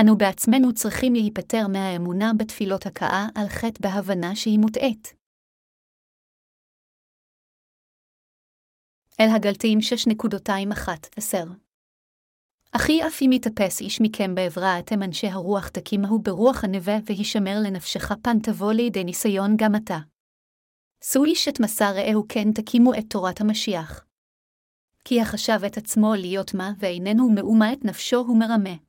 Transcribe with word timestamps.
אנו 0.00 0.18
בעצמנו 0.18 0.74
צריכים 0.74 1.12
להיפטר 1.14 1.66
מהאמונה 1.72 2.32
בתפילות 2.38 2.86
הכאה 2.86 3.26
על 3.34 3.48
חטא 3.48 3.80
בהבנה 3.80 4.36
שהיא 4.36 4.58
מוטעית. 4.58 5.14
אל 9.20 9.28
הגלתיים 9.36 9.78
6.21-10 9.78 11.36
אחי 12.72 13.06
אף 13.06 13.22
אם 13.22 13.32
יתאפס 13.32 13.80
איש 13.80 14.00
מכם 14.02 14.34
בעברה, 14.34 14.78
אתם 14.78 15.02
אנשי 15.02 15.26
הרוח 15.26 15.68
תקימהו 15.68 16.22
ברוח 16.22 16.64
הנווה, 16.64 16.94
והישמר 17.06 17.56
לנפשך 17.64 18.12
פן 18.22 18.38
תבוא 18.38 18.72
לידי 18.72 19.04
ניסיון 19.04 19.56
גם 19.58 19.76
אתה. 19.76 19.98
שאו 21.04 21.24
איש 21.24 21.48
את 21.48 21.60
מסע 21.60 21.90
רעהו 21.90 22.24
כן 22.28 22.52
תקימו 22.52 22.94
את 22.94 23.04
תורת 23.10 23.40
המשיח. 23.40 24.04
כי 25.04 25.20
החשב 25.20 25.60
את 25.66 25.76
עצמו 25.76 26.14
להיות 26.14 26.54
מה, 26.54 26.72
ואיננו 26.78 27.30
מאומה 27.30 27.72
את 27.72 27.84
נפשו 27.84 28.16
הוא 28.16 28.38
מרמה. 28.38 28.87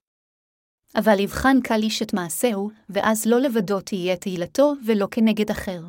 אבל 0.96 1.20
יבחן 1.20 1.58
קל 1.64 1.80
איש 1.84 2.02
את 2.02 2.14
מעשהו, 2.14 2.70
ואז 2.90 3.26
לא 3.26 3.40
לבדו 3.40 3.82
תהיה 3.82 4.18
תהילתו, 4.18 4.74
ולא 4.86 5.08
כנגד 5.12 5.52
אחר. 5.52 5.82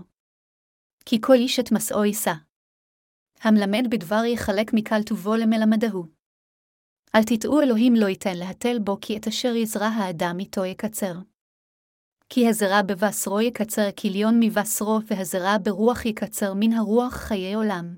כי 1.05 1.21
כל 1.21 1.35
איש 1.35 1.61
את 1.61 1.73
מסעו 1.73 2.05
יישא. 2.05 2.33
המלמד 3.43 3.85
בדבר 3.91 4.25
יחלק 4.25 4.71
מקל 4.75 5.03
טובו 5.03 5.37
למלמדהו. 5.37 6.07
אל 7.15 7.25
תטעו 7.25 7.61
אלוהים 7.61 7.95
לא 7.95 8.07
ייתן 8.07 8.37
להתל 8.37 8.79
בו, 8.79 8.99
כי 9.01 9.17
את 9.17 9.27
אשר 9.27 9.57
יזרע 9.57 9.87
האדם 9.87 10.37
איתו 10.39 10.65
יקצר. 10.65 11.15
כי 12.29 12.49
הזרע 12.49 12.83
בבשרו 12.83 13.41
יקצר 13.41 13.89
כליון 14.01 14.41
מבשרו, 14.41 14.99
והזרע 15.07 15.57
ברוח 15.63 16.07
יקצר 16.07 16.53
מן 16.57 16.73
הרוח 16.73 17.15
חיי 17.15 17.55
עולם. 17.55 17.97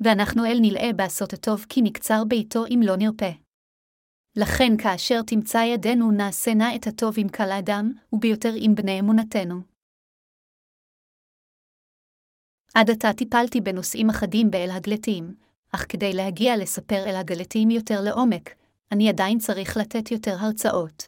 ואנחנו 0.00 0.44
אל 0.44 0.58
נלאה 0.60 0.92
בעשות 0.96 1.32
הטוב, 1.32 1.66
כי 1.68 1.82
נקצר 1.82 2.24
ביתו 2.28 2.66
אם 2.66 2.80
לא 2.84 2.96
נרפה. 2.96 3.43
לכן 4.36 4.76
כאשר 4.82 5.22
תמצא 5.26 5.58
ידינו 5.58 6.10
נעשה 6.10 6.54
נא 6.54 6.76
את 6.76 6.86
הטוב 6.86 7.14
עם 7.18 7.28
כל 7.28 7.50
האדם, 7.50 7.92
וביותר 8.12 8.52
עם 8.56 8.74
בני 8.74 9.00
אמונתנו. 9.00 9.60
עד 12.74 12.90
עתה 12.90 13.12
טיפלתי 13.12 13.60
בנושאים 13.60 14.10
אחדים 14.10 14.50
באל 14.50 14.70
הגלתים, 14.70 15.34
אך 15.74 15.86
כדי 15.88 16.12
להגיע 16.12 16.56
לספר 16.56 17.04
אל 17.06 17.16
הגלתים 17.16 17.70
יותר 17.70 18.00
לעומק, 18.00 18.50
אני 18.92 19.08
עדיין 19.08 19.38
צריך 19.38 19.76
לתת 19.76 20.10
יותר 20.10 20.36
הרצאות. 20.38 21.06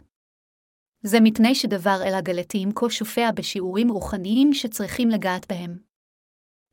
זה 1.02 1.18
מפני 1.22 1.54
שדבר 1.54 1.98
אל 2.06 2.14
הגלתים 2.14 2.68
כה 2.74 2.90
שופע 2.90 3.30
בשיעורים 3.30 3.90
רוחניים 3.90 4.54
שצריכים 4.54 5.08
לגעת 5.08 5.52
בהם. 5.52 5.78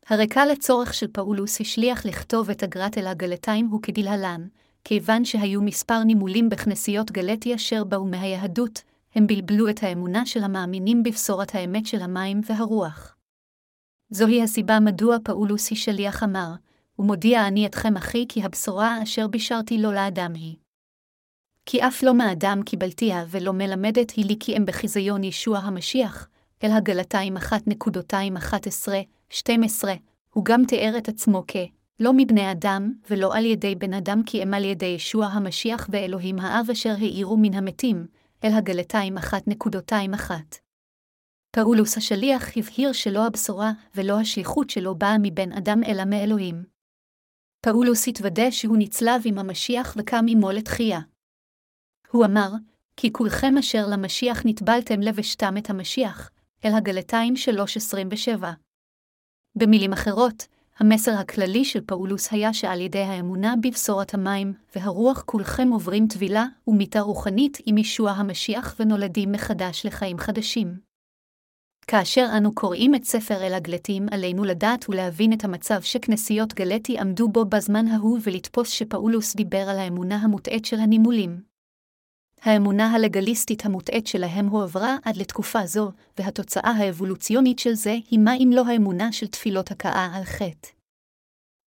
הרקע 0.05 0.45
לצורך 0.45 0.93
של 0.93 1.07
פאולוס 1.07 1.61
השליח 1.61 2.05
לכתוב 2.05 2.49
את 2.49 2.63
אגרת 2.63 2.97
אל 2.97 3.07
הגלתיים 3.07 3.67
הוא 3.67 3.81
כדלהלן, 3.81 4.47
כיוון 4.83 5.25
שהיו 5.25 5.61
מספר 5.61 6.03
נימולים 6.03 6.49
בכנסיות 6.49 7.11
גלטי 7.11 7.55
אשר 7.55 7.83
באו 7.83 8.05
מהיהדות, 8.05 8.81
הם 9.15 9.27
בלבלו 9.27 9.69
את 9.69 9.83
האמונה 9.83 10.25
של 10.25 10.43
המאמינים 10.43 11.03
בבשורת 11.03 11.55
האמת 11.55 11.85
של 11.85 12.01
המים 12.01 12.41
והרוח. 12.45 13.15
זוהי 14.09 14.43
הסיבה 14.43 14.79
מדוע 14.79 15.17
פאולוס 15.23 15.69
היא 15.69 15.77
שליח 15.77 16.23
אמר, 16.23 16.49
ומודיע 16.99 17.47
אני 17.47 17.65
אתכם 17.65 17.97
אחי 17.97 18.25
כי 18.29 18.43
הבשורה 18.43 19.03
אשר 19.03 19.27
בישרתי 19.27 19.77
לו 19.77 19.91
לאדם 19.91 20.33
היא. 20.33 20.55
כי 21.65 21.87
אף 21.87 22.03
לא 22.03 22.13
מאדם 22.13 22.61
קיבלתיה 22.65 23.25
ולא 23.29 23.53
מלמדת 23.53 24.11
היא 24.11 24.25
לי 24.25 24.35
כי 24.39 24.55
הם 24.55 24.65
בחיזיון 24.65 25.23
ישוע 25.23 25.57
המשיח, 25.57 26.27
אל 26.63 26.71
הגלתיים 26.71 27.37
1.211-12, 27.37 27.41
הוא 30.33 30.45
גם 30.45 30.65
תיאר 30.65 30.97
את 30.97 31.09
עצמו 31.09 31.43
כ... 31.47 31.55
לא 31.99 32.11
מבני 32.17 32.51
אדם, 32.51 32.93
ולא 33.09 33.35
על 33.35 33.45
ידי 33.45 33.75
בן 33.75 33.93
אדם 33.93 34.21
כי 34.25 34.43
אם 34.43 34.53
על 34.53 34.63
ידי 34.63 34.85
ישוע 34.85 35.25
המשיח 35.25 35.87
ואלוהים 35.91 36.39
האב 36.39 36.69
אשר 36.71 36.93
האירו 36.99 37.37
מן 37.37 37.53
המתים, 37.53 38.07
אל 38.43 38.51
הגלתיים 38.53 39.17
1.21. 39.17 40.31
פאולוס 41.55 41.97
השליח 41.97 42.57
הבהיר 42.57 42.91
שלא 42.91 43.27
הבשורה 43.27 43.71
ולא 43.95 44.19
השליחות 44.19 44.69
שלו 44.69 44.95
באה 44.95 45.17
מבן 45.21 45.51
אדם 45.51 45.83
אלא 45.87 46.05
מאלוהים. 46.05 46.63
פאולוס 47.65 48.07
התוודה 48.07 48.51
שהוא 48.51 48.77
נצלב 48.79 49.21
עם 49.25 49.39
המשיח 49.39 49.95
וקם 49.97 50.25
עמו 50.29 50.51
לתחייה. 50.51 50.99
הוא 52.11 52.25
אמר, 52.25 52.49
כי 52.97 53.13
כולכם 53.13 53.57
אשר 53.59 53.85
למשיח 53.91 54.41
נטבלתם 54.45 55.01
לבשתם 55.01 55.57
את 55.57 55.69
המשיח, 55.69 56.31
אל 56.65 56.71
הגלתיים 56.77 57.33
3.27. 58.39 58.45
במילים 59.55 59.93
אחרות, 59.93 60.47
המסר 60.79 61.11
הכללי 61.11 61.65
של 61.65 61.81
פאולוס 61.85 62.31
היה 62.31 62.53
שעל 62.53 62.81
ידי 62.81 62.99
האמונה 62.99 63.53
בבשורת 63.61 64.13
המים 64.13 64.53
והרוח 64.75 65.23
כולכם 65.25 65.69
עוברים 65.71 66.07
טבילה 66.07 66.45
ומיתה 66.67 66.99
רוחנית 66.99 67.57
עם 67.65 67.77
ישוע 67.77 68.11
המשיח 68.11 68.75
ונולדים 68.79 69.31
מחדש 69.31 69.85
לחיים 69.85 70.17
חדשים. 70.17 70.77
כאשר 71.87 72.27
אנו 72.37 72.55
קוראים 72.55 72.95
את 72.95 73.03
ספר 73.03 73.47
אל 73.47 73.53
הגלטים, 73.53 74.05
עלינו 74.11 74.43
לדעת 74.43 74.89
ולהבין 74.89 75.33
את 75.33 75.43
המצב 75.43 75.81
שכנסיות 75.81 76.53
גלטי 76.53 76.99
עמדו 76.99 77.27
בו 77.27 77.45
בזמן 77.45 77.87
ההוא 77.87 78.19
ולתפוס 78.23 78.69
שפאולוס 78.69 79.35
דיבר 79.35 79.69
על 79.69 79.79
האמונה 79.79 80.15
המוטעית 80.15 80.65
של 80.65 80.79
הנימולים. 80.79 81.52
האמונה 82.43 82.91
הלגליסטית 82.91 83.65
המוטעית 83.65 84.07
שלהם 84.07 84.47
הועברה 84.47 84.97
עד 85.03 85.17
לתקופה 85.17 85.65
זו, 85.65 85.91
והתוצאה 86.17 86.71
האבולוציונית 86.71 87.59
של 87.59 87.73
זה 87.73 87.97
היא 88.11 88.19
מה 88.19 88.33
אם 88.35 88.49
לא 88.53 88.63
האמונה 88.67 89.11
של 89.11 89.27
תפילות 89.27 89.71
הכאה 89.71 90.09
על 90.15 90.23
חטא. 90.23 90.69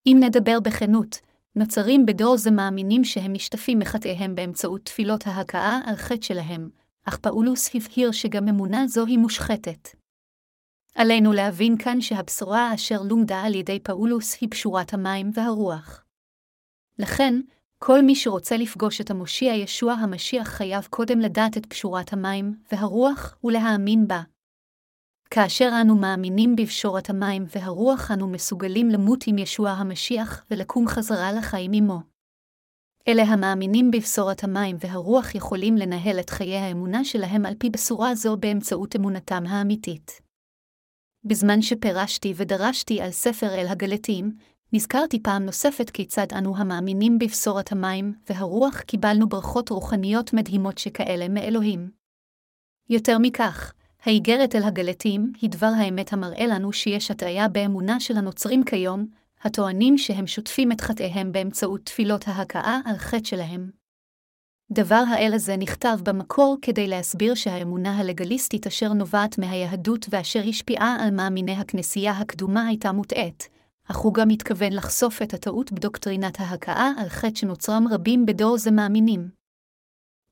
אם 0.07 0.17
נדבר 0.21 0.61
בכנות, 0.61 1.19
נוצרים 1.57 2.07
בדור 2.07 2.37
זה 2.37 2.51
מאמינים 2.51 3.05
שהם 3.05 3.33
משתפים 3.33 3.79
מחטאיהם 3.79 4.35
באמצעות 4.35 4.85
תפילות 4.85 5.27
ההכאה 5.27 5.81
על 5.87 5.97
חטא 5.97 6.23
שלהם, 6.23 6.71
אך 7.05 7.17
פאולוס 7.17 7.75
הבהיר 7.75 8.13
שגם 8.13 8.49
אמונה 8.49 8.87
זו 8.87 9.07
היא 9.07 9.19
מושחתת. 9.19 9.89
עלינו 10.95 11.33
להבין 11.33 11.79
כאן 11.79 12.01
שהבשורה 12.01 12.75
אשר 12.75 13.03
לומדה 13.03 13.43
על 13.43 13.55
ידי 13.55 13.81
פאולוס 13.81 14.37
היא 14.41 14.49
פשורת 14.51 14.95
המים 14.95 15.31
והרוח. 15.35 16.05
לכן, 16.99 17.41
כל 17.79 18.03
מי 18.03 18.15
שרוצה 18.15 18.57
לפגוש 18.57 19.01
את 19.01 19.11
המושיע 19.11 19.55
ישוע 19.55 19.93
המשיח 19.93 20.49
חייב 20.49 20.87
קודם 20.91 21.21
לדעת 21.21 21.57
את 21.57 21.67
פשורת 21.67 22.13
המים 22.13 22.55
והרוח 22.73 23.39
ולהאמין 23.45 24.09
בה. 24.09 24.23
כאשר 25.31 25.69
אנו 25.81 25.97
מאמינים 25.97 26.57
בפשורת 26.57 27.11
המים 27.11 27.45
והרוח, 27.57 28.11
אנו 28.11 28.29
מסוגלים 28.29 28.89
למות 28.89 29.25
עם 29.27 29.39
ישוע 29.39 29.71
המשיח 29.71 30.45
ולקום 30.51 30.89
חזרה 30.89 31.33
לחיים 31.33 31.71
עמו. 31.75 32.01
אלה 33.09 33.23
המאמינים 33.23 33.91
בבשורת 33.91 34.45
המים 34.45 34.77
והרוח 34.81 35.35
יכולים 35.35 35.77
לנהל 35.77 36.21
את 36.21 36.31
חיי 36.31 36.57
האמונה 36.57 37.05
שלהם 37.05 37.47
על 37.47 37.55
פי 37.59 37.71
בשורה 37.71 38.15
זו 38.15 38.37
באמצעות 38.37 38.97
אמונתם 38.97 39.45
האמיתית. 39.47 40.21
בזמן 41.25 41.63
שפירשתי 41.63 42.33
ודרשתי 42.37 43.01
על 43.01 43.11
ספר 43.11 43.55
אל 43.55 43.67
הגלתים, 43.69 44.37
נזכרתי 44.77 45.23
פעם 45.23 45.45
נוספת 45.47 45.91
כיצד 45.91 46.27
אנו 46.39 46.57
המאמינים 46.57 47.19
בבשורת 47.19 47.73
המים 47.73 48.15
והרוח 48.31 48.81
קיבלנו 48.81 49.29
ברכות 49.29 49.69
רוחניות 49.69 50.33
מדהימות 50.33 50.79
שכאלה 50.79 51.29
מאלוהים. 51.29 51.91
יותר 52.89 53.19
מכך, 53.19 53.73
האיגרת 54.05 54.55
אל 54.55 54.63
הגלתים 54.63 55.33
היא 55.41 55.51
דבר 55.51 55.71
האמת 55.79 56.13
המראה 56.13 56.47
לנו 56.47 56.73
שיש 56.73 57.11
הטעיה 57.11 57.49
באמונה 57.49 58.01
של 58.01 58.17
הנוצרים 58.17 58.65
כיום, 58.65 59.07
הטוענים 59.43 59.99
שהם 59.99 60.27
שוטפים 60.27 60.73
את 60.73 60.81
חטאיהם 60.81 61.33
באמצעות 61.33 61.81
תפילות 61.85 62.29
ההכאה 62.29 62.81
על 62.85 62.97
חטא 62.97 63.25
שלהם. 63.25 63.71
דבר 64.71 65.03
האל 65.09 65.33
הזה 65.35 65.57
נכתב 65.57 65.99
במקור 66.03 66.57
כדי 66.63 66.87
להסביר 66.87 67.35
שהאמונה 67.35 67.99
הלגליסטית 67.99 68.67
אשר 68.67 68.93
נובעת 68.93 69.39
מהיהדות 69.39 70.07
ואשר 70.11 70.43
השפיעה 70.49 70.97
על 71.01 71.11
מאמיני 71.11 71.53
הכנסייה 71.53 72.13
הקדומה 72.13 72.67
הייתה 72.67 72.93
מוטעית, 72.93 73.56
אך 73.91 73.97
הוא 73.97 74.15
גם 74.15 74.29
התכוון 74.29 74.73
לחשוף 74.73 75.23
את 75.23 75.35
הטעות 75.35 75.73
בדוקטרינת 75.73 76.41
ההכאה 76.41 76.91
על 76.99 77.09
חטא 77.09 77.35
שנוצרם 77.35 77.85
רבים 77.91 78.27
בדור 78.27 78.59
זה 78.59 78.71
מאמינים. 78.71 79.29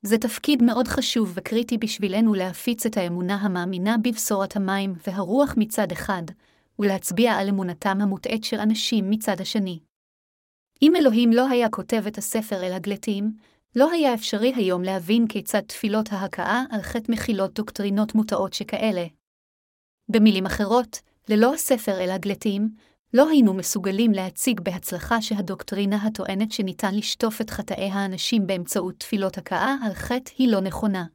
זה 0.01 0.17
תפקיד 0.17 0.63
מאוד 0.63 0.87
חשוב 0.87 1.33
וקריטי 1.35 1.77
בשבילנו 1.77 2.33
להפיץ 2.33 2.85
את 2.85 2.97
האמונה 2.97 3.35
המאמינה 3.35 3.95
בבשורת 4.03 4.55
המים 4.55 4.93
והרוח 5.07 5.53
מצד 5.57 5.91
אחד, 5.91 6.23
ולהצביע 6.79 7.33
על 7.33 7.49
אמונתם 7.49 7.97
המוטעית 8.01 8.43
של 8.43 8.59
אנשים 8.59 9.09
מצד 9.09 9.41
השני. 9.41 9.79
אם 10.81 10.95
אלוהים 10.95 11.33
לא 11.33 11.49
היה 11.49 11.69
כותב 11.69 12.03
את 12.07 12.17
הספר 12.17 12.63
אל 12.63 12.73
הגלתים, 12.73 13.33
לא 13.75 13.91
היה 13.91 14.13
אפשרי 14.13 14.53
היום 14.55 14.83
להבין 14.83 15.27
כיצד 15.27 15.61
תפילות 15.61 16.11
ההכאה 16.11 16.63
על 16.71 16.81
חטא 16.81 17.11
מכילות 17.11 17.53
דוקטרינות 17.53 18.15
מוטעות 18.15 18.53
שכאלה. 18.53 19.05
במילים 20.11 20.45
אחרות, 20.45 21.01
ללא 21.29 21.53
הספר 21.53 21.99
אל 22.01 22.09
הגלתים, 22.11 22.69
לא 23.15 23.29
היינו 23.29 23.53
מסוגלים 23.53 24.11
להציג 24.11 24.61
בהצלחה 24.61 25.21
שהדוקטרינה 25.21 25.95
הטוענת 25.95 26.51
שניתן 26.51 26.95
לשטוף 26.95 27.41
את 27.41 27.49
חטאי 27.49 27.89
האנשים 27.89 28.47
באמצעות 28.47 28.99
תפילות 28.99 29.37
הכאה 29.37 29.75
על 29.83 29.93
חטא 29.93 30.31
היא 30.37 30.51
לא 30.51 30.61
נכונה. 30.61 31.05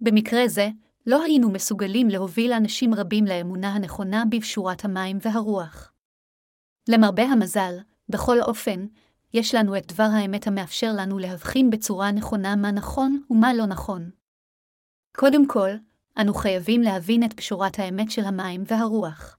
במקרה 0.00 0.48
זה, 0.48 0.68
לא 1.06 1.22
היינו 1.22 1.50
מסוגלים 1.50 2.08
להוביל 2.08 2.52
אנשים 2.52 2.94
רבים 2.94 3.24
לאמונה 3.24 3.74
הנכונה 3.74 4.24
בפשורת 4.30 4.84
המים 4.84 5.18
והרוח. 5.22 5.92
למרבה 6.88 7.22
המזל, 7.22 7.74
בכל 8.08 8.40
אופן, 8.40 8.86
יש 9.34 9.54
לנו 9.54 9.76
את 9.76 9.92
דבר 9.92 10.08
האמת 10.12 10.46
המאפשר 10.46 10.92
לנו 10.96 11.18
להבחין 11.18 11.70
בצורה 11.70 12.12
נכונה 12.12 12.56
מה 12.56 12.70
נכון 12.70 13.22
ומה 13.30 13.54
לא 13.54 13.66
נכון. 13.66 14.10
קודם 15.16 15.48
כל, 15.48 15.70
אנו 16.20 16.34
חייבים 16.34 16.82
להבין 16.82 17.24
את 17.24 17.32
פשורת 17.32 17.78
האמת 17.78 18.10
של 18.10 18.24
המים 18.24 18.64
והרוח. 18.66 19.38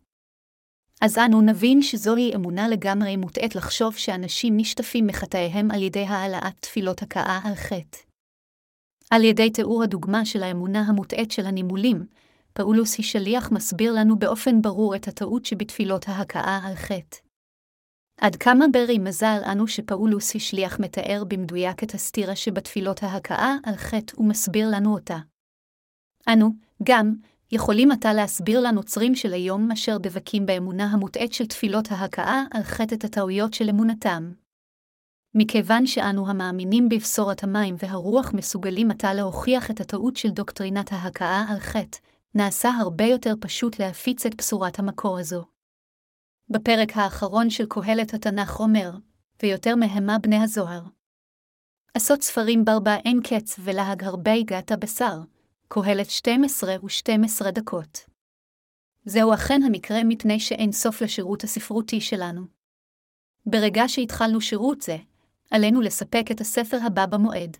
אז 1.01 1.17
אנו 1.17 1.41
נבין 1.41 1.81
שזוהי 1.81 2.35
אמונה 2.35 2.67
לגמרי 2.67 3.15
מוטעית 3.17 3.55
לחשוב 3.55 3.97
שאנשים 3.97 4.57
נשטפים 4.57 5.07
מחטאיהם 5.07 5.71
על 5.71 5.81
ידי 5.81 6.05
העלאת 6.05 6.53
תפילות 6.59 7.01
הכאה 7.01 7.39
על 7.43 7.55
חטא. 7.55 7.97
על 9.11 9.23
ידי 9.23 9.49
תיאור 9.49 9.83
הדוגמה 9.83 10.25
של 10.25 10.43
האמונה 10.43 10.79
המוטעית 10.79 11.31
של 11.31 11.45
הנימולים, 11.45 12.05
פאולוס 12.53 12.97
היא 12.97 13.05
שליח 13.05 13.51
מסביר 13.51 13.93
לנו 13.93 14.19
באופן 14.19 14.61
ברור 14.61 14.95
את 14.95 15.07
הטעות 15.07 15.45
שבתפילות 15.45 16.07
ההכאה 16.07 16.59
על 16.63 16.75
חטא. 16.75 17.17
עד 18.21 18.35
כמה 18.35 18.65
ברי 18.73 18.97
מזל 18.99 19.39
אנו 19.51 19.67
שפאולוס 19.67 20.35
השליח 20.35 20.79
מתאר 20.79 21.23
במדויק 21.27 21.83
את 21.83 21.93
הסתירה 21.93 22.35
שבתפילות 22.35 23.03
ההכאה 23.03 23.55
על 23.63 23.75
חטא 23.75 24.19
ומסביר 24.19 24.69
לנו 24.71 24.93
אותה. 24.93 25.17
אנו, 26.33 26.49
גם, 26.83 27.13
יכולים 27.51 27.91
עתה 27.91 28.13
להסביר 28.13 28.59
לנוצרים 28.59 29.15
של 29.15 29.33
היום 29.33 29.71
אשר 29.71 29.97
דבקים 29.97 30.45
באמונה 30.45 30.85
המוטעית 30.85 31.33
של 31.33 31.47
תפילות 31.47 31.91
ההכאה 31.91 32.43
על 32.51 32.63
חטא 32.63 32.95
את 32.95 33.03
הטעויות 33.03 33.53
של 33.53 33.69
אמונתם. 33.69 34.31
מכיוון 35.35 35.87
שאנו 35.87 36.29
המאמינים 36.29 36.89
בבשורת 36.89 37.43
המים 37.43 37.75
והרוח 37.77 38.33
מסוגלים 38.33 38.91
עתה 38.91 39.13
להוכיח 39.13 39.71
את 39.71 39.81
הטעות 39.81 40.15
של 40.15 40.29
דוקטרינת 40.29 40.91
ההכאה 40.91 41.45
על 41.49 41.59
חטא, 41.59 41.97
נעשה 42.35 42.69
הרבה 42.69 43.05
יותר 43.05 43.33
פשוט 43.39 43.79
להפיץ 43.79 44.25
את 44.25 44.35
בשורת 44.35 44.79
המקור 44.79 45.19
הזו. 45.19 45.45
בפרק 46.49 46.97
האחרון 46.97 47.49
של 47.49 47.65
קהלת 47.69 48.13
התנ"ך 48.13 48.59
אומר, 48.59 48.91
ויותר 49.43 49.75
מהמה 49.75 50.19
בני 50.19 50.43
הזוהר. 50.43 50.81
עשות 51.93 52.21
ספרים 52.21 52.65
ברבה 52.65 52.95
אין 52.95 53.19
קץ 53.23 53.59
ולהג 53.63 54.03
הרבה 54.03 54.33
הגעת 54.33 54.71
בשר, 54.71 55.19
קהלת 55.73 56.09
12 56.09 56.75
ו-12 56.83 57.51
דקות. 57.51 57.99
זהו 59.05 59.33
אכן 59.33 59.61
המקרה 59.63 60.03
מפני 60.03 60.39
שאין 60.39 60.71
סוף 60.71 61.01
לשירות 61.01 61.43
הספרותי 61.43 62.01
שלנו. 62.01 62.41
ברגע 63.45 63.83
שהתחלנו 63.87 64.41
שירות 64.41 64.81
זה, 64.81 64.97
עלינו 65.51 65.81
לספק 65.81 66.23
את 66.31 66.41
הספר 66.41 66.77
הבא 66.85 67.05
במועד. 67.05 67.57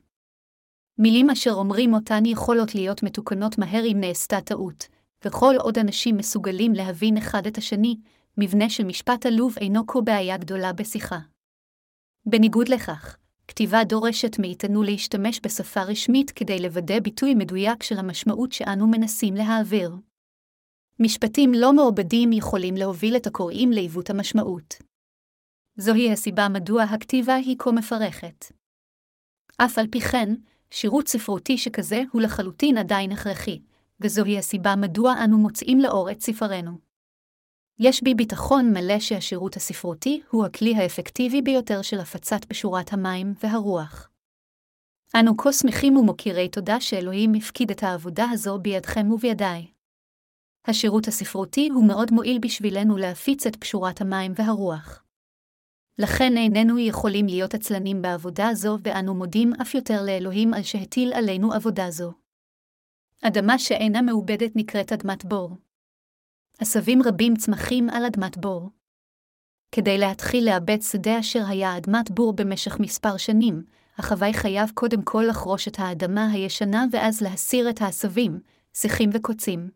מילים 0.98 1.30
אשר 1.30 1.52
אומרים 1.52 1.94
אותן 1.94 2.26
יכולות 2.26 2.76
להיות 2.76 3.04
מתוקנות 3.04 3.58
מהר 3.58 3.84
אם 3.92 3.98
נעשתה 4.00 4.42
טעות, 4.42 4.88
וכל 5.26 5.56
עוד 5.60 5.78
אנשים 5.78 6.18
מסוגלים 6.18 6.74
להבין 6.74 7.18
אחד 7.18 7.48
את 7.48 7.58
השני, 7.58 7.96
מבנה 8.38 8.70
של 8.70 8.84
משפט 8.84 9.26
עלוב 9.26 9.56
אינו 9.58 9.88
כה 9.88 10.02
בעיה 10.02 10.38
גדולה 10.38 10.74
בשיחה. 10.74 11.20
בניגוד 12.26 12.70
לכך, 12.70 13.18
כתיבה 13.50 13.84
דורשת 13.84 14.40
מאיתנו 14.40 14.84
להשתמש 14.84 15.40
בשפה 15.44 15.82
רשמית 15.84 16.32
כדי 16.32 16.60
לוודא 16.60 17.00
ביטוי 17.00 17.36
מדויק 17.36 17.84
של 17.84 17.98
המשמעות 17.98 18.52
שאנו 18.52 18.88
מנסים 18.88 19.36
להעביר. 19.36 19.96
משפטים 21.00 21.52
לא 21.54 21.74
מעובדים 21.74 22.34
יכולים 22.34 22.76
להוביל 22.76 23.16
את 23.16 23.28
הקוראים 23.28 23.72
לעיוות 23.72 24.10
המשמעות. 24.10 24.76
זוהי 25.78 26.12
הסיבה 26.12 26.50
מדוע 26.50 26.84
הכתיבה 26.84 27.36
היא 27.36 27.56
כה 27.60 27.72
מפרכת. 27.72 28.46
אף 29.58 29.78
על 29.78 29.88
פי 29.92 30.02
כן, 30.02 30.34
שירות 30.72 31.08
ספרותי 31.08 31.58
שכזה 31.58 32.04
הוא 32.12 32.22
לחלוטין 32.22 32.78
עדיין 32.78 33.12
הכרחי, 33.12 33.62
וזוהי 34.00 34.38
הסיבה 34.38 34.76
מדוע 34.76 35.14
אנו 35.24 35.38
מוצאים 35.38 35.80
לאור 35.80 36.12
את 36.12 36.22
ספרנו. 36.22 36.89
יש 37.82 38.04
בי 38.04 38.14
ביטחון 38.14 38.74
מלא 38.74 39.00
שהשירות 39.00 39.56
הספרותי 39.56 40.22
הוא 40.32 40.46
הכלי 40.46 40.76
האפקטיבי 40.76 41.42
ביותר 41.42 41.82
של 41.82 42.00
הפצת 42.00 42.46
בשורת 42.50 42.94
המים 42.94 43.34
והרוח. 43.44 44.10
אנו 45.20 45.38
כה 45.38 45.54
שמחים 45.54 45.98
ומוקירי 45.98 46.50
תודה 46.50 46.82
שאלוהים 46.82 47.34
הפקיד 47.34 47.72
את 47.72 47.84
העבודה 47.84 48.26
הזו 48.32 48.60
בידכם 48.60 49.12
ובידיי. 49.12 49.68
השירות 50.66 51.08
הספרותי 51.08 51.70
הוא 51.74 51.88
מאוד 51.88 52.12
מועיל 52.12 52.40
בשבילנו 52.40 52.98
להפיץ 52.98 53.48
את 53.48 53.56
פשורת 53.56 54.02
המים 54.02 54.32
והרוח. 54.36 55.04
לכן 55.98 56.38
איננו 56.38 56.80
יכולים 56.80 57.26
להיות 57.26 57.54
עצלנים 57.54 58.02
בעבודה 58.02 58.50
זו, 58.54 58.78
ואנו 58.84 59.16
מודים 59.16 59.54
אף 59.62 59.76
יותר 59.76 60.02
לאלוהים 60.06 60.54
על 60.54 60.64
שהטיל 60.64 61.14
עלינו 61.14 61.54
עבודה 61.54 61.92
זו. 61.92 62.14
אדמה 63.22 63.60
שאינה 63.60 64.02
מעובדת 64.02 64.52
נקראת 64.56 64.92
אדמת 64.92 65.26
בור. 65.26 65.69
עשבים 66.60 67.02
רבים 67.06 67.36
צמחים 67.36 67.90
על 67.90 68.06
אדמת 68.06 68.38
בור. 68.38 68.70
כדי 69.72 69.98
להתחיל 69.98 70.46
לאבד 70.46 70.82
שדה 70.82 71.20
אשר 71.20 71.44
היה 71.48 71.78
אדמת 71.78 72.12
בור 72.12 72.34
במשך 72.34 72.80
מספר 72.80 73.18
שנים, 73.18 73.64
החוואי 73.98 74.34
חייב 74.34 74.72
קודם 74.74 75.02
כל 75.02 75.26
לחרוש 75.30 75.68
את 75.68 75.80
האדמה 75.80 76.32
הישנה 76.32 76.86
ואז 76.92 77.22
להסיר 77.22 77.70
את 77.70 77.82
העשבים, 77.82 78.40
שיחים 78.74 79.10
וקוצים. 79.14 79.70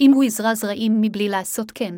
אם 0.00 0.12
הוא 0.14 0.24
יזרע 0.24 0.54
זרעים 0.54 1.00
מבלי 1.00 1.28
לעשות 1.28 1.70
כן, 1.70 1.94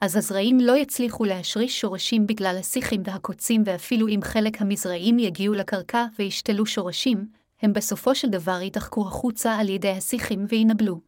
אז 0.00 0.16
הזרעים 0.16 0.60
לא 0.60 0.76
יצליחו 0.76 1.24
להשריש 1.24 1.80
שורשים 1.80 2.26
בגלל 2.26 2.56
השיחים 2.60 3.02
והקוצים 3.04 3.62
ואפילו 3.66 4.08
אם 4.08 4.20
חלק 4.22 4.62
המזרעים 4.62 5.18
יגיעו 5.18 5.54
לקרקע 5.54 6.06
וישתלו 6.18 6.66
שורשים, 6.66 7.28
הם 7.62 7.72
בסופו 7.72 8.14
של 8.14 8.28
דבר 8.28 8.58
יתחקו 8.62 9.06
החוצה 9.06 9.54
על 9.54 9.68
ידי 9.68 9.90
השיחים 9.90 10.46
וינבלו. 10.48 11.00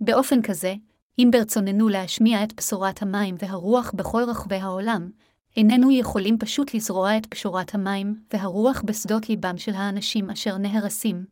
באופן 0.00 0.42
כזה, 0.42 0.74
אם 1.18 1.28
ברצוננו 1.32 1.88
להשמיע 1.88 2.44
את 2.44 2.54
בשורת 2.54 3.02
המים 3.02 3.34
והרוח 3.38 3.92
בכל 3.94 4.22
רחבי 4.28 4.56
העולם, 4.56 5.10
איננו 5.56 5.90
יכולים 5.90 6.38
פשוט 6.38 6.74
לזרוע 6.74 7.16
את 7.16 7.26
בשורת 7.30 7.74
המים 7.74 8.14
והרוח 8.32 8.82
בשדות 8.84 9.28
ליבם 9.28 9.58
של 9.58 9.74
האנשים 9.74 10.30
אשר 10.30 10.58
נהרסים. 10.58 11.24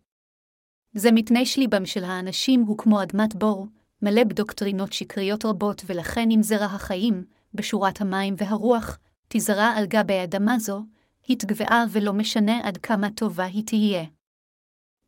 זה 0.94 1.12
מפני 1.12 1.46
שליבם 1.46 1.86
של 1.86 2.04
האנשים 2.04 2.62
הוא 2.62 2.78
כמו 2.78 3.02
אדמת 3.02 3.34
בור, 3.34 3.66
מלא 4.02 4.24
בדוקטרינות 4.24 4.92
שקריות 4.92 5.44
רבות, 5.44 5.82
ולכן 5.86 6.30
אם 6.30 6.42
זרע 6.42 6.64
החיים, 6.64 7.24
בשורת 7.54 8.00
המים 8.00 8.34
והרוח, 8.38 8.98
תזרע 9.28 9.66
על 9.76 9.86
גבי 9.86 10.24
אדמה 10.24 10.58
זו, 10.58 10.82
היא 11.28 11.38
תגבעה 11.38 11.84
ולא 11.90 12.12
משנה 12.12 12.60
עד 12.62 12.76
כמה 12.76 13.10
טובה 13.10 13.44
היא 13.44 13.66
תהיה. 13.66 14.04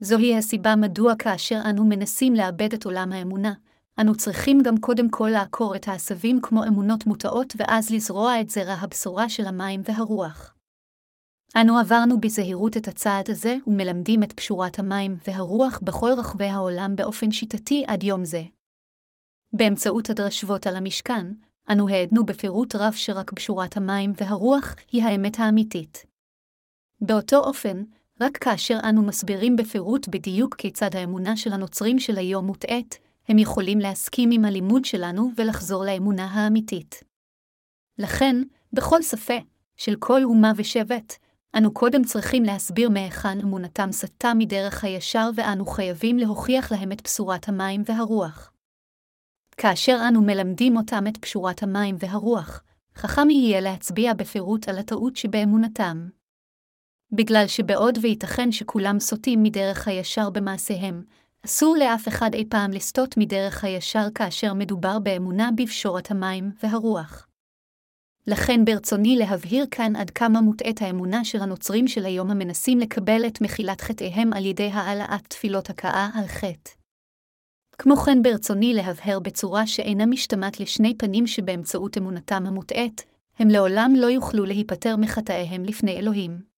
זוהי 0.01 0.37
הסיבה 0.37 0.77
מדוע 0.77 1.15
כאשר 1.19 1.61
אנו 1.71 1.85
מנסים 1.85 2.35
לאבד 2.35 2.75
את 2.75 2.85
עולם 2.85 3.13
האמונה, 3.13 3.53
אנו 4.01 4.17
צריכים 4.17 4.59
גם 4.65 4.79
קודם 4.79 5.11
כל 5.11 5.29
לעקור 5.33 5.77
את 5.77 5.89
העשבים 5.89 6.41
כמו 6.43 6.65
אמונות 6.65 7.07
מוטעות 7.07 7.55
ואז 7.57 7.91
לזרוע 7.91 8.41
את 8.41 8.51
זרע 8.51 8.73
הבשורה 8.73 9.29
של 9.29 9.47
המים 9.47 9.83
והרוח. 9.85 10.55
אנו 11.57 11.79
עברנו 11.79 12.21
בזהירות 12.21 12.77
את 12.77 12.89
הצעד 12.89 13.31
הזה 13.31 13.57
ומלמדים 13.67 14.23
את 14.23 14.33
פשורת 14.33 14.79
המים 14.79 15.17
והרוח 15.27 15.81
בכל 15.83 16.11
רחבי 16.19 16.45
העולם 16.45 16.97
באופן 16.97 17.31
שיטתי 17.31 17.85
עד 17.87 18.03
יום 18.03 18.25
זה. 18.25 18.43
באמצעות 19.53 20.11
הדרשבות 20.11 20.67
על 20.67 20.77
המשכן, 20.77 21.27
אנו 21.73 21.89
העדנו 21.89 22.27
בפירוט 22.27 22.75
רב 22.75 22.93
שרק 22.93 23.33
בשורת 23.33 23.77
המים 23.77 24.13
והרוח 24.17 24.75
היא 24.93 25.03
האמת 25.03 25.39
האמיתית. 25.39 26.07
באותו 27.01 27.37
אופן, 27.37 27.85
רק 28.21 28.37
כאשר 28.37 28.79
אנו 28.89 29.03
מסבירים 29.03 29.57
בפירוט 29.57 30.09
בדיוק 30.09 30.55
כיצד 30.55 30.97
האמונה 30.97 31.37
של 31.37 31.53
הנוצרים 31.53 31.99
של 31.99 32.17
היום 32.17 32.47
מוטעית, 32.47 32.99
הם 33.29 33.39
יכולים 33.39 33.79
להסכים 33.79 34.31
עם 34.33 34.45
הלימוד 34.45 34.85
שלנו 34.85 35.31
ולחזור 35.37 35.85
לאמונה 35.85 36.25
האמיתית. 36.25 37.05
לכן, 37.99 38.37
בכל 38.73 39.03
שפה, 39.03 39.39
של 39.77 39.97
כל 39.99 40.25
אומה 40.25 40.53
ושבט, 40.57 41.15
אנו 41.57 41.75
קודם 41.75 42.05
צריכים 42.05 42.43
להסביר 42.43 42.91
מהיכן 42.91 43.41
אמונתם 43.41 43.93
סטה 43.93 44.33
מדרך 44.35 44.85
הישר 44.85 45.31
ואנו 45.35 45.67
חייבים 45.67 46.19
להוכיח 46.19 46.73
להם 46.73 46.93
את 46.93 47.03
בשורת 47.03 47.49
המים 47.49 47.83
והרוח. 47.87 48.53
כאשר 49.57 49.99
אנו 50.09 50.23
מלמדים 50.23 50.77
אותם 50.77 51.05
את 51.09 51.17
פשורת 51.17 51.63
המים 51.63 51.97
והרוח, 51.99 52.63
חכם 52.97 53.31
יהיה 53.31 53.61
להצביע 53.61 54.15
בפירוט 54.15 54.69
על 54.69 54.79
הטעות 54.79 55.17
שבאמונתם. 55.17 56.09
בגלל 57.13 57.45
שבעוד 57.47 57.99
וייתכן 58.03 58.53
שכולם 58.53 59.01
סוטים 59.01 59.43
מדרך 59.43 59.89
הישר 59.89 60.31
במעשיהם, 60.31 61.05
אסור 61.45 61.77
לאף 61.77 62.09
אחד 62.09 62.35
אי 62.35 62.45
פעם 62.49 62.71
לסטות 62.71 63.17
מדרך 63.17 63.65
הישר 63.65 64.07
כאשר 64.15 64.55
מדובר 64.55 64.99
באמונה 64.99 65.51
בפשורת 65.57 66.11
המים 66.11 66.51
והרוח. 66.63 67.27
לכן 68.27 68.65
ברצוני 68.65 69.17
להבהיר 69.17 69.67
כאן 69.71 69.97
עד 69.97 70.11
כמה 70.11 70.41
מוטעית 70.41 70.83
האמונה 70.83 71.25
של 71.25 71.43
הנוצרים 71.43 71.89
של 71.89 72.05
היום 72.05 72.31
המנסים 72.31 72.79
לקבל 72.79 73.27
את 73.27 73.41
מחילת 73.41 73.81
חטאיהם 73.81 74.33
על 74.33 74.45
ידי 74.45 74.71
העלאת 74.73 75.27
תפילות 75.29 75.71
הכאה 75.71 76.09
על 76.15 76.27
חטא. 76.27 76.71
כמו 77.79 77.97
כן 77.97 78.23
ברצוני 78.23 78.75
להבהר 78.75 79.21
בצורה 79.21 79.67
שאינה 79.67 80.07
משתמעת 80.07 80.61
לשני 80.61 80.99
פנים 80.99 81.27
שבאמצעות 81.27 81.99
אמונתם 81.99 82.47
המוטעית, 82.47 83.05
הם 83.39 83.49
לעולם 83.49 83.93
לא 83.97 84.07
יוכלו 84.07 84.45
להיפטר 84.45 84.97
מחטאיהם 84.97 85.65
לפני 85.65 85.97
אלוהים. 85.97 86.54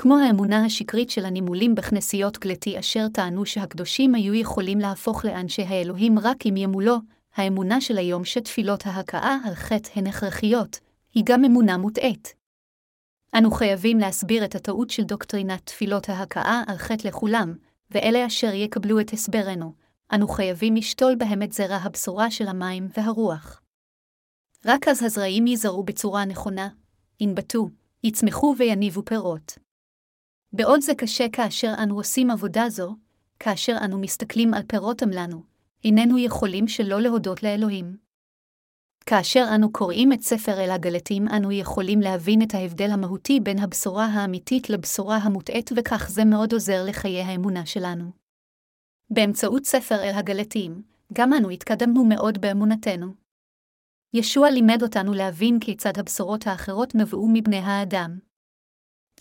כמו 0.00 0.18
האמונה 0.18 0.64
השקרית 0.64 1.10
של 1.10 1.24
הנימולים 1.24 1.74
בכנסיות 1.74 2.38
גלתי 2.38 2.78
אשר 2.78 3.08
טענו 3.08 3.46
שהקדושים 3.46 4.14
היו 4.14 4.34
יכולים 4.34 4.78
להפוך 4.78 5.24
לאנשי 5.24 5.62
האלוהים 5.62 6.18
רק 6.18 6.46
אם 6.46 6.56
ימולו, 6.56 6.96
האמונה 7.34 7.80
של 7.80 7.98
היום 7.98 8.24
שתפילות 8.24 8.86
ההכאה 8.86 9.38
על 9.44 9.54
חטא 9.54 9.90
הן 9.94 10.06
הכרחיות, 10.06 10.80
היא 11.14 11.22
גם 11.26 11.44
אמונה 11.44 11.76
מוטעית. 11.76 12.34
אנו 13.34 13.50
חייבים 13.50 13.98
להסביר 13.98 14.44
את 14.44 14.54
הטעות 14.54 14.90
של 14.90 15.02
דוקטרינת 15.02 15.66
תפילות 15.66 16.08
ההכאה 16.08 16.62
על 16.66 16.76
חטא 16.76 17.08
לכולם, 17.08 17.54
ואלה 17.90 18.26
אשר 18.26 18.54
יקבלו 18.54 19.00
את 19.00 19.12
הסברנו, 19.12 19.72
אנו 20.14 20.28
חייבים 20.28 20.76
לשתול 20.76 21.14
בהם 21.14 21.42
את 21.42 21.52
זרע 21.52 21.76
הבשורה 21.76 22.30
של 22.30 22.48
המים 22.48 22.88
והרוח. 22.96 23.60
רק 24.64 24.88
אז 24.88 25.02
הזרעים 25.02 25.46
ייזרעו 25.46 25.82
בצורה 25.82 26.24
נכונה, 26.24 26.68
ינבטו, 27.20 27.68
יצמחו 28.04 28.54
ויניבו 28.58 29.04
פירות. 29.04 29.67
בעוד 30.52 30.80
זה 30.80 30.94
קשה 30.94 31.28
כאשר 31.32 31.74
אנו 31.82 31.96
עושים 31.96 32.30
עבודה 32.30 32.68
זו, 32.68 32.96
כאשר 33.38 33.76
אנו 33.84 33.98
מסתכלים 33.98 34.54
על 34.54 34.62
פירות 34.62 35.02
עמלנו, 35.02 35.42
איננו 35.84 36.18
יכולים 36.18 36.68
שלא 36.68 37.00
להודות 37.00 37.42
לאלוהים. 37.42 37.96
כאשר 39.06 39.44
אנו 39.54 39.72
קוראים 39.72 40.12
את 40.12 40.20
ספר 40.20 40.60
אל 40.60 40.70
הגלתים, 40.70 41.28
אנו 41.28 41.52
יכולים 41.52 42.00
להבין 42.00 42.42
את 42.42 42.54
ההבדל 42.54 42.90
המהותי 42.90 43.40
בין 43.40 43.58
הבשורה 43.58 44.06
האמיתית 44.06 44.70
לבשורה 44.70 45.16
המוטעית, 45.16 45.70
וכך 45.76 46.08
זה 46.10 46.24
מאוד 46.24 46.52
עוזר 46.52 46.84
לחיי 46.88 47.22
האמונה 47.22 47.66
שלנו. 47.66 48.10
באמצעות 49.10 49.64
ספר 49.64 49.94
אל 49.94 50.14
הגלתים, 50.14 50.82
גם 51.12 51.32
אנו 51.32 51.50
התקדמנו 51.50 52.04
מאוד 52.04 52.40
באמונתנו. 52.40 53.14
ישוע 54.14 54.50
לימד 54.50 54.82
אותנו 54.82 55.14
להבין 55.14 55.60
כיצד 55.60 55.98
הבשורות 55.98 56.46
האחרות 56.46 56.94
נבעו 56.94 57.28
מבני 57.32 57.58
האדם. 57.58 58.27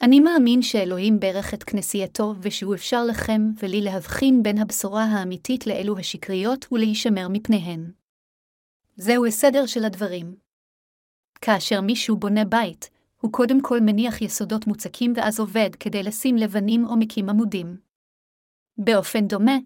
אני 0.02 0.20
מאמין 0.20 0.62
שאלוהים 0.62 1.20
ברך 1.20 1.54
את 1.54 1.64
כנסייתו, 1.64 2.34
ושהוא 2.42 2.76
אפשר 2.76 3.04
לכם 3.06 3.42
ולי 3.64 3.82
להבחין 3.82 4.44
בין 4.44 4.58
הבשורה 4.58 5.04
האמיתית 5.04 5.68
לאלו 5.68 5.98
השקריות 5.98 6.66
ולהישמר 6.72 7.28
מפניהן. 7.30 7.92
זהו 8.96 9.26
הסדר 9.26 9.66
של 9.66 9.86
הדברים. 9.86 10.36
כאשר 11.42 11.82
מישהו 11.82 12.18
בונה 12.18 12.46
בית, 12.46 12.90
הוא 13.22 13.32
קודם 13.32 13.62
כל 13.62 13.80
מניח 13.82 14.22
יסודות 14.22 14.68
מוצקים 14.68 15.14
ואז 15.16 15.40
עובד 15.40 15.70
כדי 15.80 16.04
לשים 16.04 16.36
לבנים 16.36 16.86
או 16.86 16.98
מקים 16.98 17.30
עמודים. 17.30 17.78
באופן 18.78 19.28
דומה, 19.28 19.58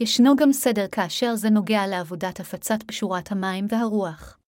ישנו 0.00 0.36
גם 0.36 0.52
סדר 0.52 0.86
כאשר 0.92 1.34
זה 1.34 1.50
נוגע 1.50 1.86
לעבודת 1.86 2.40
הפצת 2.40 2.82
פשורת 2.86 3.32
המים 3.32 3.66
והרוח. 3.68 4.38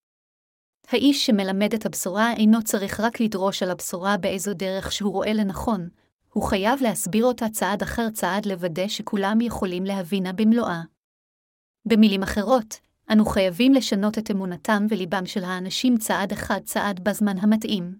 האיש 0.89 1.27
שמלמד 1.27 1.75
את 1.75 1.87
הבשורה 1.87 2.33
אינו 2.33 2.63
צריך 2.63 3.01
רק 3.01 3.21
לדרוש 3.21 3.63
על 3.63 3.71
הבשורה 3.71 4.17
באיזו 4.17 4.55
דרך 4.55 4.93
שהוא 4.93 5.13
רואה 5.13 5.33
לנכון, 5.33 5.89
הוא 6.33 6.43
חייב 6.43 6.83
להסביר 6.83 7.25
אותה 7.25 7.49
צעד 7.49 7.83
אחר 7.83 8.11
צעד 8.11 8.47
לוודא 8.47 8.89
שכולם 8.89 9.41
יכולים 9.41 9.85
להבינה 9.85 10.33
במלואה. 10.33 10.83
במילים 11.87 12.23
אחרות, 12.23 12.81
אנו 13.13 13.27
חייבים 13.27 13.73
לשנות 13.73 14.19
את 14.19 14.31
אמונתם 14.31 14.87
וליבם 14.91 15.27
של 15.27 15.45
האנשים 15.45 15.97
צעד 15.97 16.33
אחד 16.33 16.61
צעד 16.65 17.01
בזמן 17.05 17.39
המתאים. 17.39 17.99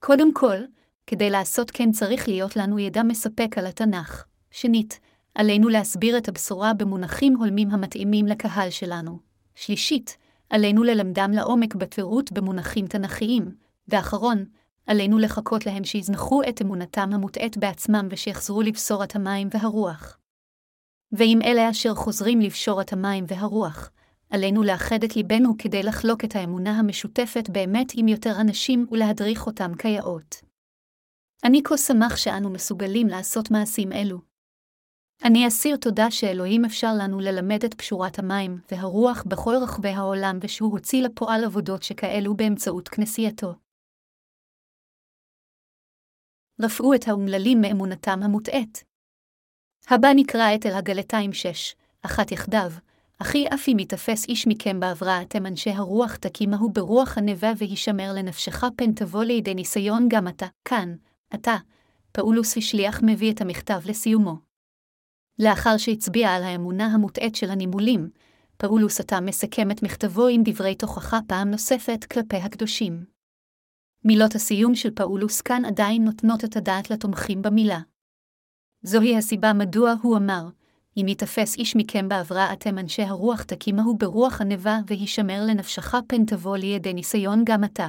קודם 0.00 0.34
כל, 0.34 0.56
כדי 1.06 1.30
לעשות 1.30 1.70
כן 1.70 1.92
צריך 1.92 2.28
להיות 2.28 2.56
לנו 2.56 2.78
ידע 2.78 3.02
מספק 3.02 3.58
על 3.58 3.66
התנ"ך. 3.66 4.24
שנית, 4.50 5.00
עלינו 5.34 5.68
להסביר 5.68 6.18
את 6.18 6.28
הבשורה 6.28 6.74
במונחים 6.74 7.36
הולמים 7.36 7.70
המתאימים 7.70 8.26
לקהל 8.26 8.70
שלנו. 8.70 9.18
שלישית, 9.54 10.16
עלינו 10.50 10.82
ללמדם 10.82 11.30
לעומק 11.34 11.74
בפירוט 11.74 12.32
במונחים 12.32 12.86
תנכיים, 12.86 13.54
ואחרון, 13.88 14.44
עלינו 14.86 15.18
לחכות 15.18 15.66
להם 15.66 15.84
שיזנחו 15.84 16.42
את 16.48 16.62
אמונתם 16.62 17.10
המוטעית 17.12 17.56
בעצמם 17.56 18.08
ושיחזרו 18.10 18.62
לבשורת 18.62 19.16
המים 19.16 19.48
והרוח. 19.50 20.18
ועם 21.12 21.42
אלה 21.42 21.70
אשר 21.70 21.94
חוזרים 21.94 22.40
לבשורת 22.40 22.92
המים 22.92 23.24
והרוח, 23.28 23.90
עלינו 24.30 24.62
לאחד 24.62 25.04
את 25.04 25.16
ליבנו 25.16 25.54
כדי 25.58 25.82
לחלוק 25.82 26.24
את 26.24 26.36
האמונה 26.36 26.78
המשותפת 26.78 27.50
באמת 27.50 27.92
עם 27.94 28.08
יותר 28.08 28.40
אנשים 28.40 28.86
ולהדריך 28.90 29.46
אותם 29.46 29.74
כיאות. 29.78 30.34
אני 31.44 31.62
כה 31.64 31.76
שמח 31.76 32.16
שאנו 32.16 32.50
מסוגלים 32.50 33.06
לעשות 33.06 33.50
מעשים 33.50 33.92
אלו. 33.92 34.27
אני 35.24 35.48
אסיר 35.48 35.76
תודה 35.76 36.10
שאלוהים 36.10 36.64
אפשר 36.64 36.90
לנו 36.98 37.20
ללמד 37.20 37.64
את 37.64 37.74
פשורת 37.74 38.18
המים 38.18 38.58
והרוח 38.70 39.24
בכל 39.26 39.54
רחבי 39.62 39.88
העולם 39.88 40.38
ושהוא 40.42 40.72
הוציא 40.72 41.02
לפועל 41.02 41.44
עבודות 41.44 41.82
שכאלו 41.82 42.36
באמצעות 42.36 42.88
כנסייתו. 42.88 43.54
רפאו 46.62 46.94
את 46.94 47.08
האומללים 47.08 47.60
מאמונתם 47.60 48.20
המוטעית. 48.22 48.84
הבא 49.88 50.08
נקרא 50.16 50.54
את 50.54 50.66
אל 50.66 50.74
הגלתיים 50.74 51.32
שש, 51.32 51.74
אחת 52.02 52.32
יחדיו, 52.32 52.70
אחי 53.18 53.46
אף 53.54 53.68
אם 53.68 53.78
יתפס 53.78 54.28
איש 54.28 54.46
מכם 54.46 54.80
בעברה, 54.80 55.22
אתם 55.22 55.46
אנשי 55.46 55.70
הרוח 55.70 56.16
תקימהו 56.16 56.72
ברוח 56.72 57.18
הנבע 57.18 57.52
והישמר 57.58 58.12
לנפשך 58.14 58.64
פן 58.76 58.92
תבוא 58.92 59.24
לידי 59.24 59.54
ניסיון 59.54 60.06
גם 60.10 60.28
אתה, 60.28 60.46
כאן, 60.64 60.96
אתה. 61.34 61.56
פאולוס 62.12 62.56
השליח 62.56 63.00
מביא 63.02 63.32
את 63.32 63.40
המכתב 63.40 63.80
לסיומו. 63.84 64.47
לאחר 65.38 65.76
שהצביע 65.76 66.28
על 66.28 66.42
האמונה 66.42 66.86
המוטעית 66.86 67.34
של 67.34 67.50
הנימולים, 67.50 68.10
פאולוס 68.56 69.00
עתה 69.00 69.20
מסכם 69.20 69.70
את 69.70 69.82
מכתבו 69.82 70.26
עם 70.26 70.42
דברי 70.44 70.74
תוכחה 70.74 71.18
פעם 71.26 71.50
נוספת 71.50 72.04
כלפי 72.04 72.36
הקדושים. 72.36 73.04
מילות 74.04 74.34
הסיום 74.34 74.74
של 74.74 74.90
פאולוס 74.90 75.40
כאן 75.40 75.64
עדיין 75.64 76.04
נותנות 76.04 76.44
את 76.44 76.56
הדעת 76.56 76.90
לתומכים 76.90 77.42
במילה. 77.42 77.80
זוהי 78.82 79.16
הסיבה 79.16 79.52
מדוע 79.52 79.94
הוא 80.02 80.16
אמר, 80.16 80.48
אם 80.96 81.08
יתפס 81.08 81.56
איש 81.56 81.76
מכם 81.76 82.08
בעברה 82.08 82.52
אתם 82.52 82.78
אנשי 82.78 83.02
הרוח 83.02 83.42
תקימהו 83.42 83.96
ברוח 83.96 84.40
הענווה 84.40 84.78
והישמר 84.86 85.44
לנפשך 85.48 85.94
פן 86.08 86.24
תבוא 86.24 86.56
לידי 86.56 86.94
ניסיון 86.94 87.42
גם 87.46 87.64
אתה. 87.64 87.88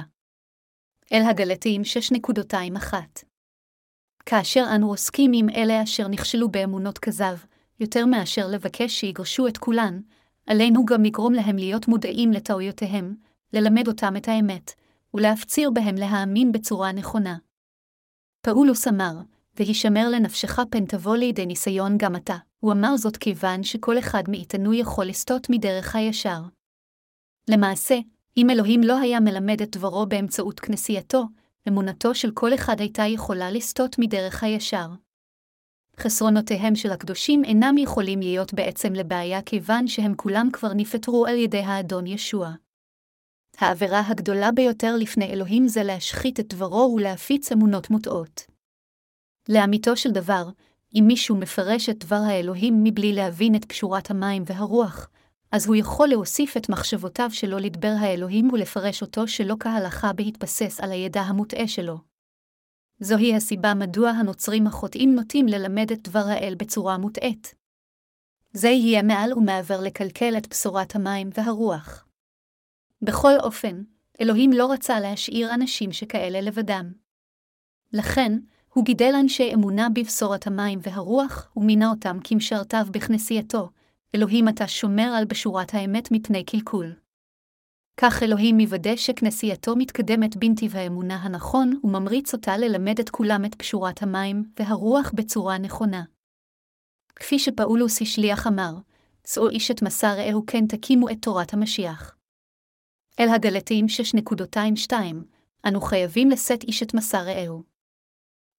אל 1.12 1.22
הגלתיים 1.22 1.82
6.21 1.82 3.29
כאשר 4.26 4.64
אנו 4.74 4.88
עוסקים 4.88 5.30
עם 5.34 5.48
אלה 5.48 5.82
אשר 5.82 6.08
נכשלו 6.08 6.48
באמונות 6.48 6.98
כזב, 6.98 7.36
יותר 7.80 8.06
מאשר 8.06 8.46
לבקש 8.46 9.00
שיגרשו 9.00 9.48
את 9.48 9.58
כולן, 9.58 10.00
עלינו 10.46 10.84
גם 10.84 11.02
לגרום 11.02 11.32
להם 11.32 11.56
להיות 11.56 11.88
מודעים 11.88 12.32
לטעויותיהם, 12.32 13.14
ללמד 13.52 13.88
אותם 13.88 14.16
את 14.16 14.28
האמת, 14.28 14.72
ולהפציר 15.14 15.70
בהם 15.70 15.94
להאמין 15.94 16.52
בצורה 16.52 16.92
נכונה. 16.92 17.36
פאולוס 18.42 18.88
אמר, 18.88 19.12
והישמר 19.56 20.08
לנפשך 20.08 20.58
פן 20.70 20.84
תבוא 20.86 21.16
לידי 21.16 21.46
ניסיון 21.46 21.98
גם 21.98 22.16
אתה. 22.16 22.36
הוא 22.60 22.72
אמר 22.72 22.96
זאת 22.96 23.16
כיוון 23.16 23.62
שכל 23.62 23.98
אחד 23.98 24.22
מאיתנו 24.28 24.74
יכול 24.74 25.06
לסטות 25.06 25.50
מדרך 25.50 25.96
הישר. 25.96 26.40
למעשה, 27.48 27.98
אם 28.36 28.50
אלוהים 28.50 28.82
לא 28.82 28.98
היה 28.98 29.20
מלמד 29.20 29.62
את 29.62 29.76
דברו 29.76 30.06
באמצעות 30.06 30.60
כנסייתו, 30.60 31.24
אמונתו 31.68 32.14
של 32.14 32.30
כל 32.34 32.54
אחד 32.54 32.80
הייתה 32.80 33.02
יכולה 33.02 33.50
לסטות 33.50 33.96
מדרך 33.98 34.42
הישר. 34.42 34.88
חסרונותיהם 36.00 36.74
של 36.74 36.90
הקדושים 36.90 37.44
אינם 37.44 37.78
יכולים 37.78 38.20
להיות 38.20 38.54
בעצם 38.54 38.92
לבעיה 38.92 39.42
כיוון 39.42 39.88
שהם 39.88 40.14
כולם 40.16 40.48
כבר 40.52 40.72
נפטרו 40.74 41.26
על 41.26 41.36
ידי 41.36 41.62
האדון 41.62 42.06
ישוע. 42.06 42.50
העבירה 43.58 44.02
הגדולה 44.08 44.52
ביותר 44.52 44.96
לפני 44.96 45.24
אלוהים 45.24 45.68
זה 45.68 45.82
להשחית 45.82 46.40
את 46.40 46.54
דברו 46.54 46.94
ולהפיץ 46.96 47.52
אמונות 47.52 47.90
מוטעות. 47.90 48.46
לאמיתו 49.48 49.96
של 49.96 50.10
דבר, 50.10 50.48
אם 50.94 51.04
מישהו 51.06 51.36
מפרש 51.36 51.88
את 51.88 52.04
דבר 52.04 52.20
האלוהים 52.26 52.84
מבלי 52.84 53.12
להבין 53.12 53.54
את 53.54 53.64
פשורת 53.64 54.10
המים 54.10 54.42
והרוח, 54.46 55.10
אז 55.52 55.66
הוא 55.66 55.76
יכול 55.76 56.08
להוסיף 56.08 56.56
את 56.56 56.68
מחשבותיו 56.68 57.30
שלו 57.32 57.58
לדבר 57.58 57.94
האלוהים 58.00 58.52
ולפרש 58.52 59.02
אותו 59.02 59.28
שלא 59.28 59.56
כהלכה 59.60 60.12
בהתבסס 60.12 60.80
על 60.80 60.92
הידע 60.92 61.20
המוטעה 61.20 61.68
שלו. 61.68 61.98
זוהי 63.00 63.36
הסיבה 63.36 63.74
מדוע 63.74 64.10
הנוצרים 64.10 64.66
החוטאים 64.66 65.14
נוטים 65.14 65.46
ללמד 65.48 65.92
את 65.92 66.08
דבר 66.08 66.24
האל 66.26 66.54
בצורה 66.58 66.98
מוטעית. 66.98 67.54
זה 68.52 68.68
יהיה 68.68 69.02
מעל 69.02 69.34
ומעבר 69.34 69.80
לקלקל 69.80 70.34
את 70.38 70.48
בשורת 70.48 70.94
המים 70.94 71.30
והרוח. 71.34 72.06
בכל 73.02 73.32
אופן, 73.40 73.82
אלוהים 74.20 74.52
לא 74.52 74.72
רצה 74.72 75.00
להשאיר 75.00 75.54
אנשים 75.54 75.92
שכאלה 75.92 76.40
לבדם. 76.40 76.92
לכן, 77.92 78.38
הוא 78.74 78.84
גידל 78.84 79.12
אנשי 79.20 79.54
אמונה 79.54 79.88
בבשורת 79.94 80.46
המים 80.46 80.78
והרוח, 80.82 81.52
ומינה 81.56 81.90
אותם 81.90 82.18
כמשרתיו 82.24 82.86
בכנסייתו, 82.90 83.70
אלוהים 84.14 84.48
אתה 84.48 84.68
שומר 84.68 85.12
על 85.18 85.24
בשורת 85.24 85.74
האמת 85.74 86.08
מפני 86.12 86.44
קלקול. 86.44 86.94
כך 87.96 88.22
אלוהים 88.22 88.60
יוודא 88.60 88.96
שכנסייתו 88.96 89.76
מתקדמת 89.76 90.36
בנתיב 90.36 90.76
האמונה 90.76 91.16
הנכון, 91.16 91.80
וממריץ 91.84 92.34
אותה 92.34 92.56
ללמד 92.56 93.00
את 93.00 93.10
כולם 93.10 93.44
את 93.44 93.54
פשורת 93.54 94.02
המים 94.02 94.44
והרוח 94.58 95.12
בצורה 95.14 95.58
נכונה. 95.58 96.02
כפי 97.16 97.38
שפאולוס 97.38 98.02
השליח 98.02 98.46
אמר, 98.46 98.74
שאו 99.26 99.48
איש 99.48 99.70
את 99.70 99.82
מסע 99.82 100.14
רעהו 100.14 100.44
כן 100.46 100.66
תקימו 100.66 101.08
את 101.10 101.16
תורת 101.22 101.54
המשיח. 101.54 102.16
אל 103.20 103.28
הגלתיים 103.28 103.86
6.22, 103.86 104.92
אנו 105.68 105.80
חייבים 105.80 106.30
לשאת 106.30 106.62
איש 106.62 106.82
את 106.82 106.94
מסע 106.94 107.22
רעהו. 107.22 107.62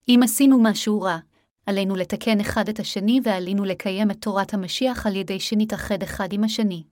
אם 0.08 0.20
עשינו 0.24 0.64
משהו 0.64 1.02
רע, 1.02 1.18
עלינו 1.66 1.96
לתקן 1.96 2.40
אחד 2.40 2.70
את 2.70 2.80
השני 2.80 3.20
ועלינו 3.24 3.66
לקיים 3.66 4.12
את 4.12 4.18
תורת 4.22 4.54
המשיח 4.54 5.08
על 5.08 5.16
ידי 5.16 5.40
שנתאחד 5.40 6.04
אחד 6.04 6.34
עם 6.34 6.44
השני. 6.44 6.84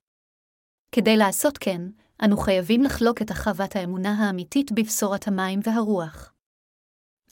כדי 0.92 1.18
לעשות 1.18 1.58
כן, 1.58 1.82
אנו 2.26 2.38
חייבים 2.38 2.84
לחלוק 2.84 3.22
את 3.22 3.32
החוות 3.32 3.76
האמונה 3.76 4.14
האמיתית 4.14 4.72
בבשורת 4.72 5.28
המים 5.28 5.60
והרוח. 5.64 6.34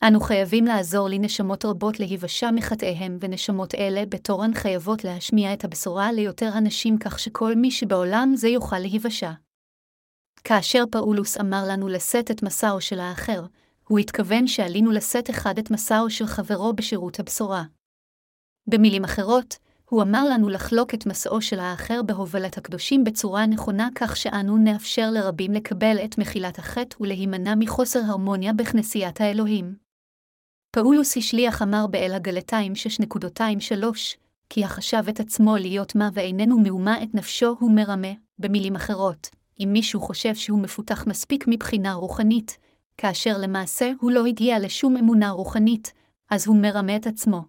אנו 0.04 0.20
חייבים 0.20 0.66
לעזור 0.66 1.10
לנשמות 1.10 1.66
רבות 1.66 2.00
להיוושע 2.00 2.52
מחטאיהם, 2.52 3.18
ונשמות 3.22 3.76
אלה 3.76 4.04
בתורן 4.10 4.54
חייבות 4.54 5.04
להשמיע 5.04 5.54
את 5.54 5.64
הבשורה 5.64 6.12
ליותר 6.12 6.50
אנשים 6.58 6.98
כך 6.98 7.20
שכל 7.20 7.56
מי 7.56 7.72
שבעולם 7.72 8.32
זה 8.36 8.48
יוכל 8.48 8.80
להיוושע. 8.80 9.32
כאשר 10.44 10.84
פאולוס 10.92 11.38
אמר 11.38 11.64
לנו 11.70 11.88
לשאת 11.88 12.32
את 12.32 12.44
מסעו 12.44 12.82
של 12.82 13.00
האחר, 13.00 13.46
הוא 13.88 14.00
התכוון 14.00 14.48
שעלינו 14.48 14.92
לשאת 14.92 15.30
אחד 15.30 15.58
את 15.60 15.72
מסעו 15.72 16.10
של 16.10 16.28
חברו 16.28 16.74
בשירות 16.74 17.20
הבשורה. 17.20 17.64
במילים 18.68 19.04
אחרות, 19.04 19.58
הוא 19.90 20.02
אמר 20.02 20.24
לנו 20.30 20.50
לחלוק 20.50 20.94
את 20.94 21.06
מסעו 21.06 21.42
של 21.42 21.60
האחר 21.60 22.02
בהובלת 22.04 22.58
הקדושים 22.58 23.04
בצורה 23.04 23.46
נכונה 23.46 23.90
כך 23.96 24.18
שאנו 24.18 24.58
נאפשר 24.58 25.10
לרבים 25.12 25.54
לקבל 25.54 25.98
את 26.06 26.18
מחילת 26.18 26.60
החטא 26.60 26.96
ולהימנע 27.00 27.56
מחוסר 27.56 28.00
הרמוניה 28.00 28.54
בכנסיית 28.54 29.22
האלוהים. 29.22 29.76
פאולוס 30.72 31.18
השליח 31.18 31.62
אמר 31.62 31.88
באל 31.88 32.14
הגלתיים 32.14 32.74
6.23, 32.74 33.86
כי 34.50 34.64
החשב 34.66 35.04
את 35.10 35.20
עצמו 35.20 35.58
להיות 35.58 35.96
מה 35.96 36.10
ואיננו 36.14 36.60
מאומה 36.60 37.04
את 37.04 37.16
נפשו 37.16 37.56
הוא 37.60 37.72
מרמה, 37.72 38.14
במילים 38.40 38.76
אחרות, 38.76 39.30
אם 39.60 39.70
מישהו 39.72 40.02
חושב 40.02 40.36
שהוא 40.36 40.60
מפותח 40.60 41.08
מספיק 41.08 41.46
מבחינה 41.48 41.94
רוחנית, 41.94 42.58
כאשר 42.98 43.38
למעשה 43.38 43.92
הוא 44.00 44.12
לא 44.12 44.26
הגיע 44.26 44.60
לשום 44.60 44.98
אמונה 44.98 45.30
רוחנית, 45.30 45.94
אז 46.30 46.48
הוא 46.48 46.58
מרמה 46.62 46.96
את 46.96 47.08
עצמו. 47.08 47.42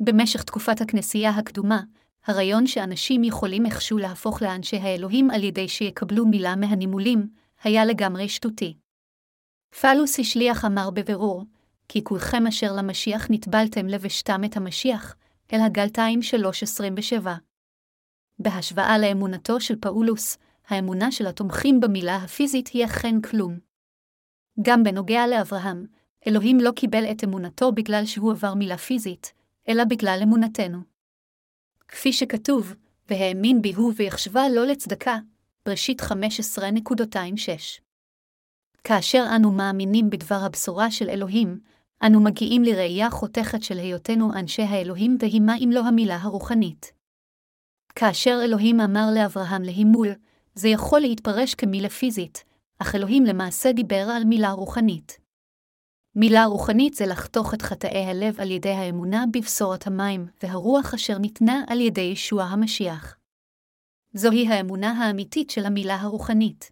במשך 0.00 0.42
תקופת 0.42 0.80
הכנסייה 0.80 1.30
הקדומה, 1.30 1.80
הרעיון 2.26 2.66
שאנשים 2.66 3.24
יכולים 3.24 3.66
איכשהו 3.66 3.98
להפוך 3.98 4.42
לאנשי 4.42 4.76
האלוהים 4.76 5.30
על 5.30 5.44
ידי 5.44 5.68
שיקבלו 5.68 6.26
מילה 6.26 6.56
מהנימולים, 6.56 7.28
היה 7.62 7.84
לגמרי 7.84 8.28
שטותי. 8.28 8.76
פלוס 9.80 10.18
השליח 10.18 10.64
אמר 10.64 10.90
בבירור, 10.90 11.44
כי 11.88 12.04
כולכם 12.04 12.46
אשר 12.46 12.72
למשיח 12.72 13.26
נטבלתם 13.30 13.86
לבשתם 13.86 14.40
את 14.44 14.56
המשיח, 14.56 15.16
אל 15.52 15.60
הגלתיים 15.60 16.20
3.27. 17.22 17.26
בהשוואה 18.38 18.98
לאמונתו 18.98 19.60
של 19.60 19.76
פאולוס, 19.80 20.38
האמונה 20.68 21.12
של 21.12 21.26
התומכים 21.26 21.80
במילה 21.80 22.16
הפיזית 22.16 22.68
היא 22.68 22.84
אכן 22.84 23.20
כלום. 23.20 23.58
גם 24.62 24.84
בנוגע 24.84 25.26
לאברהם, 25.26 25.86
אלוהים 26.26 26.60
לא 26.60 26.70
קיבל 26.70 27.04
את 27.10 27.24
אמונתו 27.24 27.72
בגלל 27.72 28.06
שהוא 28.06 28.32
עבר 28.32 28.54
מילה 28.54 28.78
פיזית, 28.78 29.32
אלא 29.68 29.84
בגלל 29.84 30.20
אמונתנו. 30.22 30.78
כפי 31.88 32.12
שכתוב, 32.12 32.74
והאמין 33.08 33.62
בי 33.62 33.72
הוא 33.72 33.92
ויחשבה 33.96 34.48
לא 34.48 34.66
לצדקה, 34.66 35.16
בראשית 35.66 36.00
15.26. 36.02 36.06
כאשר 38.84 39.24
אנו 39.36 39.52
מאמינים 39.52 40.10
בדבר 40.10 40.40
הבשורה 40.44 40.90
של 40.90 41.08
אלוהים, 41.10 41.60
אנו 42.06 42.20
מגיעים 42.20 42.62
לראייה 42.62 43.10
חותכת 43.10 43.62
של 43.62 43.78
היותנו 43.78 44.32
אנשי 44.32 44.62
האלוהים, 44.62 45.16
והיא 45.20 45.40
מה 45.40 45.56
אם 45.56 45.70
לא 45.72 45.80
המילה 45.80 46.16
הרוחנית. 46.16 46.92
כאשר 47.94 48.40
אלוהים 48.44 48.80
אמר 48.80 49.06
לאברהם 49.14 49.62
להימול, 49.62 50.08
זה 50.54 50.68
יכול 50.68 51.00
להתפרש 51.00 51.54
כמילה 51.54 51.88
פיזית, 51.88 52.44
אך 52.78 52.94
אלוהים 52.94 53.24
למעשה 53.24 53.72
דיבר 53.72 54.08
על 54.16 54.24
מילה 54.24 54.50
רוחנית. 54.50 55.18
מילה 56.14 56.44
רוחנית 56.44 56.94
זה 56.94 57.06
לחתוך 57.06 57.54
את 57.54 57.62
חטאי 57.62 58.04
הלב 58.04 58.40
על 58.40 58.50
ידי 58.50 58.72
האמונה 58.72 59.24
בבשורת 59.32 59.86
המים, 59.86 60.26
והרוח 60.42 60.94
אשר 60.94 61.18
ניתנה 61.18 61.64
על 61.66 61.80
ידי 61.80 62.00
ישוע 62.00 62.44
המשיח. 62.44 63.16
זוהי 64.14 64.48
האמונה 64.48 64.90
האמיתית 64.92 65.50
של 65.50 65.66
המילה 65.66 65.94
הרוחנית. 65.94 66.70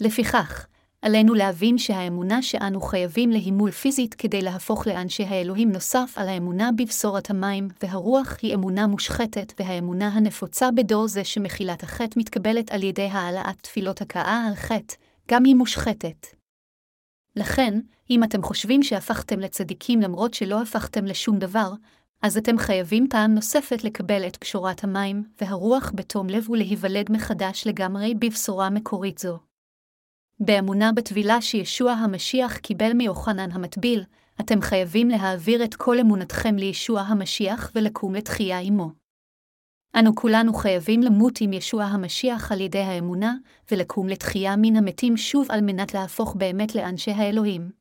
לפיכך, 0.00 0.66
עלינו 1.02 1.34
להבין 1.34 1.78
שהאמונה 1.78 2.42
שאנו 2.42 2.80
חייבים 2.80 3.30
להימול 3.30 3.70
פיזית 3.70 4.14
כדי 4.14 4.42
להפוך 4.42 4.86
לאנשי 4.86 5.22
האלוהים 5.22 5.72
נוסף 5.72 6.12
על 6.16 6.28
האמונה 6.28 6.70
בבשורת 6.76 7.30
המים, 7.30 7.68
והרוח 7.82 8.36
היא 8.42 8.54
אמונה 8.54 8.86
מושחתת, 8.86 9.52
והאמונה 9.60 10.08
הנפוצה 10.08 10.70
בדור 10.70 11.08
זה 11.08 11.24
שמחילת 11.24 11.82
החטא 11.82 12.20
מתקבלת 12.20 12.70
על 12.70 12.82
ידי 12.82 13.08
העלאת 13.12 13.56
תפילות 13.60 14.00
הכאה 14.00 14.44
על 14.48 14.54
חטא, 14.54 14.94
גם 15.30 15.44
היא 15.44 15.54
מושחתת. 15.54 16.26
לכן, 17.36 17.80
אם 18.10 18.24
אתם 18.24 18.42
חושבים 18.42 18.82
שהפכתם 18.82 19.40
לצדיקים 19.40 20.00
למרות 20.00 20.34
שלא 20.34 20.62
הפכתם 20.62 21.04
לשום 21.04 21.38
דבר, 21.38 21.72
אז 22.22 22.36
אתם 22.36 22.58
חייבים 22.58 23.06
פעם 23.10 23.34
נוספת 23.34 23.84
לקבל 23.84 24.26
את 24.26 24.36
פשורת 24.36 24.84
המים 24.84 25.24
והרוח 25.40 25.92
בתום 25.94 26.28
לב 26.28 26.50
ולהיוולד 26.50 27.12
מחדש 27.12 27.66
לגמרי 27.66 28.14
בבשורה 28.14 28.70
מקורית 28.70 29.18
זו. 29.18 29.47
באמונה 30.40 30.92
בטבילה 30.92 31.40
שישוע 31.40 31.92
המשיח 31.92 32.56
קיבל 32.56 32.92
מיוחנן 32.92 33.50
המטביל, 33.52 34.04
אתם 34.40 34.60
חייבים 34.60 35.08
להעביר 35.08 35.64
את 35.64 35.74
כל 35.74 35.98
אמונתכם 35.98 36.56
לישוע 36.56 37.00
המשיח 37.00 37.72
ולקום 37.74 38.14
לתחייה 38.14 38.58
עמו. 38.58 38.90
אנו 39.98 40.14
כולנו 40.14 40.54
חייבים 40.54 41.02
למות 41.02 41.38
עם 41.40 41.52
ישוע 41.52 41.84
המשיח 41.84 42.52
על 42.52 42.60
ידי 42.60 42.78
האמונה, 42.78 43.34
ולקום 43.70 44.08
לתחייה 44.08 44.56
מן 44.56 44.76
המתים 44.76 45.16
שוב 45.16 45.46
על 45.50 45.60
מנת 45.60 45.94
להפוך 45.94 46.34
באמת 46.34 46.74
לאנשי 46.74 47.10
האלוהים. 47.10 47.77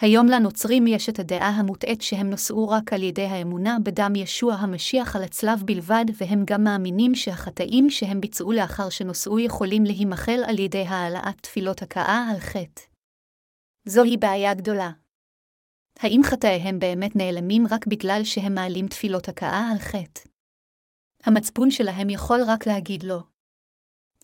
היום 0.00 0.26
לנוצרים 0.26 0.86
יש 0.86 1.08
את 1.08 1.18
הדעה 1.18 1.48
המוטעית 1.48 2.02
שהם 2.02 2.30
נושאו 2.30 2.68
רק 2.68 2.92
על 2.92 3.02
ידי 3.02 3.26
האמונה 3.26 3.76
בדם 3.82 4.12
ישוע 4.16 4.54
המשיח 4.54 5.16
על 5.16 5.22
הצלב 5.22 5.62
בלבד, 5.64 6.04
והם 6.20 6.44
גם 6.44 6.64
מאמינים 6.64 7.14
שהחטאים 7.14 7.90
שהם 7.90 8.20
ביצעו 8.20 8.52
לאחר 8.52 8.88
שנושאו 8.88 9.40
יכולים 9.40 9.84
להימחל 9.84 10.40
על 10.46 10.58
ידי 10.58 10.82
העלאת 10.82 11.40
תפילות 11.40 11.82
הכאה 11.82 12.28
על 12.30 12.40
חטא. 12.40 12.82
זוהי 13.84 14.16
בעיה 14.16 14.54
גדולה. 14.54 14.90
האם 15.98 16.20
חטאיהם 16.24 16.78
באמת 16.78 17.16
נעלמים 17.16 17.66
רק 17.70 17.86
בגלל 17.86 18.20
שהם 18.24 18.54
מעלים 18.54 18.88
תפילות 18.88 19.28
הכאה 19.28 19.68
על 19.72 19.78
חטא? 19.78 20.20
המצפון 21.24 21.70
שלהם 21.70 22.10
יכול 22.10 22.40
רק 22.46 22.66
להגיד 22.66 23.02
לא. 23.02 23.20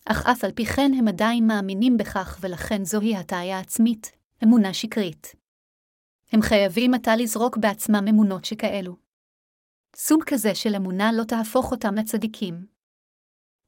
אך 0.05 0.25
אף 0.25 0.43
על 0.43 0.51
פי 0.51 0.65
כן 0.65 0.91
הם 0.97 1.07
עדיין 1.07 1.47
מאמינים 1.47 1.97
בכך, 1.97 2.39
ולכן 2.41 2.85
זוהי 2.85 3.15
הטעיה 3.15 3.59
עצמית, 3.59 4.11
אמונה 4.43 4.73
שקרית. 4.73 5.40
הם 6.31 6.41
חייבים 6.41 6.93
עתה 6.93 7.15
לזרוק 7.15 7.57
בעצמם 7.57 8.05
אמונות 8.09 8.45
שכאלו. 8.45 8.95
סוג 9.95 10.23
כזה 10.23 10.55
של 10.55 10.75
אמונה 10.75 11.11
לא 11.13 11.23
תהפוך 11.23 11.71
אותם 11.71 11.95
לצדיקים. 11.95 12.65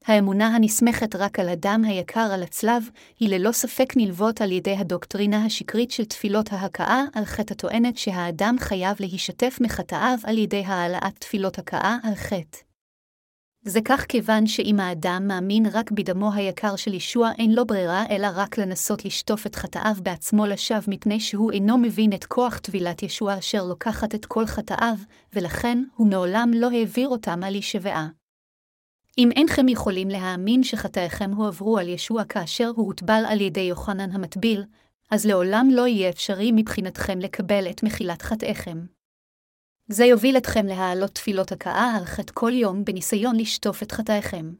האמונה 0.04 0.46
הנסמכת 0.46 1.16
רק 1.16 1.38
על 1.38 1.48
הדם 1.48 1.82
היקר 1.86 2.28
על 2.34 2.42
הצלב, 2.42 2.88
היא 3.20 3.28
ללא 3.28 3.52
ספק 3.52 3.92
נלוות 3.96 4.40
על 4.40 4.52
ידי 4.52 4.76
הדוקטרינה 4.76 5.44
השקרית 5.44 5.90
של 5.90 6.04
תפילות 6.04 6.52
ההכאה 6.52 7.02
על 7.14 7.24
חטא 7.24 7.52
הטוענת 7.52 7.98
שהאדם 7.98 8.56
חייב 8.58 8.96
להישתף 9.00 9.58
מחטאיו 9.60 10.18
על 10.24 10.38
ידי 10.38 10.64
העלאת 10.66 11.18
תפילות 11.18 11.58
הכאה 11.58 11.96
על 12.02 12.14
חטא. 12.14 12.73
זה 13.66 13.80
כך 13.84 14.06
כיוון 14.08 14.46
שאם 14.46 14.80
האדם 14.80 15.24
מאמין 15.26 15.66
רק 15.72 15.90
בדמו 15.90 16.32
היקר 16.32 16.76
של 16.76 16.94
ישוע, 16.94 17.30
אין 17.38 17.54
לו 17.54 17.66
ברירה 17.66 18.04
אלא 18.10 18.28
רק 18.34 18.58
לנסות 18.58 19.04
לשטוף 19.04 19.46
את 19.46 19.54
חטאיו 19.54 19.94
בעצמו 20.02 20.46
לשווא, 20.46 20.80
מפני 20.88 21.20
שהוא 21.20 21.52
אינו 21.52 21.78
מבין 21.78 22.12
את 22.12 22.24
כוח 22.24 22.58
טבילת 22.58 23.02
ישוע 23.02 23.38
אשר 23.38 23.64
לוקחת 23.64 24.14
את 24.14 24.26
כל 24.26 24.46
חטאיו, 24.46 24.96
ולכן 25.32 25.82
הוא 25.94 26.06
מעולם 26.06 26.50
לא 26.54 26.70
העביר 26.70 27.08
אותם 27.08 27.44
על 27.44 27.54
ישבעה. 27.54 28.08
אם 29.18 29.30
אינכם 29.36 29.68
יכולים 29.68 30.08
להאמין 30.08 30.62
שחטאיכם 30.62 31.30
הועברו 31.32 31.78
על 31.78 31.88
ישוע 31.88 32.24
כאשר 32.24 32.68
הוא 32.76 32.86
הוטבל 32.86 33.22
על 33.28 33.40
ידי 33.40 33.60
יוחנן 33.60 34.10
המטביל, 34.12 34.64
אז 35.10 35.26
לעולם 35.26 35.68
לא 35.72 35.86
יהיה 35.86 36.08
אפשרי 36.08 36.52
מבחינתכם 36.52 37.18
לקבל 37.18 37.70
את 37.70 37.82
מחילת 37.82 38.22
חטאיכם. 38.22 38.78
זה 39.88 40.04
יוביל 40.04 40.36
אתכם 40.36 40.66
להעלות 40.66 41.10
תפילות 41.10 41.52
הכאה 41.52 41.96
על 41.96 42.04
חטא 42.04 42.32
כל 42.34 42.52
יום 42.52 42.84
בניסיון 42.84 43.36
לשטוף 43.36 43.82
את 43.82 43.92
חטאיכם. 43.92 44.54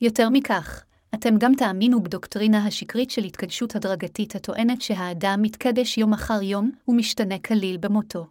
יותר 0.00 0.28
מכך, 0.28 0.84
אתם 1.14 1.38
גם 1.38 1.52
תאמינו 1.54 2.02
בדוקטרינה 2.02 2.66
השקרית 2.66 3.10
של 3.10 3.24
התקדשות 3.24 3.76
הדרגתית 3.76 4.34
הטוענת 4.34 4.82
שהאדם 4.82 5.38
מתקדש 5.42 5.98
יום 5.98 6.12
אחר 6.12 6.42
יום 6.42 6.70
ומשתנה 6.88 7.38
כליל 7.38 7.76
במותו. 7.76 8.26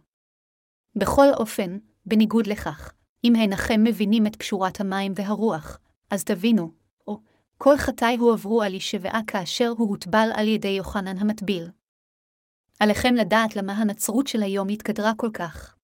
בכל 0.96 1.26
אופן, 1.36 1.78
בניגוד 2.06 2.46
לכך, 2.46 2.92
אם 3.24 3.36
אינכם 3.36 3.84
מבינים 3.84 4.26
את 4.26 4.36
פשורת 4.36 4.80
המים 4.80 5.12
והרוח, 5.16 5.78
אז 6.10 6.24
תבינו, 6.24 6.72
או, 7.06 7.20
כל 7.58 7.76
חטאי 7.76 8.16
הועברו 8.16 8.62
על 8.62 8.74
ישבעה 8.74 9.20
כאשר 9.26 9.68
הוא 9.68 9.88
הוטבל 9.88 10.28
על 10.34 10.48
ידי 10.48 10.68
יוחנן 10.68 11.18
המטביל. 11.18 11.70
עליכם 12.80 13.14
לדעת 13.14 13.56
למה 13.56 13.72
הנצרות 13.72 14.26
של 14.26 14.42
היום 14.42 14.68
התקדרה 14.68 15.12
כל 15.16 15.30
כך. 15.32 15.76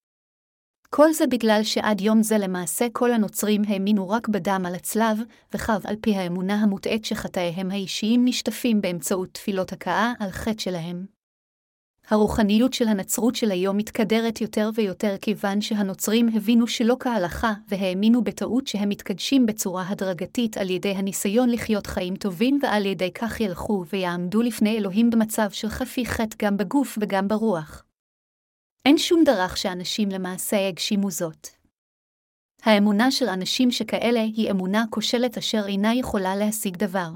כל 0.91 1.13
זה 1.13 1.27
בגלל 1.27 1.61
שעד 1.63 2.01
יום 2.01 2.23
זה 2.23 2.39
למעשה 2.39 2.87
כל 2.93 3.13
הנוצרים 3.13 3.63
האמינו 3.69 4.09
רק 4.09 4.29
בדם 4.29 4.63
על 4.67 4.75
הצלב, 4.75 5.19
וחב 5.55 5.81
על 5.85 5.97
פי 6.01 6.15
האמונה 6.15 6.55
המוטעית 6.55 7.05
שחטאיהם 7.05 7.71
האישיים 7.71 8.25
נשטפים 8.25 8.81
באמצעות 8.81 9.29
תפילות 9.33 9.73
הכאה 9.73 10.13
על 10.21 10.31
חטא 10.31 10.63
שלהם. 10.63 11.17
הרוחניות 12.11 12.73
של 12.73 12.89
הנצרות 12.89 13.35
של 13.35 13.51
היום 13.51 13.77
מתקדרת 13.77 14.41
יותר 14.41 14.71
ויותר 14.75 15.15
כיוון 15.21 15.61
שהנוצרים 15.61 16.29
הבינו 16.35 16.67
שלא 16.67 16.97
כהלכה, 17.01 17.53
והאמינו 17.69 18.25
בטעות 18.25 18.67
שהם 18.67 18.89
מתקדשים 18.89 19.47
בצורה 19.47 19.85
הדרגתית 19.89 20.57
על 20.57 20.71
ידי 20.71 20.91
הניסיון 20.91 21.51
לחיות 21.51 21.87
חיים 21.87 22.17
טובים, 22.17 22.59
ועל 22.63 22.87
ידי 22.87 23.11
כך 23.15 23.41
ילכו 23.41 23.85
ויעמדו 23.93 24.43
לפני 24.43 24.79
אלוהים 24.79 25.11
במצב 25.11 25.51
של 25.51 25.69
חפי 25.69 26.07
חטא 26.07 26.37
גם 26.47 26.57
בגוף 26.57 26.99
וגם 27.01 27.29
ברוח. 27.29 27.86
אין 28.87 28.99
שום 28.99 29.25
דרך 29.25 29.57
שאנשים 29.57 30.09
למעשה 30.09 30.57
יגשימו 30.57 31.11
זאת. 31.11 31.49
האמונה 32.63 33.11
של 33.11 33.29
אנשים 33.29 33.71
שכאלה 33.71 34.21
היא 34.21 34.51
אמונה 34.51 34.85
כושלת 34.91 35.39
אשר 35.39 35.63
אינה 35.67 35.95
יכולה 35.95 36.37
להשיג 36.37 36.77
דבר. 36.77 37.11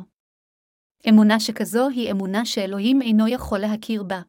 אמונה 1.08 1.40
שכזו 1.40 1.88
היא 1.88 2.10
אמונה 2.10 2.44
שאלוהים 2.44 3.02
אינו 3.02 3.28
יכול 3.28 3.58
להכיר 3.58 4.02
בה. 4.02 4.20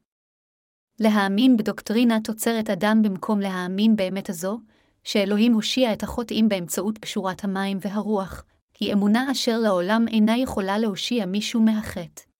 להאמין 0.99 1.57
בדוקטרינה 1.57 2.17
תוצרת 2.23 2.69
אדם 2.69 3.01
במקום 3.03 3.39
להאמין 3.39 3.95
באמת 3.95 4.29
הזו, 4.29 4.59
שאלוהים 5.03 5.53
הושיע 5.53 5.93
את 5.93 6.03
החוטאים 6.03 6.49
באמצעות 6.49 6.97
פשורת 6.97 7.43
המים 7.43 7.77
והרוח, 7.81 8.43
היא 8.79 8.93
אמונה 8.93 9.31
אשר 9.31 9.57
לעולם 9.59 10.05
אינה 10.07 10.37
יכולה 10.37 10.77
להושיע 10.77 11.25
מישהו 11.25 11.61
מהחטא. 11.61 12.30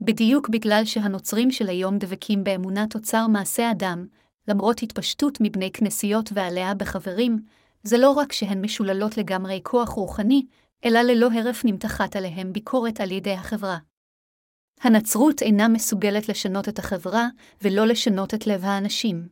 בדיוק 0.00 0.48
בגלל 0.48 0.84
שהנוצרים 0.84 1.50
של 1.50 1.68
היום 1.68 1.98
דבקים 1.98 2.44
באמונה 2.44 2.86
תוצר 2.86 3.26
מעשה 3.26 3.70
אדם, 3.70 4.06
למרות 4.48 4.82
התפשטות 4.82 5.38
מבני 5.40 5.72
כנסיות 5.72 6.30
ועליה 6.34 6.74
בחברים, 6.74 7.38
זה 7.82 7.98
לא 7.98 8.10
רק 8.10 8.32
שהן 8.32 8.64
משוללות 8.64 9.16
לגמרי 9.16 9.60
כוח 9.62 9.88
רוחני, 9.88 10.46
אלא 10.84 11.00
ללא 11.00 11.28
הרף 11.32 11.64
נמתחת 11.64 12.16
עליהם 12.16 12.52
ביקורת 12.52 13.00
על 13.00 13.10
ידי 13.10 13.32
החברה. 13.32 13.78
הנצרות 14.80 15.42
אינה 15.42 15.68
מסוגלת 15.68 16.28
לשנות 16.28 16.68
את 16.68 16.78
החברה, 16.78 17.28
ולא 17.62 17.86
לשנות 17.86 18.34
את 18.34 18.46
לב 18.46 18.64
האנשים. 18.64 19.28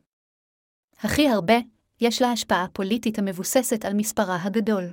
הכי 0.98 1.28
הרבה, 1.28 1.54
יש 2.00 2.22
לה 2.22 2.32
השפעה 2.32 2.66
פוליטית 2.72 3.18
המבוססת 3.18 3.84
על 3.84 3.94
מספרה 3.94 4.42
הגדול. 4.42 4.92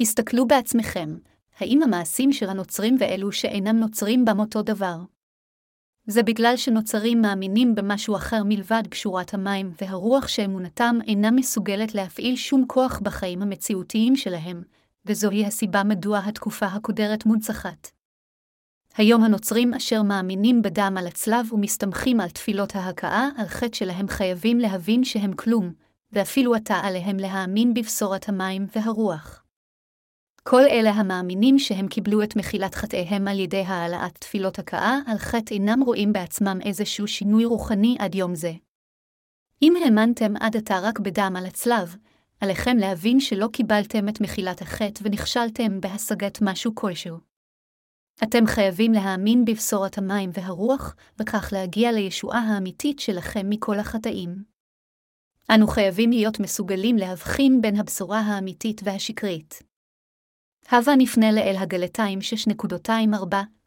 הסתכלו 0.00 0.46
בעצמכם, 0.46 1.16
האם 1.60 1.82
המעשים 1.82 2.32
של 2.32 2.48
הנוצרים 2.48 2.96
ואלו 3.00 3.32
שאינם 3.32 3.76
נוצרים 3.76 4.24
בם 4.24 4.40
אותו 4.40 4.62
דבר? 4.62 4.96
זה 6.06 6.22
בגלל 6.22 6.56
שנוצרים 6.56 7.22
מאמינים 7.22 7.74
במשהו 7.74 8.16
אחר 8.16 8.42
מלבד 8.44 8.82
פשורת 8.90 9.34
המים 9.34 9.72
והרוח 9.80 10.28
שאמונתם 10.28 10.98
אינה 11.06 11.30
מסוגלת 11.30 11.94
להפעיל 11.94 12.36
שום 12.36 12.64
כוח 12.66 13.00
בחיים 13.00 13.42
המציאותיים 13.42 14.16
שלהם, 14.16 14.62
וזוהי 15.06 15.46
הסיבה 15.46 15.84
מדוע 15.84 16.18
התקופה 16.18 16.66
הקודרת 16.66 17.26
מונצחת. 17.26 17.90
היום 18.96 19.24
הנוצרים 19.24 19.74
אשר 19.74 20.02
מאמינים 20.02 20.62
בדם 20.62 20.94
על 20.98 21.06
הצלב 21.06 21.52
ומסתמכים 21.52 22.20
על 22.20 22.28
תפילות 22.28 22.76
ההכאה 22.76 23.28
על 23.36 23.46
חטא 23.46 23.76
שלהם 23.76 24.08
חייבים 24.08 24.58
להבין 24.58 25.04
שהם 25.04 25.32
כלום, 25.32 25.72
ואפילו 26.12 26.54
עתה 26.54 26.74
עליהם 26.74 27.16
להאמין 27.16 27.74
בבשורת 27.74 28.28
המים 28.28 28.66
והרוח. 28.76 29.47
כל 30.42 30.62
אלה 30.70 30.90
המאמינים 30.90 31.58
שהם 31.58 31.88
קיבלו 31.88 32.22
את 32.22 32.36
מחילת 32.36 32.74
חטאיהם 32.74 33.28
על 33.28 33.38
ידי 33.38 33.62
העלאת 33.66 34.18
תפילות 34.18 34.58
הכאה 34.58 34.98
על 35.06 35.18
חטא 35.18 35.54
אינם 35.54 35.80
רואים 35.80 36.12
בעצמם 36.12 36.58
איזשהו 36.64 37.06
שינוי 37.06 37.44
רוחני 37.44 37.96
עד 37.98 38.14
יום 38.14 38.34
זה. 38.34 38.52
אם 39.62 39.74
האמנתם 39.84 40.36
עד 40.40 40.56
עתה 40.56 40.78
רק 40.82 40.98
בדם 40.98 41.34
על 41.38 41.46
הצלב, 41.46 41.96
עליכם 42.40 42.76
להבין 42.76 43.20
שלא 43.20 43.48
קיבלתם 43.52 44.08
את 44.08 44.20
מחילת 44.20 44.62
החטא 44.62 45.00
ונכשלתם 45.02 45.80
בהשגת 45.80 46.38
משהו 46.42 46.74
כלשהו. 46.74 47.16
אתם 48.22 48.46
חייבים 48.46 48.92
להאמין 48.92 49.44
בבשורת 49.44 49.98
המים 49.98 50.30
והרוח, 50.32 50.96
וכך 51.20 51.48
להגיע 51.52 51.92
לישועה 51.92 52.40
האמיתית 52.40 52.98
שלכם 52.98 53.50
מכל 53.50 53.78
החטאים. 53.78 54.42
אנו 55.54 55.66
חייבים 55.66 56.10
להיות 56.10 56.40
מסוגלים 56.40 56.96
להבחין 56.96 57.60
בין 57.60 57.76
הבשורה 57.76 58.20
האמיתית 58.20 58.80
והשקרית. 58.84 59.67
הווה 60.70 60.96
נפנה 60.96 61.32
לאל 61.32 61.56
הגלתיים 61.58 62.18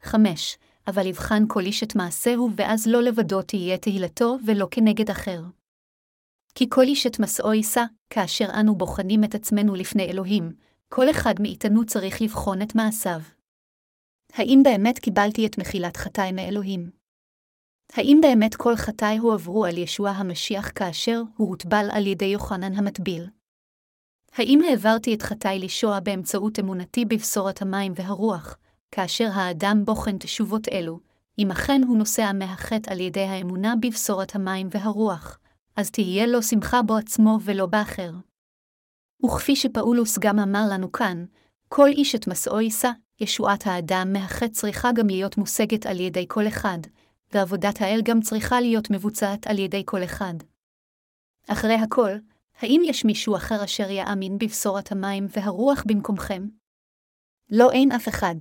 6.24-5, 0.04 0.16
אבל 0.88 1.06
יבחן 1.06 1.44
כל 1.48 1.62
איש 1.62 1.84
את 1.84 1.96
מעשהו, 1.96 2.50
ואז 2.56 2.88
לא 2.88 3.02
לבדו 3.02 3.42
תהיה 3.42 3.78
תהילתו, 3.78 4.38
ולא 4.46 4.68
כנגד 4.72 5.10
אחר. 5.10 5.42
כי 6.56 6.66
כל 6.70 6.82
איש 6.82 7.08
את 7.08 7.20
מסעו 7.20 7.54
יישא, 7.54 7.84
כאשר 8.10 8.46
אנו 8.60 8.76
בוחנים 8.76 9.24
את 9.24 9.36
עצמנו 9.36 9.76
לפני 9.76 10.04
אלוהים, 10.04 10.52
כל 10.90 11.10
אחד 11.10 11.34
מאיתנו 11.40 11.86
צריך 11.86 12.22
לבחון 12.22 12.62
את 12.62 12.76
מעשיו. 12.76 13.22
האם 14.34 14.62
באמת 14.64 15.00
קיבלתי 15.00 15.46
את 15.46 15.58
מחילת 15.58 15.98
חטאי 15.98 16.32
מאלוהים? 16.32 16.90
האם 17.94 18.20
באמת 18.22 18.56
כל 18.56 18.76
חטאי 18.76 19.18
הועברו 19.18 19.66
על 19.66 19.78
ישוע 19.78 20.10
המשיח 20.10 20.72
כאשר 20.76 21.22
הוא 21.38 21.50
הוטבל 21.50 21.88
על 21.92 22.08
ידי 22.08 22.26
יוחנן 22.26 22.74
המטביל? 22.74 23.41
האם 24.36 24.62
העברתי 24.70 25.14
את 25.14 25.22
חטאי 25.22 25.60
לישוע 25.60 26.00
באמצעות 26.00 26.60
אמונתי 26.60 27.06
בבשורת 27.06 27.62
המים 27.62 27.94
והרוח, 27.96 28.58
כאשר 28.92 29.30
האדם 29.34 29.82
בוחן 29.86 30.18
תשובות 30.18 30.68
אלו, 30.70 31.00
אם 31.40 31.52
אכן 31.52 31.82
הוא 31.88 31.98
נוסע 31.98 32.32
מהחטא 32.32 32.92
על 32.92 33.00
ידי 33.00 33.24
האמונה 33.24 33.74
בבשורת 33.82 34.36
המים 34.36 34.68
והרוח, 34.72 35.40
אז 35.76 35.92
תהיה 35.92 36.26
לו 36.28 36.44
שמחה 36.44 36.82
בו 36.82 36.96
עצמו 36.96 37.38
ולא 37.42 37.66
באחר. 37.66 38.12
וכפי 39.26 39.56
שפאולוס 39.56 40.20
גם 40.20 40.40
אמר 40.40 40.64
לנו 40.72 40.92
כאן, 40.92 41.26
כל 41.70 41.88
איש 41.88 42.16
את 42.16 42.28
מסעו 42.28 42.62
יישא, 42.62 42.92
ישועת 43.20 43.68
האדם 43.68 44.10
מהחטא 44.14 44.48
צריכה 44.48 44.92
גם 44.92 45.08
להיות 45.08 45.38
מושגת 45.38 45.86
על 45.86 46.00
ידי 46.00 46.26
כל 46.28 46.48
אחד, 46.48 46.80
ועבודת 47.34 47.82
האל 47.82 48.02
גם 48.04 48.22
צריכה 48.22 48.62
להיות 48.62 48.92
מבוצעת 48.92 49.48
על 49.48 49.60
ידי 49.60 49.84
כל 49.86 50.04
אחד. 50.04 50.34
אחרי 51.48 51.76
הכל, 51.76 52.12
האם 52.62 52.82
יש 52.86 53.06
מישהו 53.06 53.36
אחר 53.36 53.64
אשר 53.64 53.90
יאמין 53.90 54.38
בבשורת 54.38 54.92
המים 54.92 55.28
והרוח 55.30 55.84
במקומכם? 55.88 56.48
לא 57.50 57.72
אין 57.72 57.92
אף 57.92 58.08
אחד. 58.08 58.36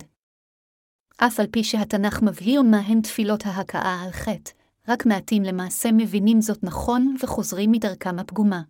אף 1.17 1.39
על 1.39 1.47
פי 1.51 1.63
שהתנ"ך 1.63 2.21
מבהיר 2.21 2.61
מהן 2.61 3.01
תפילות 3.01 3.45
ההכאה 3.45 4.01
על 4.03 4.11
חטא, 4.11 4.51
רק 4.87 5.05
מעטים 5.05 5.43
למעשה 5.43 5.89
מבינים 5.91 6.41
זאת 6.41 6.63
נכון 6.63 7.15
וחוזרים 7.23 7.71
מדרכם 7.71 8.19
הפגומה. 8.19 8.61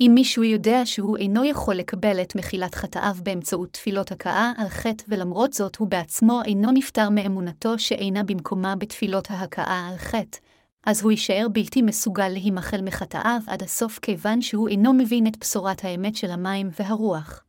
אם 0.00 0.12
מישהו 0.14 0.44
יודע 0.44 0.80
שהוא 0.84 1.16
אינו 1.16 1.44
יכול 1.44 1.74
לקבל 1.74 2.22
את 2.22 2.36
מחילת 2.36 2.74
חטאיו 2.74 3.16
באמצעות 3.22 3.72
תפילות 3.72 4.12
הכאה 4.12 4.52
על 4.56 4.68
חטא 4.68 5.04
ולמרות 5.08 5.52
זאת 5.52 5.76
הוא 5.76 5.88
בעצמו 5.88 6.42
אינו 6.44 6.70
נפטר 6.72 7.10
מאמונתו 7.10 7.78
שאינה 7.78 8.22
במקומה 8.22 8.76
בתפילות 8.76 9.30
ההכאה 9.30 9.88
על 9.88 9.96
חטא, 9.96 10.38
אז 10.86 11.02
הוא 11.02 11.10
יישאר 11.10 11.46
בלתי 11.52 11.82
מסוגל 11.82 12.28
להימחל 12.28 12.82
מחטאיו 12.82 13.40
עד 13.46 13.62
הסוף 13.62 13.98
כיוון 13.98 14.42
שהוא 14.42 14.68
אינו 14.68 14.92
מבין 14.92 15.26
את 15.26 15.38
בשורת 15.38 15.84
האמת 15.84 16.16
של 16.16 16.30
המים 16.30 16.70
והרוח. 16.78 17.44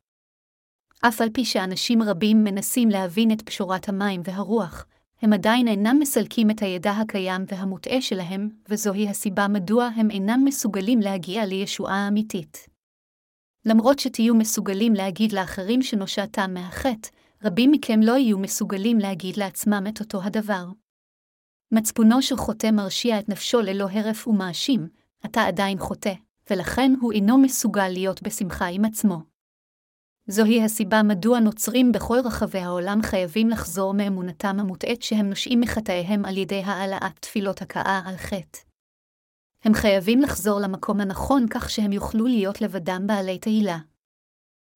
אף 1.02 1.22
על 1.22 1.30
פי 1.34 1.46
שאנשים 1.46 2.04
רבים 2.04 2.44
מנסים 2.44 2.90
להבין 2.90 3.32
את 3.32 3.42
פשורת 3.42 3.90
המים 3.90 4.22
והרוח, 4.26 4.86
הם 5.22 5.34
עדיין 5.34 5.68
אינם 5.68 5.98
מסלקים 6.00 6.52
את 6.52 6.62
הידע 6.62 6.92
הקיים 6.92 7.46
והמוטעה 7.48 8.02
שלהם, 8.02 8.50
וזוהי 8.70 9.10
הסיבה 9.10 9.48
מדוע 9.48 9.86
הם 9.86 10.12
אינם 10.12 10.42
מסוגלים 10.46 11.00
להגיע 11.00 11.46
לישועה 11.46 12.06
האמיתית. 12.06 12.68
למרות 13.66 14.00
שתהיו 14.00 14.36
מסוגלים 14.36 14.94
להגיד 14.94 15.32
לאחרים 15.32 15.82
שנושעתם 15.82 16.54
מהחטא, 16.54 17.10
רבים 17.44 17.72
מכם 17.72 18.00
לא 18.04 18.12
יהיו 18.12 18.40
מסוגלים 18.40 19.00
להגיד 19.00 19.38
לעצמם 19.38 19.84
את 19.90 20.00
אותו 20.00 20.24
הדבר. 20.24 20.66
מצפונו 21.72 22.22
של 22.22 22.38
חוטא 22.38 22.72
מרשיע 22.72 23.20
את 23.20 23.30
נפשו 23.30 23.62
ללא 23.62 23.88
הרף 23.92 24.28
ומאשים, 24.28 24.88
אתה 25.26 25.42
עדיין 25.42 25.80
חוטא, 25.80 26.14
ולכן 26.50 26.94
הוא 27.02 27.12
אינו 27.12 27.38
מסוגל 27.38 27.88
להיות 27.88 28.22
בשמחה 28.22 28.66
עם 28.66 28.86
עצמו. 28.86 29.20
זוהי 30.28 30.64
הסיבה 30.64 31.04
מדוע 31.04 31.40
נוצרים 31.40 31.92
בכל 31.92 32.18
רחבי 32.26 32.60
העולם 32.60 33.02
חייבים 33.02 33.50
לחזור 33.50 33.94
מאמונתם 33.94 34.58
המוטעית 34.60 35.04
שהם 35.04 35.30
נושעים 35.30 35.60
מחטאיהם 35.60 36.26
על 36.26 36.38
ידי 36.38 36.62
העלאת 36.66 37.20
תפילות 37.20 37.62
הכאה 37.62 38.02
על 38.06 38.18
חטא. 38.18 38.60
הם 39.64 39.74
חייבים 39.74 40.22
לחזור 40.22 40.60
למקום 40.60 41.02
הנכון 41.02 41.46
כך 41.50 41.70
שהם 41.70 41.92
יוכלו 41.92 42.26
להיות 42.26 42.62
לבדם 42.62 43.04
בעלי 43.08 43.40
תהילה. 43.40 43.78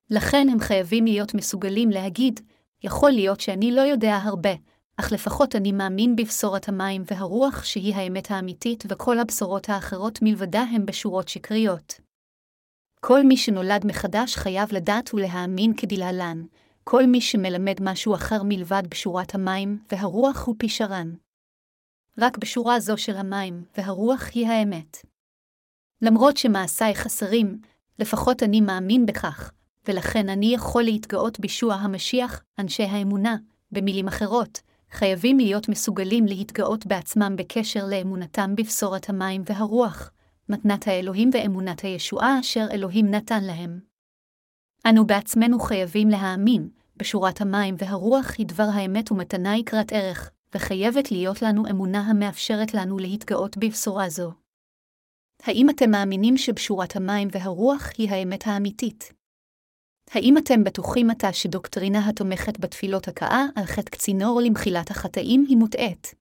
לכן 0.10 0.48
הם 0.52 0.60
חייבים 0.60 1.06
להיות 1.06 1.34
מסוגלים 1.34 1.90
להגיד, 1.90 2.40
יכול 2.84 3.12
להיות 3.12 3.40
שאני 3.40 3.72
לא 3.72 3.82
יודע 3.82 4.16
הרבה, 4.16 4.54
אך 4.98 5.12
לפחות 5.12 5.56
אני 5.56 5.72
מאמין 5.72 6.16
בבשורת 6.16 6.70
המים 6.70 7.04
והרוח 7.12 7.64
שהיא 7.64 7.96
האמת 7.96 8.32
האמיתית 8.32 8.84
וכל 8.90 9.20
הבשורות 9.20 9.70
האחרות 9.70 10.20
מלבדה 10.22 10.62
הם 10.62 10.86
בשורות 10.86 11.28
שקריות. 11.28 12.00
כל 13.00 13.24
מי 13.24 13.38
שנולד 13.38 13.86
מחדש 13.86 14.36
חייב 14.36 14.70
לדעת 14.72 15.14
ולהאמין 15.14 15.74
כדלהלן, 15.78 16.44
כל 16.84 17.06
מי 17.06 17.22
שמלמד 17.22 17.76
משהו 17.82 18.16
אחר 18.16 18.44
מלבד 18.44 18.84
בשורת 18.90 19.36
המים 19.36 19.80
והרוח 19.92 20.46
הוא 20.46 20.56
פישרן. 20.58 21.14
רק 22.18 22.38
בשורה 22.38 22.80
זו 22.80 22.98
של 22.98 23.16
המים 23.16 23.64
והרוח 23.78 24.30
היא 24.34 24.48
האמת. 24.48 24.98
למרות 26.02 26.38
שמעשיי 26.38 26.96
חסרים, 26.96 27.62
לפחות 28.00 28.44
אני 28.44 28.62
מאמין 28.62 29.06
בכך, 29.06 29.52
ולכן 29.88 30.30
אני 30.30 30.54
יכול 30.54 30.84
להתגאות 30.84 31.40
בישוע 31.40 31.74
המשיח, 31.74 32.44
אנשי 32.60 32.84
האמונה, 32.84 33.36
במילים 33.72 34.08
אחרות, 34.08 34.62
חייבים 34.91 35.38
להיות 35.38 35.69
מסוגלים 35.69 36.26
להתגאות 36.26 36.86
בעצמם 36.86 37.36
בקשר 37.38 37.86
לאמונתם 37.86 38.56
בבשורת 38.56 39.10
המים 39.10 39.41
והרוח, 39.45 40.12
מתנת 40.50 40.88
האלוהים 40.88 41.30
ואמונת 41.34 41.82
הישועה 41.82 42.39
אשר 42.39 42.67
אלוהים 42.71 43.12
נתן 43.12 43.43
להם. 43.43 43.80
אנו 44.89 45.08
בעצמנו 45.08 45.60
חייבים 45.60 46.10
להאמין, 46.10 46.69
בשורת 46.98 47.41
המים 47.41 47.76
והרוח 47.78 48.36
היא 48.38 48.45
דבר 48.45 48.67
האמת 48.74 49.12
ומתנה 49.12 49.58
יקרת 49.58 49.93
ערך, 49.93 50.32
וחייבת 50.56 51.12
להיות 51.12 51.41
לנו 51.41 51.67
אמונה 51.69 52.02
המאפשרת 52.02 52.74
לנו 52.74 52.98
להתגאות 52.98 53.58
בבשורה 53.58 54.10
זו. 54.10 54.32
האם 55.43 55.69
אתם 55.69 55.91
מאמינים 55.91 56.38
שבשורת 56.38 56.95
המים 56.95 57.28
והרוח 57.32 57.89
היא 57.98 58.10
האמת 58.10 58.48
האמיתית? 58.48 59.13
האם 60.12 60.38
אתם 60.38 60.63
בטוחים 60.63 61.10
עתה 61.10 61.34
שדוקטרינה 61.34 62.10
התומכת 62.10 62.60
בתפילות 62.60 63.08
הכאה 63.08 63.46
על 63.56 63.65
חטא 63.65 63.89
קצינור 63.89 64.41
למחילת 64.41 64.91
החטאים 64.91 65.46
היא 65.48 65.58
מוטעית? 65.58 66.15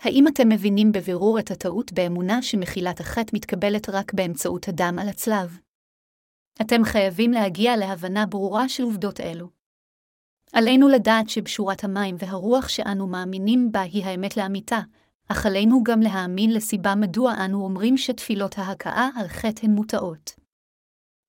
האם 0.00 0.28
אתם 0.28 0.48
מבינים 0.48 0.92
בבירור 0.92 1.38
את 1.38 1.50
הטעות 1.50 1.92
באמונה 1.92 2.42
שמחילת 2.42 3.00
החטא 3.00 3.36
מתקבלת 3.36 3.88
רק 3.88 4.14
באמצעות 4.14 4.68
הדם 4.68 4.98
על 5.00 5.08
הצלב? 5.08 5.58
אתם 6.60 6.84
חייבים 6.84 7.30
להגיע 7.30 7.76
להבנה 7.76 8.26
ברורה 8.26 8.68
של 8.68 8.82
עובדות 8.82 9.20
אלו. 9.20 9.48
עלינו 10.52 10.88
לדעת 10.88 11.28
שבשורת 11.28 11.84
המים 11.84 12.16
והרוח 12.18 12.68
שאנו 12.68 13.06
מאמינים 13.06 13.72
בה 13.72 13.80
היא 13.80 14.04
האמת 14.04 14.36
לאמיתה, 14.36 14.80
אך 15.28 15.46
עלינו 15.46 15.82
גם 15.82 16.00
להאמין 16.00 16.52
לסיבה 16.52 16.94
מדוע 16.94 17.34
אנו 17.44 17.64
אומרים 17.64 17.96
שתפילות 17.96 18.58
ההכאה 18.58 19.08
על 19.16 19.28
חטא 19.28 19.66
הן 19.66 19.70
מוטעות. 19.70 20.43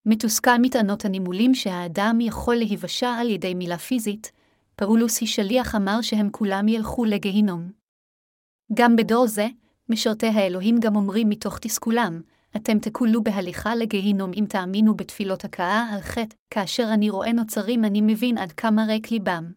מתוסכל 0.06 0.58
מטענות 0.62 1.06
הנימולים 1.06 1.56
שהאדם 1.56 2.18
יכול 2.22 2.56
להיוושע 2.56 3.10
על 3.10 3.30
ידי 3.30 3.54
מילה 3.54 3.78
פיזית, 3.78 4.32
פאולוס 4.76 5.20
היא 5.22 5.30
שליח 5.30 5.76
אמר 5.76 6.02
שהם 6.02 6.30
כולם 6.32 6.68
ילכו 6.68 7.06
לגהינום. 7.06 7.72
גם 8.74 8.96
בדור 8.96 9.28
זה, 9.28 9.48
משרתי 9.90 10.28
האלוהים 10.28 10.80
גם 10.80 10.96
אומרים 10.96 11.30
מתוך 11.30 11.60
תסכולם, 11.60 12.22
אתם 12.56 12.80
תקולו 12.80 13.24
בהליכה 13.24 13.76
לגהינום 13.76 14.32
אם 14.36 14.46
תאמינו 14.50 14.96
בתפילות 14.96 15.46
הכאה 15.46 15.90
על 15.94 16.02
חטא, 16.02 16.36
כאשר 16.50 16.90
אני 16.94 17.10
רואה 17.10 17.34
נוצרים 17.34 17.86
אני 17.86 18.02
מבין 18.02 18.38
עד 18.38 18.52
כמה 18.52 18.86
ריק 18.86 19.12
ליבם. 19.12 19.52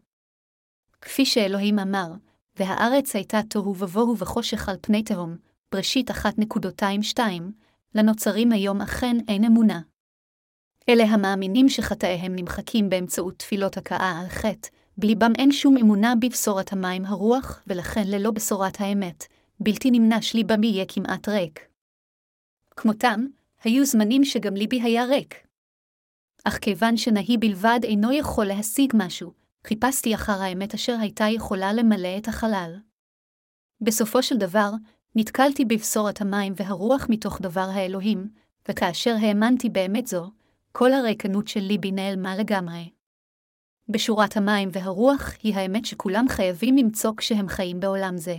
כפי 1.01 1.27
שאלוהים 1.27 1.79
אמר, 1.79 2.13
והארץ 2.57 3.17
הייתה 3.17 3.41
תוהו 3.51 3.77
ובוהו 3.79 4.19
וחושך 4.19 4.69
על 4.69 4.77
פני 4.81 5.03
תהום, 5.03 5.37
בראשית 5.73 6.11
1.22, 6.11 7.21
לנוצרים 7.95 8.53
היום 8.53 8.81
אכן 8.81 9.17
אין 9.29 9.45
אמונה. 9.45 9.81
אלה 10.89 11.05
המאמינים 11.05 11.69
שחטאיהם 11.69 12.37
נמחקים 12.37 12.91
באמצעות 12.91 13.39
תפילות 13.39 13.77
הכאה 13.77 14.21
על 14.21 14.29
חטא, 14.29 14.69
בליבם 14.97 15.33
אין 15.39 15.53
שום 15.53 15.77
אמונה 15.77 16.15
בבשורת 16.21 16.73
המים 16.73 17.05
הרוח, 17.05 17.63
ולכן 17.67 18.07
ללא 18.07 18.31
בשורת 18.31 18.81
האמת, 18.81 19.25
בלתי 19.61 19.91
נמנע 19.91 20.23
שליבם 20.23 20.63
יהיה 20.63 20.85
כמעט 20.89 21.29
ריק. 21.29 21.69
כמותם, 22.77 23.27
היו 23.65 23.85
זמנים 23.85 24.25
שגם 24.25 24.55
ליבי 24.55 24.83
היה 24.83 25.05
ריק. 25.05 25.35
אך 26.45 26.59
כיוון 26.59 26.97
שנהי 26.97 27.37
בלבד 27.39 27.81
אינו 27.83 28.13
יכול 28.13 28.47
להשיג 28.47 28.93
משהו, 28.97 29.33
חיפשתי 29.67 30.15
אחר 30.15 30.43
האמת 30.43 30.75
אשר 30.75 30.97
הייתה 31.01 31.25
יכולה 31.25 31.73
למלא 31.73 32.19
את 32.19 32.29
החלל. 32.29 32.77
בסופו 33.81 34.23
של 34.23 34.37
דבר, 34.37 34.71
נתקלתי 35.17 35.65
בבשורת 35.65 36.21
המים 36.21 36.53
והרוח 36.57 37.07
מתוך 37.09 37.41
דבר 37.41 37.69
האלוהים, 37.73 38.29
וכאשר 38.69 39.15
האמנתי 39.21 39.69
באמת 39.69 40.07
זו, 40.07 40.31
כל 40.79 40.93
הריקנות 40.93 41.49
של 41.49 41.61
ליבי 41.61 41.93
נעלמה 41.93 42.37
לגמרי. 42.37 42.91
בשורת 43.89 44.37
המים 44.37 44.69
והרוח 44.73 45.31
היא 45.43 45.55
האמת 45.55 45.85
שכולם 45.85 46.25
חייבים 46.29 46.77
למצוא 46.77 47.13
כשהם 47.17 47.49
חיים 47.49 47.81
בעולם 47.81 48.17
זה. 48.17 48.37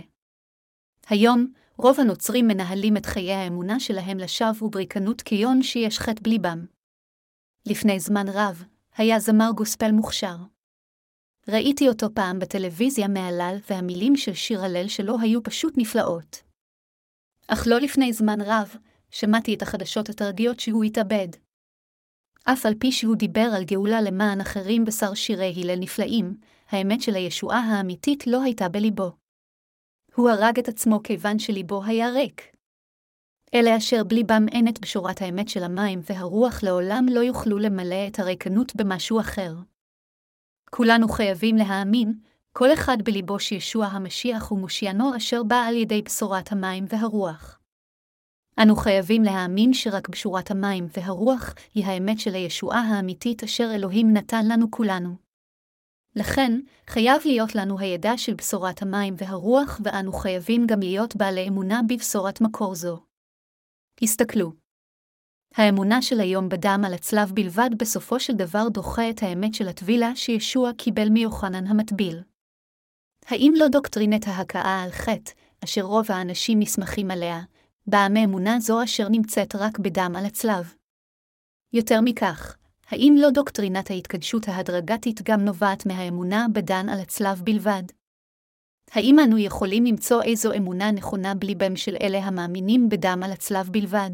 היום, 1.08 1.52
רוב 1.76 2.00
הנוצרים 2.00 2.46
מנהלים 2.46 2.96
את 2.96 3.06
חיי 3.06 3.32
האמונה 3.32 3.80
שלהם 3.80 4.18
לשווא 4.18 4.66
ובריקנות 4.66 5.22
קיון 5.22 5.62
שיש 5.62 5.98
חטא 5.98 6.20
בליבם. 6.22 6.66
לפני 7.66 8.00
זמן 8.00 8.26
רב, 8.28 8.64
היה 8.96 9.18
זמר 9.18 9.50
גוספל 9.56 9.92
מוכשר. 9.92 10.36
ראיתי 11.48 11.88
אותו 11.88 12.06
פעם 12.14 12.38
בטלוויזיה 12.38 13.08
מהלל, 13.08 13.56
והמילים 13.70 14.16
של 14.16 14.34
שיר 14.34 14.64
הלל 14.64 14.88
שלו 14.88 15.20
היו 15.20 15.42
פשוט 15.42 15.74
נפלאות. 15.76 16.42
אך 17.48 17.66
לא 17.66 17.78
לפני 17.80 18.12
זמן 18.12 18.40
רב, 18.40 18.76
שמעתי 19.10 19.54
את 19.54 19.62
החדשות 19.62 20.08
התרגיות 20.08 20.60
שהוא 20.60 20.84
התאבד. 20.84 21.28
אף 22.44 22.66
על 22.66 22.74
פי 22.80 22.92
שהוא 22.92 23.16
דיבר 23.16 23.48
על 23.56 23.64
גאולה 23.64 24.00
למען 24.00 24.40
אחרים 24.40 24.84
בשר 24.84 25.14
שירי 25.14 25.54
הלל 25.56 25.78
נפלאים, 25.78 26.36
האמת 26.68 27.02
של 27.02 27.14
הישועה 27.14 27.58
האמיתית 27.58 28.26
לא 28.26 28.42
הייתה 28.42 28.68
בליבו. 28.68 29.12
הוא 30.14 30.30
הרג 30.30 30.58
את 30.58 30.68
עצמו 30.68 31.02
כיוון 31.02 31.38
שליבו 31.38 31.84
היה 31.84 32.10
ריק. 32.10 32.42
אלה 33.54 33.76
אשר 33.76 34.04
בליבם 34.04 34.46
אין 34.52 34.68
את 34.68 34.80
בשורת 34.80 35.22
האמת 35.22 35.48
של 35.48 35.62
המים 35.62 36.00
והרוח 36.10 36.62
לעולם 36.62 37.06
לא 37.10 37.20
יוכלו 37.20 37.58
למלא 37.58 38.06
את 38.08 38.18
הריקנות 38.18 38.76
במשהו 38.76 39.20
אחר. 39.20 39.54
כולנו 40.70 41.08
חייבים 41.08 41.56
להאמין, 41.56 42.14
כל 42.52 42.72
אחד 42.72 42.96
בליבו 43.04 43.38
שישוע 43.38 43.86
המשיח 43.86 44.48
הוא 44.48 44.58
מושיענו 44.58 45.16
אשר 45.16 45.42
בא 45.42 45.56
על 45.56 45.76
ידי 45.76 46.02
בשורת 46.02 46.52
המים 46.52 46.84
והרוח. 46.88 47.59
אנו 48.62 48.76
חייבים 48.76 49.22
להאמין 49.22 49.74
שרק 49.74 50.08
בשורת 50.08 50.50
המים 50.50 50.86
והרוח 50.96 51.54
היא 51.74 51.84
האמת 51.86 52.20
של 52.20 52.34
הישועה 52.34 52.80
האמיתית 52.80 53.42
אשר 53.42 53.70
אלוהים 53.74 54.12
נתן 54.12 54.48
לנו 54.48 54.70
כולנו. 54.70 55.16
לכן, 56.16 56.60
חייב 56.86 57.22
להיות 57.24 57.54
לנו 57.54 57.78
הידע 57.78 58.12
של 58.16 58.34
בשורת 58.34 58.82
המים 58.82 59.14
והרוח, 59.18 59.80
ואנו 59.84 60.12
חייבים 60.12 60.66
גם 60.66 60.80
להיות 60.80 61.16
בעלי 61.16 61.48
אמונה 61.48 61.80
בבשורת 61.88 62.40
מקור 62.40 62.74
זו. 62.74 63.00
הסתכלו. 64.02 64.52
האמונה 65.54 66.02
של 66.02 66.20
היום 66.20 66.48
בדם 66.48 66.82
על 66.86 66.94
הצלב 66.94 67.32
בלבד 67.34 67.70
בסופו 67.78 68.20
של 68.20 68.32
דבר 68.32 68.68
דוחה 68.68 69.10
את 69.10 69.22
האמת 69.22 69.54
של 69.54 69.68
הטבילה 69.68 70.16
שישוע 70.16 70.70
קיבל 70.78 71.08
מיוחנן 71.08 71.66
המטביל. 71.66 72.22
האם 73.26 73.52
לא 73.56 73.68
דוקטרינת 73.68 74.26
ההכאה 74.26 74.82
על 74.82 74.90
חטא, 74.90 75.32
אשר 75.64 75.82
רוב 75.82 76.06
האנשים 76.10 76.58
נסמכים 76.60 77.10
עליה, 77.10 77.40
באה 77.86 78.08
מאמונה 78.08 78.60
זו 78.60 78.84
אשר 78.84 79.08
נמצאת 79.08 79.56
רק 79.56 79.78
בדם 79.78 80.12
על 80.18 80.24
הצלב? 80.26 80.74
יותר 81.72 82.00
מכך, 82.00 82.56
האם 82.88 83.14
לא 83.18 83.30
דוקטרינת 83.30 83.90
ההתקדשות 83.90 84.48
ההדרגתית 84.48 85.22
גם 85.22 85.40
נובעת 85.40 85.86
מהאמונה 85.86 86.46
בדן 86.52 86.88
על 86.88 87.00
הצלב 87.00 87.42
בלבד? 87.44 87.82
האם 88.90 89.18
אנו 89.18 89.38
יכולים 89.38 89.84
למצוא 89.84 90.22
איזו 90.22 90.52
אמונה 90.52 90.90
נכונה 90.90 91.34
בליבם 91.34 91.76
של 91.76 91.96
אלה 92.02 92.18
המאמינים 92.18 92.88
בדם 92.88 93.20
על 93.24 93.32
הצלב 93.32 93.68
בלבד? 93.72 94.10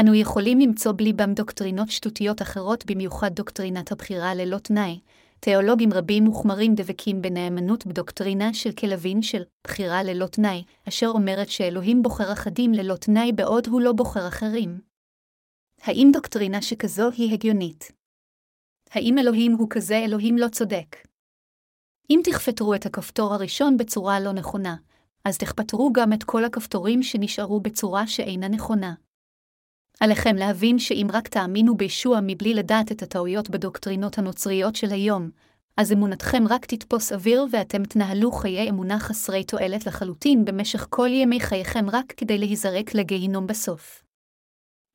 אנו 0.00 0.14
יכולים 0.14 0.60
למצוא 0.60 0.92
בליבם 0.96 1.34
דוקטרינות 1.34 1.90
שטותיות 1.90 2.42
אחרות, 2.42 2.84
במיוחד 2.86 3.34
דוקטרינת 3.34 3.92
הבחירה 3.92 4.34
ללא 4.34 4.58
תנאי. 4.58 5.00
תיאולוגים 5.44 5.92
רבים 5.92 6.24
מוחמרים 6.24 6.74
דבקים 6.74 7.22
בנאמנות 7.22 7.86
בדוקטרינה 7.86 8.54
של 8.54 8.72
כלבין 8.72 9.22
של 9.22 9.42
בחירה 9.64 10.02
ללא 10.02 10.26
תנאי, 10.26 10.64
אשר 10.88 11.06
אומרת 11.06 11.48
שאלוהים 11.48 12.02
בוחר 12.02 12.32
אחדים 12.32 12.72
ללא 12.72 12.96
תנאי 12.96 13.32
בעוד 13.32 13.66
הוא 13.66 13.80
לא 13.80 13.92
בוחר 13.92 14.28
אחרים. 14.28 14.80
האם 15.82 16.10
דוקטרינה 16.12 16.62
שכזו 16.62 17.10
היא 17.10 17.32
הגיונית? 17.32 17.92
האם 18.90 19.18
אלוהים 19.18 19.52
הוא 19.52 19.66
כזה 19.70 19.98
אלוהים 19.98 20.38
לא 20.38 20.48
צודק? 20.48 20.96
אם 22.10 22.20
תכפתרו 22.24 22.74
את 22.74 22.86
הכפתור 22.86 23.34
הראשון 23.34 23.76
בצורה 23.76 24.20
לא 24.20 24.32
נכונה, 24.32 24.76
אז 25.24 25.38
תכפתרו 25.38 25.92
גם 25.92 26.12
את 26.12 26.24
כל 26.24 26.44
הכפתורים 26.44 27.02
שנשארו 27.02 27.60
בצורה 27.60 28.06
שאינה 28.06 28.48
נכונה. 28.48 28.94
עליכם 30.02 30.36
להבין 30.36 30.78
שאם 30.78 31.06
רק 31.12 31.28
תאמינו 31.28 31.76
בישוע 31.76 32.20
מבלי 32.22 32.54
לדעת 32.54 32.92
את 32.92 33.02
הטעויות 33.02 33.50
בדוקטרינות 33.50 34.18
הנוצריות 34.18 34.76
של 34.76 34.90
היום, 34.90 35.30
אז 35.76 35.92
אמונתכם 35.92 36.44
רק 36.48 36.66
תתפוס 36.66 37.12
אוויר 37.12 37.46
ואתם 37.50 37.84
תנהלו 37.84 38.32
חיי 38.32 38.70
אמונה 38.70 38.98
חסרי 38.98 39.44
תועלת 39.44 39.86
לחלוטין 39.86 40.44
במשך 40.44 40.86
כל 40.90 41.08
ימי 41.08 41.40
חייכם 41.40 41.90
רק 41.90 42.12
כדי 42.16 42.38
להיזרק 42.38 42.94
לגיהינום 42.94 43.46
בסוף. 43.46 44.04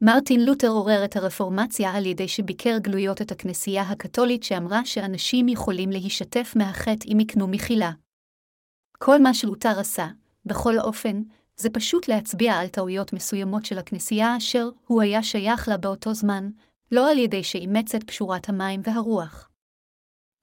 מרטין 0.01 0.45
לותר 0.45 0.67
עורר 0.67 1.05
את 1.05 1.15
הרפורמציה 1.15 1.91
על 1.91 2.05
ידי 2.05 2.27
שביקר 2.27 2.77
גלויות 2.81 3.21
את 3.21 3.31
הכנסייה 3.31 3.83
הקתולית 3.83 4.43
שאמרה 4.43 4.85
שאנשים 4.85 5.47
יכולים 5.47 5.89
להישתף 5.89 6.53
מהחטא 6.55 7.07
אם 7.13 7.19
יקנו 7.19 7.47
מחילה. 7.47 7.91
כל 8.97 9.21
מה 9.21 9.33
שלותר 9.33 9.79
עשה, 9.79 10.07
בכל 10.45 10.79
אופן, 10.79 11.21
זה 11.57 11.69
פשוט 11.69 12.07
להצביע 12.07 12.53
על 12.53 12.67
טעויות 12.67 13.13
מסוימות 13.13 13.65
של 13.65 13.77
הכנסייה 13.77 14.37
אשר 14.37 14.69
הוא 14.87 15.01
היה 15.01 15.23
שייך 15.23 15.67
לה 15.67 15.77
באותו 15.77 16.13
זמן, 16.13 16.49
לא 16.91 17.11
על 17.11 17.17
ידי 17.17 17.43
שאימץ 17.43 17.95
את 17.95 18.03
פשורת 18.03 18.49
המים 18.49 18.81
והרוח. 18.83 19.49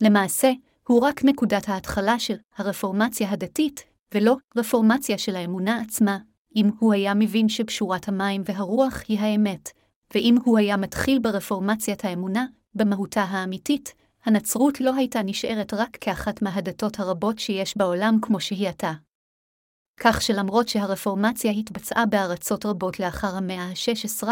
למעשה, 0.02 0.52
הוא 0.88 1.00
רק 1.00 1.24
נקודת 1.24 1.68
ההתחלה 1.68 2.18
של 2.18 2.34
הרפורמציה 2.56 3.30
הדתית, 3.30 3.84
ולא 4.14 4.36
רפורמציה 4.56 5.18
של 5.18 5.36
האמונה 5.36 5.80
עצמה, 5.80 6.18
אם 6.56 6.70
הוא 6.78 6.92
היה 6.92 7.14
מבין 7.14 7.48
שבשורת 7.48 8.08
המים 8.08 8.42
והרוח 8.44 9.02
היא 9.08 9.18
האמת, 9.18 9.70
ואם 10.14 10.36
הוא 10.44 10.58
היה 10.58 10.76
מתחיל 10.76 11.18
ברפורמציית 11.18 12.04
האמונה, 12.04 12.46
במהותה 12.74 13.22
האמיתית, 13.22 13.94
הנצרות 14.24 14.80
לא 14.80 14.94
הייתה 14.94 15.22
נשארת 15.22 15.74
רק 15.74 15.98
כאחת 16.00 16.42
מהדתות 16.42 17.00
הרבות 17.00 17.38
שיש 17.38 17.76
בעולם 17.76 18.18
כמו 18.22 18.40
שהיא 18.40 18.68
עתה. 18.68 18.92
כך 20.00 20.22
שלמרות 20.22 20.68
שהרפורמציה 20.68 21.50
התבצעה 21.50 22.06
בארצות 22.06 22.66
רבות 22.66 23.00
לאחר 23.00 23.36
המאה 23.36 23.62
ה-16, 23.62 24.28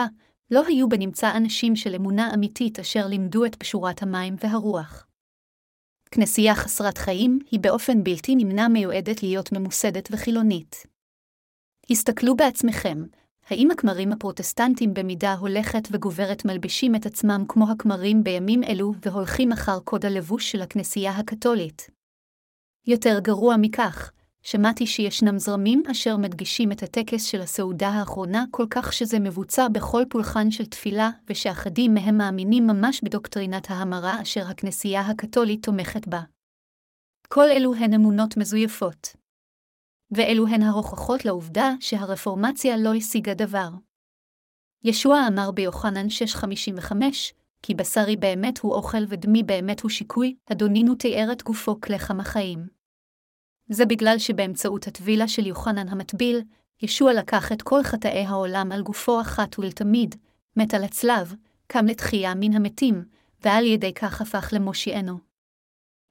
לא 0.51 0.62
היו 0.66 0.88
בנמצא 0.88 1.37
אנשים 1.37 1.77
של 1.77 1.94
אמונה 1.94 2.35
אמיתית 2.35 2.79
אשר 2.79 3.07
לימדו 3.07 3.44
את 3.44 3.55
פשורת 3.55 4.03
המים 4.03 4.37
והרוח. 4.40 5.07
כנסייה 6.11 6.55
חסרת 6.55 6.98
חיים 6.98 7.38
היא 7.51 7.61
באופן 7.61 8.05
בלתי 8.05 8.35
נמנע 8.37 8.68
מיועדת 8.68 9.22
להיות 9.22 9.53
ממוסדת 9.53 10.09
וחילונית. 10.12 10.87
הסתכלו 11.90 12.37
בעצמכם, 12.37 12.98
האם 13.51 13.70
הכמרים 13.70 14.12
הפרוטסטנטים 14.12 14.94
במידה 14.94 15.35
הולכת 15.35 15.88
וגוברת 15.90 16.44
מלבישים 16.44 16.94
את 16.94 17.07
עצמם 17.07 17.44
כמו 17.48 17.70
הכמרים 17.70 18.25
בימים 18.25 18.64
אלו 18.64 18.92
והולכים 19.03 19.53
אחר 19.53 19.81
קוד 19.81 20.07
הלבוש 20.07 20.53
של 20.53 20.62
הכנסייה 20.62 21.12
הקתולית? 21.12 21.90
יותר 22.87 23.18
גרוע 23.18 23.57
מכך, 23.57 24.12
שמעתי 24.42 24.87
שישנם 24.87 25.38
זרמים 25.38 25.83
אשר 25.90 26.16
מדגישים 26.16 26.72
את 26.72 26.83
הטקס 26.83 27.24
של 27.24 27.40
הסעודה 27.40 27.88
האחרונה 27.88 28.44
כל 28.50 28.66
כך 28.70 28.92
שזה 28.92 29.18
מבוצע 29.18 29.68
בכל 29.68 30.02
פולחן 30.11 30.50
של 30.50 30.66
תפילה, 30.66 31.11
ושאחדים 31.31 31.94
מהם 31.94 32.18
מאמינים 32.18 32.66
ממש 32.66 33.00
בדוקטרינת 33.05 33.70
ההמרה 33.70 34.22
אשר 34.22 34.46
הכנסייה 34.48 35.00
הקתולית 35.00 35.64
תומכת 35.64 36.09
בה. 36.09 36.20
כל 37.28 37.48
אלו 37.50 37.74
הן 37.74 37.94
אמונות 37.94 38.37
מזויפות. 38.37 39.16
ואלו 40.11 40.46
הן 40.46 40.62
ההוכחות 40.62 41.24
לעובדה 41.24 41.70
שהרפורמציה 41.81 42.76
לא 42.76 42.94
השיגה 42.94 43.35
דבר. 43.35 43.68
ישוע 44.85 45.26
אמר 45.28 45.50
ביוחנן 45.50 46.07
6.55, 46.07 46.92
כי 47.62 47.74
בשרי 47.74 48.16
באמת 48.16 48.59
הוא 48.59 48.74
אוכל 48.74 49.05
ודמי 49.09 49.42
באמת 49.42 49.81
הוא 49.81 49.90
שיקוי, 49.90 50.35
אדונינו 50.52 50.94
תיאר 50.94 51.33
את 51.33 51.42
גופו 51.42 51.81
כלחם 51.81 52.20
החיים. 52.20 52.81
זה 53.68 53.87
בגלל 53.87 54.18
שבאמצעות 54.18 54.87
הטבילה 54.87 55.29
של 55.29 55.46
יוחנן 55.46 55.88
המטביל, 55.88 56.42
ישוע 56.83 57.12
לקח 57.12 57.53
את 57.53 57.62
כל 57.62 57.83
חטאי 57.83 58.25
העולם 58.25 58.72
על 58.72 58.83
גופו 58.83 59.20
אחת 59.20 59.59
ולתמיד, 59.59 60.14
מת 60.57 60.75
על 60.75 60.85
הצלב, 60.85 61.35
קם 61.66 61.87
לתחייה 61.87 62.35
מן 62.35 62.57
המתים, 62.57 63.05
ועל 63.44 63.66
ידי 63.66 63.94
כך 63.94 64.20
הפך 64.20 64.48
למושיענו. 64.53 65.18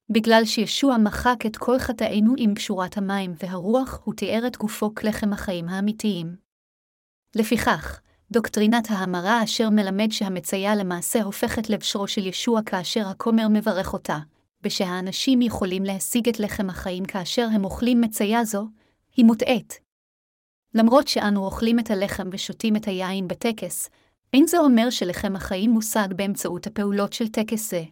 בגלל 0.09 0.45
שישוע 0.45 0.97
מחק 0.97 1.45
את 1.45 1.57
כל 1.57 1.79
חטאינו 1.79 2.33
עם 2.37 2.55
פשורת 2.55 2.97
המים 2.97 3.33
והרוח, 3.43 3.99
הוא 4.03 4.13
תיאר 4.13 4.47
את 4.47 4.57
גופו 4.57 4.95
כלחם 4.95 5.33
החיים 5.33 5.69
האמיתיים. 5.69 6.35
לפיכך, 7.35 8.01
דוקטרינת 8.31 8.91
ההמרה 8.91 9.43
אשר 9.43 9.69
מלמד 9.69 10.11
שהמציה 10.11 10.75
למעשה 10.75 11.23
הופכת 11.23 11.69
לבשרו 11.69 12.07
של 12.07 12.25
ישוע 12.25 12.61
כאשר 12.65 13.07
הכומר 13.07 13.47
מברך 13.49 13.93
אותה, 13.93 14.19
ושהאנשים 14.63 15.41
יכולים 15.41 15.83
להשיג 15.83 16.29
את 16.29 16.39
לחם 16.39 16.69
החיים 16.69 17.05
כאשר 17.05 17.47
הם 17.53 17.65
אוכלים 17.65 18.01
מציה 18.01 18.43
זו, 18.43 18.67
היא 19.15 19.25
מוטעית. 19.25 19.79
למרות 20.73 21.07
שאנו 21.07 21.45
אוכלים 21.45 21.79
את 21.79 21.91
הלחם 21.91 22.29
ושותים 22.31 22.75
את 22.75 22.87
היין 22.87 23.27
בטקס, 23.27 23.89
אין 24.33 24.47
זה 24.47 24.57
אומר 24.57 24.89
שלחם 24.89 25.35
החיים 25.35 25.71
מושג 25.71 26.07
באמצעות 26.15 26.67
הפעולות 26.67 27.13
של 27.13 27.27
טקס 27.27 27.69
זה. 27.69 27.83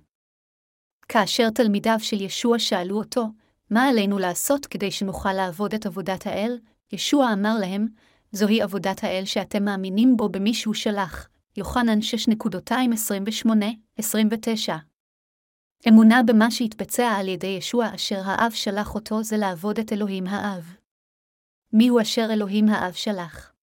כאשר 1.10 1.50
תלמידיו 1.50 1.98
של 2.00 2.22
ישוע 2.22 2.60
שאלו 2.60 2.98
אותו, 2.98 3.26
מה 3.70 3.90
עלינו 3.90 4.20
לעשות 4.20 4.66
כדי 4.66 4.92
שנוכל 4.92 5.34
לעבוד 5.34 5.74
את 5.74 5.86
עבודת 5.86 6.28
האל, 6.28 6.60
ישוע 6.92 7.34
אמר 7.34 7.56
להם, 7.60 7.88
זוהי 8.32 8.62
עבודת 8.62 9.04
האל 9.04 9.26
שאתם 9.26 9.66
מאמינים 9.66 10.18
בו 10.18 10.30
במי 10.30 10.54
שהוא 10.54 10.74
שלח. 10.74 11.28
יוחנן 11.58 12.00
6.28-29 14.00 14.89
אמונה 15.88 16.22
במה 16.28 16.52
שהתבצע 16.52 17.08
על 17.08 17.28
ידי 17.28 17.48
ישוע 17.48 17.96
אשר 17.96 18.22
האב 18.26 18.52
שלח 18.52 18.96
אותו 18.96 19.24
זה 19.24 19.38
לעבוד 19.38 19.80
את 19.80 19.94
אלוהים 19.94 20.28
האב. 20.28 20.76
מי 21.74 21.88
הוא 21.88 22.02
אשר 22.02 22.28
אלוהים 22.34 22.70
האב 22.70 22.94
שלח? 22.94 23.54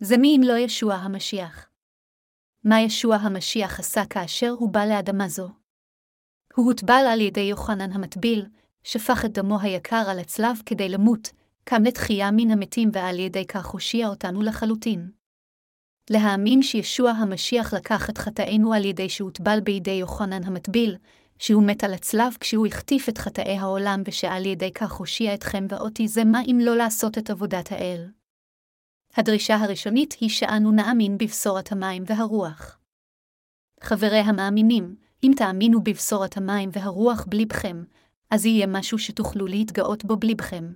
זה 0.00 0.16
מי 0.18 0.36
אם 0.36 0.40
לא 0.44 0.58
ישוע 0.58 0.94
המשיח. 0.94 1.70
מה 2.64 2.80
ישוע 2.80 3.16
המשיח 3.16 3.80
עשה 3.80 4.02
כאשר 4.10 4.50
הוא 4.50 4.72
בא 4.72 4.84
לאדמה 4.84 5.28
זו? 5.28 5.48
הוא 6.54 6.66
הוטבל 6.66 7.04
על 7.12 7.20
ידי 7.20 7.40
יוחנן 7.40 7.92
המטביל, 7.92 8.46
שפך 8.82 9.24
את 9.24 9.32
דמו 9.32 9.60
היקר 9.60 10.04
על 10.10 10.18
הצלב 10.18 10.62
כדי 10.66 10.88
למות, 10.88 11.30
קם 11.64 11.82
לתחייה 11.82 12.30
מן 12.30 12.50
המתים 12.50 12.90
ועל 12.92 13.18
ידי 13.18 13.46
כך 13.46 13.66
הושיע 13.66 14.08
אותנו 14.08 14.42
לחלוטין. 14.42 15.10
להאמין 16.10 16.62
שישוע 16.62 17.10
המשיח 17.10 17.74
לקח 17.74 18.10
את 18.10 18.18
חטאינו 18.18 18.74
על 18.74 18.84
ידי 18.84 19.08
שהוטבל 19.08 19.60
בידי 19.60 19.90
יוחנן 19.90 20.44
המטביל, 20.44 20.96
שהוא 21.38 21.62
מת 21.66 21.84
על 21.84 21.94
הצלב 21.94 22.36
כשהוא 22.40 22.66
החטיף 22.66 23.08
את 23.08 23.18
חטאי 23.18 23.56
העולם 23.58 24.02
ושעל 24.06 24.46
ידי 24.46 24.72
כך 24.72 24.92
הושיע 24.92 25.34
אתכם 25.34 25.66
ואותי 25.68 26.08
זה 26.08 26.24
מה 26.24 26.40
אם 26.46 26.58
לא 26.62 26.76
לעשות 26.76 27.18
את 27.18 27.30
עבודת 27.30 27.72
האל. 27.72 28.10
הדרישה 29.16 29.56
הראשונית 29.56 30.16
היא 30.20 30.28
שאנו 30.28 30.70
נאמין 30.70 31.18
בבשורת 31.18 31.72
המים 31.72 32.02
והרוח. 32.06 32.78
חברי 33.80 34.18
המאמינים, 34.18 34.96
אם 35.22 35.32
תאמינו 35.36 35.82
בבשורת 35.82 36.36
המים 36.36 36.70
והרוח 36.72 37.24
בליבכם, 37.28 37.84
אז 38.30 38.46
יהיה 38.46 38.66
משהו 38.66 38.98
שתוכלו 38.98 39.46
להתגאות 39.46 40.04
בו 40.04 40.16
בליבכם. 40.16 40.72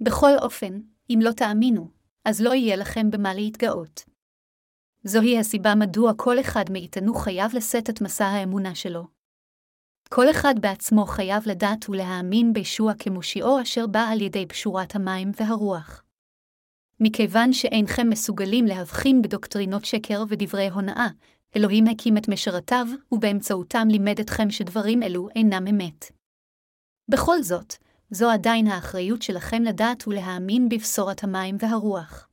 בכל 0.00 0.30
אופן, 0.42 0.80
אם 1.10 1.18
לא 1.22 1.32
תאמינו, 1.32 1.90
אז 2.24 2.40
לא 2.40 2.54
יהיה 2.54 2.76
לכם 2.76 3.10
במה 3.10 3.34
להתגאות. 3.34 4.04
זוהי 5.04 5.38
הסיבה 5.38 5.74
מדוע 5.74 6.12
כל 6.16 6.40
אחד 6.40 6.64
מאיתנו 6.70 7.14
חייב 7.14 7.54
לשאת 7.54 7.90
את 7.90 8.00
מסע 8.00 8.26
האמונה 8.26 8.74
שלו. 8.74 9.19
כל 10.14 10.30
אחד 10.30 10.54
בעצמו 10.60 11.06
חייב 11.06 11.42
לדעת 11.46 11.88
ולהאמין 11.88 12.52
בישוע 12.52 12.92
כמושיעו 12.98 13.62
אשר 13.62 13.86
בא 13.86 14.00
על 14.12 14.20
ידי 14.20 14.46
פשורת 14.46 14.94
המים 14.94 15.30
והרוח. 15.36 16.04
מכיוון 17.00 17.52
שאינכם 17.52 18.10
מסוגלים 18.10 18.64
להבחין 18.66 19.22
בדוקטרינות 19.22 19.84
שקר 19.84 20.22
ודברי 20.28 20.68
הונאה, 20.68 21.08
אלוהים 21.56 21.84
הקים 21.86 22.16
את 22.16 22.28
משרתיו, 22.28 22.86
ובאמצעותם 23.12 23.88
לימד 23.90 24.20
אתכם 24.20 24.50
שדברים 24.50 25.02
אלו 25.02 25.28
אינם 25.36 25.66
אמת. 25.70 26.04
בכל 27.08 27.42
זאת, 27.42 27.74
זו 28.10 28.30
עדיין 28.30 28.66
האחריות 28.66 29.22
שלכם 29.22 29.62
לדעת 29.62 30.08
ולהאמין 30.08 30.68
בבשורת 30.68 31.24
המים 31.24 31.56
והרוח. 31.58 32.28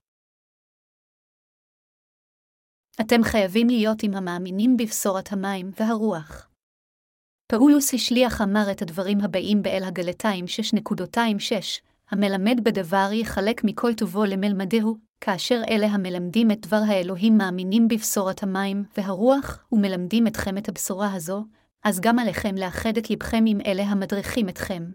אתם 3.01 3.23
חייבים 3.23 3.67
להיות 3.67 4.03
עם 4.03 4.13
המאמינים 4.13 4.77
בבשורת 4.77 5.31
המים 5.31 5.71
והרוח. 5.79 6.46
פאולוס 7.51 7.93
השליח 7.93 8.41
אמר 8.41 8.71
את 8.71 8.81
הדברים 8.81 9.21
הבאים 9.21 9.61
באל 9.61 9.83
הגלתיים 9.83 10.45
6.26, 10.75 11.01
המלמד 12.11 12.59
בדבר 12.63 13.09
יחלק 13.13 13.63
מכל 13.63 13.93
טובו 13.93 14.25
למלמדהו, 14.25 14.97
כאשר 15.21 15.61
אלה 15.69 15.87
המלמדים 15.87 16.51
את 16.51 16.67
דבר 16.67 16.81
האלוהים 16.87 17.37
מאמינים 17.37 17.87
בבשורת 17.87 18.43
המים 18.43 18.83
והרוח, 18.97 19.65
ומלמדים 19.71 20.27
אתכם 20.27 20.57
את 20.57 20.69
הבשורה 20.69 21.13
הזו, 21.13 21.45
אז 21.83 21.99
גם 21.99 22.19
עליכם 22.19 22.55
לאחד 22.55 22.97
את 22.97 23.09
לבכם 23.09 23.43
עם 23.47 23.59
אלה 23.65 23.83
המדריכים 23.83 24.49
אתכם. 24.49 24.91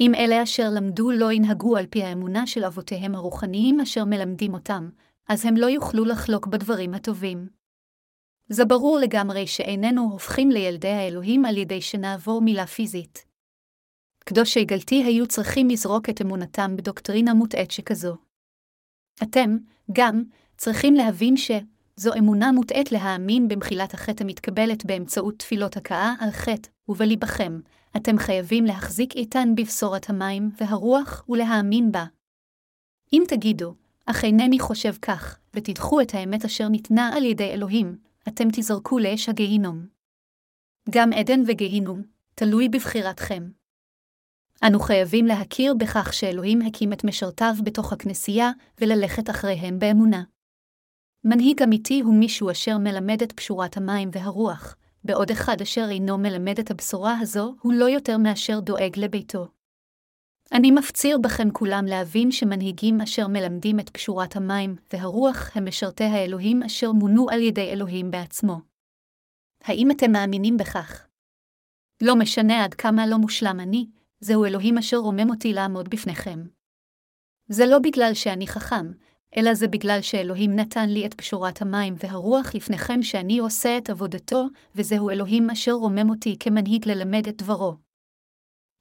אם 0.00 0.14
אלה 0.14 0.42
אשר 0.42 0.70
למדו 0.70 1.10
לא 1.10 1.32
ינהגו 1.32 1.76
על 1.76 1.86
פי 1.86 2.02
האמונה 2.02 2.46
של 2.46 2.64
אבותיהם 2.64 3.14
הרוחניים 3.14 3.80
אשר 3.80 4.04
מלמדים 4.04 4.54
אותם, 4.54 4.88
אז 5.28 5.46
הם 5.46 5.56
לא 5.56 5.66
יוכלו 5.66 6.04
לחלוק 6.04 6.46
בדברים 6.46 6.94
הטובים. 6.94 7.59
זה 8.52 8.64
ברור 8.64 8.98
לגמרי 8.98 9.46
שאיננו 9.46 10.02
הופכים 10.12 10.50
לילדי 10.50 10.88
האלוהים 10.88 11.44
על 11.44 11.56
ידי 11.56 11.80
שנעבור 11.80 12.42
מילה 12.42 12.66
פיזית. 12.66 13.24
קדושי 14.18 14.64
גלתי 14.64 15.04
היו 15.04 15.26
צריכים 15.26 15.68
לזרוק 15.68 16.10
את 16.10 16.20
אמונתם 16.22 16.76
בדוקטרינה 16.76 17.34
מוטעית 17.34 17.70
שכזו. 17.70 18.16
אתם, 19.22 19.56
גם, 19.92 20.22
צריכים 20.56 20.94
להבין 20.94 21.36
שזו 21.36 22.14
אמונה 22.18 22.52
מוטעית 22.52 22.92
להאמין 22.92 23.48
במחילת 23.48 23.94
החטא 23.94 24.24
המתקבלת 24.24 24.84
באמצעות 24.84 25.38
תפילות 25.38 25.76
הכאה 25.76 26.14
על 26.20 26.30
חטא, 26.30 26.68
ובליבכם, 26.88 27.60
אתם 27.96 28.18
חייבים 28.18 28.64
להחזיק 28.64 29.16
איתן 29.16 29.54
בבשורת 29.56 30.10
המים 30.10 30.50
והרוח 30.60 31.24
ולהאמין 31.28 31.92
בה. 31.92 32.04
אם 33.12 33.22
תגידו, 33.28 33.74
אך 34.06 34.24
אינני 34.24 34.58
חושב 34.58 34.94
כך, 35.02 35.38
ותדחו 35.54 36.00
את 36.00 36.14
האמת 36.14 36.44
אשר 36.44 36.68
ניתנה 36.68 37.10
על 37.16 37.24
ידי 37.24 37.52
אלוהים, 37.52 38.09
אתם 38.28 38.48
תזרקו 38.52 38.98
לאש 38.98 39.28
הגהינום. 39.28 39.86
גם 40.90 41.12
עדן 41.12 41.40
וגהינום, 41.46 42.02
תלוי 42.34 42.68
בבחירתכם. 42.68 43.50
אנו 44.66 44.80
חייבים 44.80 45.26
להכיר 45.26 45.74
בכך 45.74 46.12
שאלוהים 46.12 46.62
הקים 46.62 46.92
את 46.92 47.04
משרתיו 47.04 47.54
בתוך 47.64 47.92
הכנסייה, 47.92 48.50
וללכת 48.80 49.30
אחריהם 49.30 49.78
באמונה. 49.78 50.22
מנהיג 51.24 51.62
אמיתי 51.62 52.00
הוא 52.00 52.14
מישהו 52.14 52.50
אשר 52.50 52.78
מלמד 52.78 53.22
את 53.22 53.32
פשורת 53.32 53.76
המים 53.76 54.10
והרוח, 54.12 54.76
בעוד 55.04 55.30
אחד 55.30 55.60
אשר 55.62 55.86
אינו 55.90 56.18
מלמד 56.18 56.58
את 56.58 56.70
הבשורה 56.70 57.18
הזו, 57.20 57.54
הוא 57.60 57.72
לא 57.72 57.84
יותר 57.84 58.18
מאשר 58.18 58.60
דואג 58.60 58.92
לביתו. 58.96 59.48
אני 60.52 60.70
מפציר 60.70 61.18
בכם 61.18 61.50
כולם 61.52 61.84
להבין 61.86 62.30
שמנהיגים 62.30 63.00
אשר 63.00 63.28
מלמדים 63.28 63.80
את 63.80 63.90
פשורת 63.90 64.36
המים 64.36 64.76
והרוח 64.92 65.56
הם 65.56 65.68
משרתי 65.68 66.04
האלוהים 66.04 66.62
אשר 66.62 66.92
מונו 66.92 67.30
על 67.30 67.42
ידי 67.42 67.72
אלוהים 67.72 68.10
בעצמו. 68.10 68.60
האם 69.64 69.90
אתם 69.90 70.12
מאמינים 70.12 70.56
בכך? 70.56 71.06
לא 72.02 72.16
משנה 72.16 72.64
עד 72.64 72.74
כמה 72.74 73.06
לא 73.06 73.16
מושלם 73.16 73.60
אני, 73.60 73.86
זהו 74.20 74.44
אלוהים 74.44 74.78
אשר 74.78 74.96
רומם 74.96 75.30
אותי 75.30 75.52
לעמוד 75.52 75.88
בפניכם. 75.88 76.42
זה 77.48 77.66
לא 77.66 77.78
בגלל 77.78 78.14
שאני 78.14 78.46
חכם, 78.46 78.86
אלא 79.36 79.54
זה 79.54 79.68
בגלל 79.68 79.98
שאלוהים 80.02 80.56
נתן 80.56 80.88
לי 80.88 81.06
את 81.06 81.14
פשורת 81.14 81.62
המים 81.62 81.94
והרוח 81.98 82.54
לפניכם 82.54 83.02
שאני 83.02 83.38
עושה 83.38 83.78
את 83.78 83.90
עבודתו, 83.90 84.46
וזהו 84.74 85.10
אלוהים 85.10 85.50
אשר 85.50 85.72
רומם 85.72 86.10
אותי 86.10 86.36
כמנהיג 86.40 86.88
ללמד 86.88 87.28
את 87.28 87.42
דברו. 87.42 87.89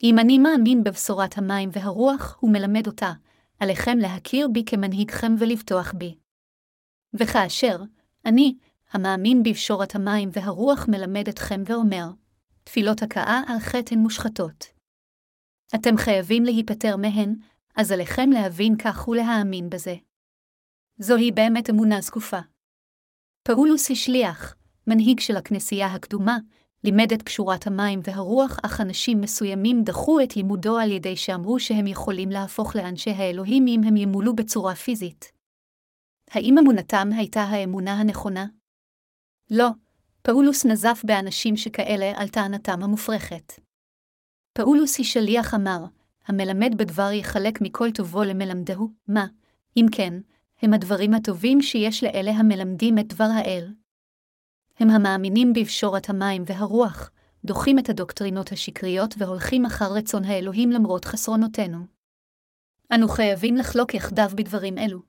אם 0.04 0.20
אני 0.20 0.40
מאמין 0.40 0.84
בבשורת 0.84 1.38
המים 1.38 1.70
והרוח 1.74 2.44
ומלמד 2.44 2.88
אותה, 2.88 3.12
עליכם 3.60 3.98
להכיר 3.98 4.48
בי 4.48 4.64
כמנהיגכם 4.66 5.36
ולבטוח 5.40 5.94
בי. 5.98 6.16
וכאשר, 7.14 7.78
אני, 8.26 8.58
המאמין 8.92 9.44
בפשורת 9.44 9.96
המים 9.96 10.30
והרוח 10.34 10.86
מלמד 10.88 11.28
אתכם 11.28 11.64
ואומר, 11.66 12.06
תפילות 12.64 13.02
הכאה 13.04 13.42
על 13.48 13.60
חטא 13.60 13.94
הן 13.94 14.00
מושחתות. 14.00 14.66
אתם 15.76 15.98
חייבים 15.98 16.44
להיפטר 16.44 16.98
מהן, 16.98 17.36
אז 17.76 17.92
עליכם 17.92 18.30
להבין 18.30 18.78
כך 18.78 19.08
ולהאמין 19.08 19.70
בזה. 19.70 19.96
זוהי 20.98 21.32
באמת 21.32 21.70
אמונה 21.70 22.02
זקופה. 22.02 22.40
פאולוס 23.44 23.92
השליח, 23.92 24.56
מנהיג 24.88 25.20
של 25.20 25.38
הכנסייה 25.38 25.88
הקדומה, 25.88 26.38
לימד 26.84 27.14
את 27.14 27.22
בשורת 27.22 27.68
המים 27.68 28.00
והרוח, 28.04 28.60
אך 28.64 28.82
אנשים 28.82 29.22
מסוימים 29.22 29.84
דחו 29.84 30.22
את 30.22 30.36
לימודו 30.36 30.78
על 30.78 30.92
ידי 30.92 31.16
שאמרו 31.16 31.60
שהם 31.60 31.88
יכולים 31.88 32.30
להפוך 32.30 32.76
לאנשי 32.76 33.10
האלוהים 33.10 33.68
אם 33.68 33.82
הם 33.84 33.98
ימולו 33.98 34.36
בצורה 34.36 34.76
פיזית. 34.76 35.32
האם 36.32 36.58
אמונתם 36.58 37.10
הייתה 37.18 37.42
האמונה 37.42 37.94
הנכונה? 37.94 38.46
לא, 39.52 39.68
פאולוס 40.22 40.66
נזף 40.66 41.02
באנשים 41.04 41.58
שכאלה 41.58 42.12
על 42.16 42.28
טענתם 42.28 42.84
המופרכת. 42.84 43.54
פאולוס 44.54 45.02
שליח 45.02 45.54
אמר, 45.54 45.86
המלמד 46.28 46.78
בדבר 46.78 47.12
יחלק 47.12 47.62
מכל 47.62 47.92
טובו 47.92 48.24
למלמדהו, 48.24 48.90
מה, 49.08 49.26
אם 49.78 49.86
כן, 49.92 50.14
הם 50.62 50.74
הדברים 50.74 51.14
הטובים 51.14 51.62
שיש 51.62 52.04
לאלה 52.04 52.32
המלמדים 52.32 53.00
את 53.00 53.08
דבר 53.08 53.28
האל. 53.36 53.74
הם 54.80 54.90
המאמינים 54.90 55.54
בפשורת 55.54 56.10
המים 56.10 56.44
והרוח, 56.46 57.12
דוחים 57.46 57.80
את 57.80 57.90
הדוקטרינות 57.90 58.52
השקריות 58.52 59.16
והולכים 59.18 59.66
אחר 59.66 59.94
רצון 59.94 60.24
האלוהים 60.24 60.72
למרות 60.72 61.06
חסרונותינו. 61.06 61.78
אנו 62.94 63.08
חייבים 63.08 63.56
לחלוק 63.56 63.94
יחדיו 63.94 64.30
בדברים 64.36 64.78
אלו. 64.78 65.00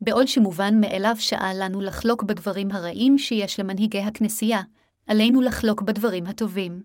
בעוד 0.00 0.28
שמובן 0.28 0.80
מאליו 0.80 1.14
שאל 1.18 1.56
לנו 1.60 1.80
לחלוק 1.80 2.22
בדברים 2.22 2.70
הרעים 2.70 3.18
שיש 3.18 3.60
למנהיגי 3.60 4.00
הכנסייה, 4.00 4.60
עלינו 5.06 5.40
לחלוק 5.40 5.82
בדברים 5.82 6.26
הטובים. 6.26 6.82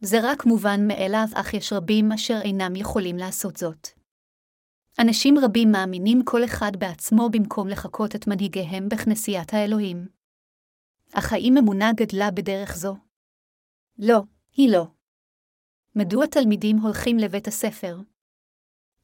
זה 0.00 0.18
רק 0.22 0.46
מובן 0.46 0.86
מאליו, 0.86 1.26
אך 1.34 1.54
יש 1.54 1.72
רבים 1.72 2.12
אשר 2.12 2.38
אינם 2.42 2.76
יכולים 2.76 3.16
לעשות 3.16 3.56
זאת. 3.56 3.88
אנשים 4.98 5.38
רבים 5.38 5.72
מאמינים 5.72 6.24
כל 6.24 6.44
אחד 6.44 6.72
בעצמו 6.78 7.28
במקום 7.30 7.68
לחקות 7.68 8.14
את 8.14 8.26
מנהיגיהם 8.26 8.88
בכנסיית 8.88 9.54
האלוהים. 9.54 10.17
אך 11.12 11.32
האם 11.32 11.54
אמונה 11.58 11.92
גדלה 11.96 12.30
בדרך 12.30 12.76
זו? 12.76 12.96
לא, 13.98 14.20
היא 14.52 14.72
לא. 14.72 14.86
מדוע 15.94 16.26
תלמידים 16.26 16.78
הולכים 16.78 17.18
לבית 17.18 17.48
הספר? 17.48 17.98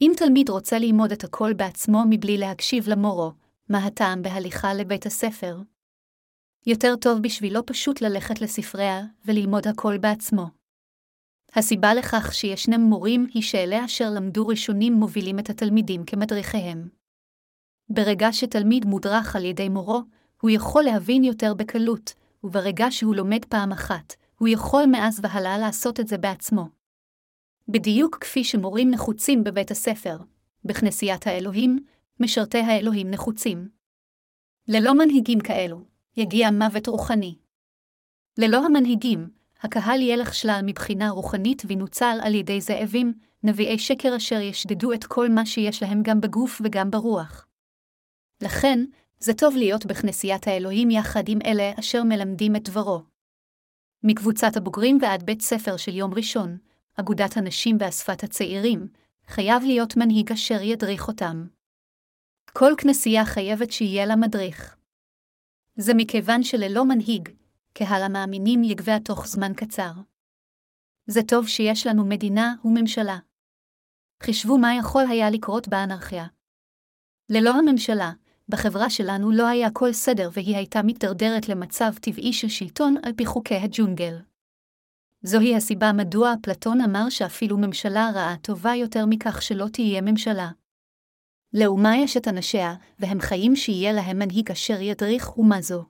אם 0.00 0.12
תלמיד 0.16 0.48
רוצה 0.48 0.78
ללמוד 0.78 1.12
את 1.12 1.24
הכל 1.24 1.52
בעצמו 1.52 2.02
מבלי 2.11 2.38
להקשיב 2.38 2.88
למורו, 2.88 3.32
מה 3.68 3.86
הטעם 3.86 4.22
בהליכה 4.22 4.74
לבית 4.74 5.07
הספר? 5.07 5.59
יותר 6.66 6.96
טוב 7.00 7.18
בשבילו 7.22 7.66
פשוט 7.66 8.00
ללכת 8.00 8.40
לספריה 8.40 9.02
וללמוד 9.24 9.68
הכל 9.68 9.98
בעצמו. 9.98 10.46
הסיבה 11.55 11.94
לכך 11.94 12.34
שישנם 12.34 12.80
מורים 12.80 13.26
היא 13.34 13.42
שאלה 13.42 13.84
אשר 13.84 14.11
למדו 14.11 14.46
ראשונים 14.46 14.92
מובילים 14.92 15.38
את 15.38 15.50
התלמידים 15.50 16.05
כמדריכיהם. 16.05 16.88
ברגע 17.88 18.28
שתלמיד 18.32 18.84
מודרך 18.84 19.36
על 19.36 19.44
ידי 19.44 19.68
מורו, 19.68 20.02
הוא 20.41 20.51
יכול 20.51 20.82
להבין 20.82 21.24
יותר 21.24 21.55
בקלות, 21.55 22.14
וברגע 22.45 22.87
שהוא 22.91 23.16
לומד 23.16 23.45
פעם 23.45 23.72
אחת, 23.72 24.14
הוא 24.39 24.49
יכול 24.49 24.85
מאז 24.87 25.20
והלאה 25.22 25.59
לעשות 25.59 26.01
את 26.01 26.09
זה 26.09 26.18
בעצמו. 26.18 26.68
בדיוק 27.68 28.18
כפי 28.20 28.45
שמורים 28.45 28.91
נחוצים 28.91 29.45
בבית 29.45 29.70
הספר, 29.70 30.18
בכנסיית 30.64 31.26
האלוהים, 31.26 31.85
משרתי 32.20 32.59
האלוהים 32.59 33.11
נחוצים. 33.11 33.68
ללא 34.68 34.95
מנהיגים 34.95 35.41
כאלו, 35.41 35.85
יגיע 36.16 36.51
מוות 36.51 36.87
רוחני. 36.87 37.39
ללא 38.39 38.64
המנהיגים, 38.64 39.30
הקהל 39.61 40.03
ילך 40.03 40.35
שלל 40.35 40.61
מבחינה 40.64 41.11
רוחנית 41.11 41.62
ונוצל 41.68 42.18
על 42.22 42.35
ידי 42.35 42.61
זאבים, 42.61 43.12
נביאי 43.43 43.78
שקר 43.78 44.16
אשר 44.16 44.41
ישדדו 44.41 44.93
את 44.93 45.05
כל 45.05 45.28
מה 45.28 45.47
שיש 45.47 45.82
להם 45.82 46.03
גם 46.03 46.20
בגוף 46.20 46.61
וגם 46.64 46.91
ברוח. 46.91 47.47
לכן, 48.43 48.85
זה 49.24 49.34
טוב 49.34 49.56
להיות 49.56 49.86
בכנסיית 49.86 50.46
האלוהים 50.46 50.90
יחד 50.90 51.22
עם 51.28 51.38
אלה 51.46 51.72
אשר 51.78 52.02
מלמדים 52.02 52.56
את 52.56 52.68
דברו. 52.68 53.02
מקבוצת 54.02 54.56
הבוגרים 54.56 54.98
ועד 55.02 55.22
בית 55.22 55.40
ספר 55.40 55.76
של 55.76 55.94
יום 55.94 56.14
ראשון, 56.14 56.58
אגודת 56.94 57.36
הנשים 57.36 57.76
ואספת 57.80 58.24
הצעירים, 58.24 58.88
חייב 59.26 59.62
להיות 59.62 59.96
מנהיג 59.96 60.32
אשר 60.32 60.62
ידריך 60.62 61.08
אותם. 61.08 61.46
כל 62.52 62.72
כנסייה 62.78 63.24
חייבת 63.24 63.72
שיהיה 63.72 64.06
לה 64.06 64.16
מדריך. 64.16 64.76
זה 65.76 65.92
מכיוון 65.96 66.42
שללא 66.42 66.84
מנהיג, 66.84 67.28
קהל 67.72 68.02
המאמינים 68.02 68.64
יגבה 68.64 69.00
תוך 69.00 69.26
זמן 69.26 69.52
קצר. 69.56 69.92
זה 71.06 71.20
טוב 71.28 71.48
שיש 71.48 71.86
לנו 71.86 72.04
מדינה 72.04 72.54
וממשלה. 72.64 73.18
חישבו 74.22 74.58
מה 74.58 74.74
יכול 74.78 75.04
היה 75.10 75.30
לקרות 75.30 75.68
באנרכיה. 75.68 76.26
ללא 77.30 77.50
הממשלה, 77.50 78.12
בחברה 78.49 78.90
שלנו 78.90 79.30
לא 79.30 79.47
היה 79.47 79.70
כל 79.70 79.92
סדר 79.92 80.30
והיא 80.32 80.57
הייתה 80.57 80.82
מתדרדרת 80.82 81.49
למצב 81.49 81.92
טבעי 82.01 82.32
של 82.32 82.49
שלטון 82.49 82.97
על 83.03 83.12
פי 83.16 83.26
חוקי 83.26 83.55
הג'ונגל. 83.55 84.18
זוהי 85.22 85.57
הסיבה 85.57 85.92
מדוע 85.92 86.34
אפלטון 86.40 86.80
אמר 86.80 87.09
שאפילו 87.11 87.59
ממשלה 87.59 88.11
רעה 88.14 88.36
טובה 88.42 88.74
יותר 88.74 89.07
מכך 89.07 89.42
שלא 89.42 89.66
תהיה 89.72 90.01
ממשלה. 90.01 90.51
לאומה 91.53 91.97
יש 91.97 92.16
את 92.16 92.28
אנשיה, 92.28 92.74
והם 92.99 93.20
חיים 93.20 93.57
שיהיה 93.57 93.92
להם 93.92 94.18
מנהיג 94.18 94.51
אשר 94.51 94.80
ידריך 94.80 95.30
אומה 95.36 95.61
זו. 95.61 95.84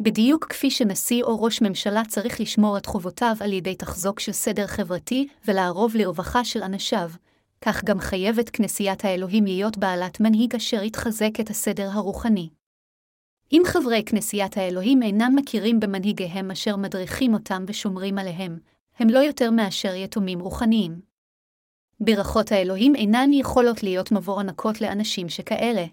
בדיוק 0.00 0.44
כפי 0.44 0.70
שנשיא 0.70 1.22
או 1.22 1.42
ראש 1.42 1.62
ממשלה 1.62 2.02
צריך 2.08 2.40
לשמור 2.40 2.78
את 2.78 2.86
חובותיו 2.86 3.36
על 3.40 3.52
ידי 3.52 3.74
תחזוק 3.74 4.20
של 4.20 4.32
סדר 4.32 4.66
חברתי 4.66 5.28
ולערוב 5.44 5.96
לרווחה 5.96 6.44
של 6.44 6.62
אנשיו, 6.62 7.10
כך 7.60 7.84
גם 7.84 8.00
חייבת 8.00 8.50
כנסיית 8.50 9.04
האלוהים 9.04 9.44
להיות 9.44 9.78
בעלת 9.78 10.20
מנהיג 10.20 10.54
אשר 10.54 10.82
יתחזק 10.82 11.40
את 11.40 11.50
הסדר 11.50 11.88
הרוחני. 11.92 12.48
אם 13.52 13.62
חברי 13.66 14.02
כנסיית 14.06 14.56
האלוהים 14.56 15.02
אינם 15.02 15.32
מכירים 15.36 15.80
במנהיגיהם 15.80 16.50
אשר 16.50 16.76
מדריכים 16.76 17.34
אותם 17.34 17.64
ושומרים 17.66 18.18
עליהם, 18.18 18.58
הם 18.98 19.08
לא 19.08 19.18
יותר 19.18 19.50
מאשר 19.50 19.94
יתומים 19.94 20.40
רוחניים. 20.40 21.00
ברכות 22.00 22.52
האלוהים 22.52 22.94
אינן 22.94 23.32
יכולות 23.32 23.82
להיות 23.82 24.12
מבוא 24.12 24.40
ענקות 24.40 24.80
לאנשים 24.80 25.28
שכאלה. 25.28 25.84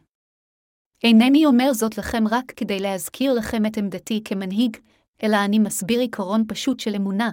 אינני 1.03 1.45
אומר 1.45 1.74
זאת 1.74 1.97
לכם 1.97 2.24
רק 2.32 2.51
כדי 2.51 2.80
להזכיר 2.80 3.34
לכם 3.34 3.66
את 3.66 3.78
עמדתי 3.78 4.22
כמנהיג, 4.26 4.78
אלא 5.24 5.38
אני 5.45 5.59
מסביר 5.59 5.99
עיקרון 5.99 6.43
פשוט 6.47 6.80
של 6.80 6.95
אמונה, 6.95 7.32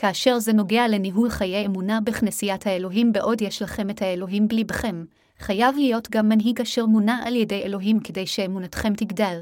כאשר 0.00 0.38
זה 0.38 0.52
נוגע 0.52 0.88
לניהול 0.88 1.30
חיי 1.30 1.66
אמונה 1.66 2.00
בכנסיית 2.00 2.66
האלוהים 2.66 3.12
בעוד 3.12 3.42
יש 3.42 3.62
לכם 3.62 3.90
את 3.90 4.02
האלוהים 4.02 4.48
בליבכם, 4.48 5.04
חייב 5.38 5.76
להיות 5.76 6.10
גם 6.10 6.28
מנהיג 6.28 6.60
אשר 6.60 6.86
מונע 6.86 7.20
על 7.26 7.36
ידי 7.36 7.62
אלוהים 7.62 8.00
כדי 8.00 8.26
שאמונתכם 8.26 8.94
תגדל. 8.94 9.40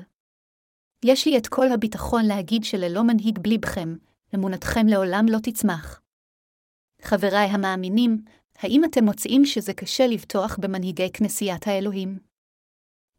יש 1.04 1.26
לי 1.26 1.38
את 1.38 1.46
כל 1.46 1.72
הביטחון 1.72 2.24
להגיד 2.24 2.64
שללא 2.64 3.02
מנהיג 3.02 3.38
בליבכם, 3.38 3.96
אמונתכם 4.34 4.86
לעולם 4.86 5.26
לא 5.30 5.38
תצמח. 5.42 6.00
חבריי 7.02 7.46
המאמינים, 7.46 8.22
האם 8.58 8.84
אתם 8.84 9.04
מוצאים 9.04 9.44
שזה 9.44 9.74
קשה 9.74 10.06
לבטוח 10.06 10.58
במנהיגי 10.60 11.10
כנסיית 11.12 11.66
האלוהים? 11.66 12.18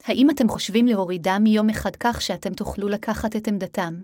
האם 0.03 0.29
אתם 0.29 0.49
חושבים 0.49 0.85
להורידם 0.85 1.41
מיום 1.43 1.69
אחד 1.69 1.95
כך 1.95 2.21
שאתם 2.21 2.53
תוכלו 2.53 2.89
לקחת 2.89 3.35
את 3.35 3.47
עמדתם? 3.47 4.01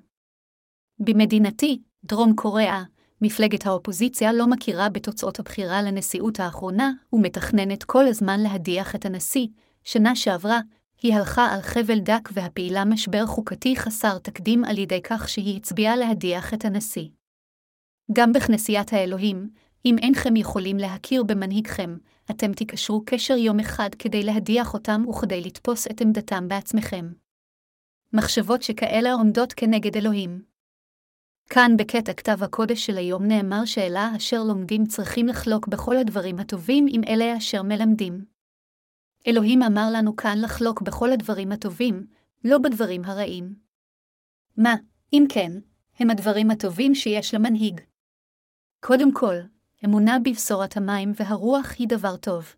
במדינתי, 0.99 1.81
דרום 2.03 2.35
קוריאה, 2.35 2.83
מפלגת 3.21 3.65
האופוזיציה 3.65 4.33
לא 4.33 4.47
מכירה 4.47 4.89
בתוצאות 4.89 5.39
הבחירה 5.39 5.81
לנשיאות 5.81 6.39
האחרונה, 6.39 6.91
ומתכננת 7.13 7.83
כל 7.83 8.07
הזמן 8.07 8.39
להדיח 8.39 8.95
את 8.95 9.05
הנשיא. 9.05 9.47
שנה 9.83 10.15
שעברה, 10.15 10.59
היא 11.01 11.13
הלכה 11.15 11.45
על 11.53 11.61
חבל 11.61 11.99
דק 11.99 12.29
והפעילה 12.33 12.85
משבר 12.85 13.25
חוקתי 13.25 13.75
חסר 13.75 14.17
תקדים 14.17 14.63
על 14.65 14.77
ידי 14.77 15.01
כך 15.03 15.29
שהיא 15.29 15.57
הצביעה 15.57 15.95
להדיח 15.95 16.53
את 16.53 16.65
הנשיא. 16.65 17.07
גם 18.13 18.33
בכנסיית 18.33 18.93
האלוהים, 18.93 19.49
אם 19.85 19.95
אינכם 19.97 20.35
יכולים 20.35 20.77
להכיר 20.77 21.23
במנהיגכם, 21.23 21.97
אתם 22.31 22.53
תיקשרו 22.53 23.03
קשר 23.05 23.33
יום 23.33 23.59
אחד 23.59 23.89
כדי 23.99 24.23
להדיח 24.23 24.73
אותם 24.73 25.03
וכדי 25.09 25.41
לתפוס 25.41 25.87
את 25.87 26.01
עמדתם 26.01 26.47
בעצמכם. 26.47 27.11
מחשבות 28.13 28.63
שכאלה 28.63 29.13
עומדות 29.13 29.53
כנגד 29.53 29.97
אלוהים. 29.97 30.54
כאן 31.49 31.71
בקטע 31.77 32.13
כתב 32.13 32.43
הקודש 32.43 32.85
של 32.85 32.97
היום 32.97 33.23
נאמר 33.23 33.65
שאלה 33.65 34.11
אשר 34.17 34.43
לומדים 34.43 34.85
צריכים 34.85 35.27
לחלוק 35.27 35.67
בכל 35.67 35.97
הדברים 35.97 36.39
הטובים 36.39 36.85
עם 36.89 37.01
אלה 37.07 37.37
אשר 37.37 37.63
מלמדים. 37.63 38.25
אלוהים 39.27 39.63
אמר 39.63 39.87
לנו 39.93 40.15
כאן 40.15 40.37
לחלוק 40.41 40.81
בכל 40.81 41.11
הדברים 41.11 41.51
הטובים, 41.51 42.07
לא 42.43 42.57
בדברים 42.57 43.05
הרעים. 43.05 43.55
מה, 44.57 44.75
אם 45.13 45.25
כן, 45.29 45.51
הם 45.99 46.09
הדברים 46.09 46.51
הטובים 46.51 46.95
שיש 46.95 47.33
למנהיג. 47.33 47.81
קודם 48.79 49.13
כל, 49.13 49.35
אמונה 49.85 50.17
בבשורת 50.19 50.77
המים 50.77 51.11
והרוח 51.15 51.75
היא 51.79 51.87
דבר 51.87 52.17
טוב. 52.17 52.55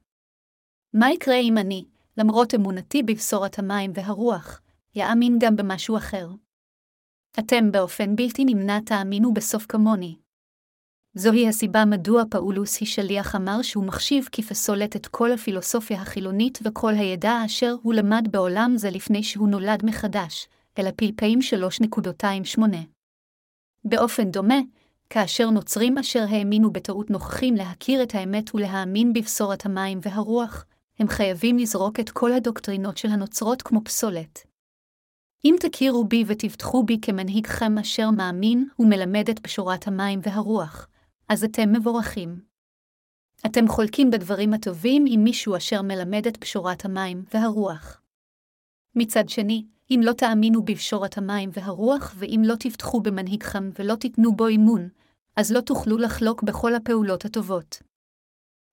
מה 0.93 1.11
יקרה 1.11 1.35
אם 1.35 1.57
אני, 1.57 1.85
למרות 2.17 2.55
אמונתי 2.55 3.03
בבשורת 3.03 3.59
המים 3.59 3.91
והרוח, 3.93 4.61
יאמין 4.95 5.37
גם 5.39 5.55
במשהו 5.55 5.97
אחר? 5.97 6.27
אתם 7.39 7.71
באופן 7.71 8.15
בלתי 8.15 8.45
נמנע 8.45 8.79
תאמינו 8.79 9.33
בסוף 9.33 9.65
כמוני. 9.65 10.15
זוהי 11.13 11.47
הסיבה 11.47 11.85
מדוע 11.85 12.23
פאולוס 12.29 12.79
היא 12.79 12.87
שליח 12.87 13.35
אמר 13.35 13.61
שהוא 13.61 13.85
מחשיב 13.85 14.29
כפסולת 14.31 14.95
את 14.95 15.07
כל 15.07 15.31
הפילוסופיה 15.31 16.01
החילונית 16.01 16.59
וכל 16.63 16.93
הידע 16.93 17.45
אשר 17.45 17.75
הוא 17.81 17.93
למד 17.93 18.27
בעולם 18.31 18.73
זה 18.75 18.89
לפני 18.89 19.23
שהוא 19.23 19.49
נולד 19.49 19.85
מחדש, 19.85 20.47
אלא 20.79 20.89
פלפאים 20.95 21.39
3.28. 22.57 22.61
באופן 23.83 24.31
דומה, 24.31 24.59
כאשר 25.09 25.49
נוצרים 25.49 25.97
אשר 25.97 26.25
האמינו 26.29 26.71
בטעות 26.71 27.09
נוכחים 27.09 27.55
להכיר 27.55 28.03
את 28.03 28.15
האמת 28.15 28.55
ולהאמין 28.55 29.13
בבשורת 29.13 29.65
המים 29.65 29.99
והרוח, 30.01 30.65
הם 30.99 31.07
חייבים 31.07 31.57
לזרוק 31.57 31.99
את 31.99 32.09
כל 32.09 32.33
הדוקטרינות 32.33 32.97
של 32.97 33.09
הנוצרות 33.09 33.61
כמו 33.61 33.81
פסולת. 33.83 34.46
אם 35.45 35.55
תכירו 35.59 36.03
בי 36.03 36.23
ותבטחו 36.27 36.83
בי 36.83 36.97
כמנהיגכם 37.01 37.77
אשר 37.77 38.09
מאמין 38.09 38.67
ומלמד 38.79 39.29
את 39.29 39.41
בשורת 39.41 39.87
המים 39.87 40.19
והרוח, 40.23 40.87
אז 41.29 41.43
אתם 41.43 41.73
מבורכים. 41.73 42.39
אתם 43.45 43.67
חולקים 43.67 44.11
בדברים 44.11 44.53
הטובים 44.53 45.05
עם 45.07 45.23
מישהו 45.23 45.57
אשר 45.57 45.81
מלמד 45.81 46.27
את 46.27 46.39
בשורת 46.39 46.85
המים 46.85 47.23
והרוח. 47.33 48.01
מצד 48.95 49.29
שני, 49.29 49.65
אם 49.91 49.99
לא 50.03 50.13
תאמינו 50.13 50.65
בבשורת 50.65 51.17
המים 51.17 51.49
והרוח, 51.53 52.13
ואם 52.17 52.41
לא 52.45 52.55
תבטחו 52.59 53.01
במנהיגכם 53.01 53.69
ולא 53.79 53.95
תיתנו 53.95 54.35
בו 54.35 54.47
אימון, 54.47 54.89
אז 55.35 55.51
לא 55.51 55.61
תוכלו 55.61 55.97
לחלוק 55.97 56.43
בכל 56.43 56.75
הפעולות 56.75 57.25
הטובות. 57.25 57.81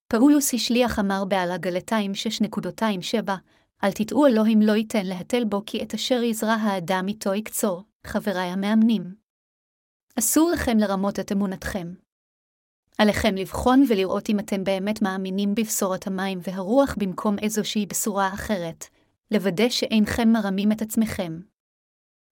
פאולוס 0.07 0.53
השליח 0.53 0.99
אמר 0.99 1.25
בעל 1.25 1.51
הגלתיים 1.51 2.11
6.27, 2.45 3.31
אל 3.83 3.91
תטעו 3.91 4.27
אלוהים 4.27 4.61
לא 4.61 4.71
ייתן 4.71 5.05
להתל 5.05 5.43
בו 5.43 5.61
כי 5.65 5.83
את 5.83 5.93
אשר 5.93 6.23
יזרע 6.23 6.53
האדם 6.53 7.05
איתו 7.07 7.33
יקצור, 7.33 7.83
חבריי 8.07 8.47
המאמנים. 8.47 9.15
אסור 10.19 10.51
לכם 10.53 10.77
לרמות 10.77 11.19
את 11.19 11.31
אמונתכם. 11.31 11.93
עליכם 12.97 13.35
לבחון 13.35 13.83
ולראות 13.89 14.29
אם 14.29 14.39
אתם 14.39 14.63
באמת 14.63 15.01
מאמינים 15.01 15.55
בבשורת 15.55 16.07
המים 16.07 16.39
והרוח 16.41 16.95
במקום 16.99 17.35
איזושהי 17.39 17.85
בשורה 17.85 18.33
אחרת, 18.33 18.85
לוודא 19.31 19.69
שאינכם 19.69 20.29
מרמים 20.29 20.71
את 20.71 20.81
עצמכם. 20.81 21.39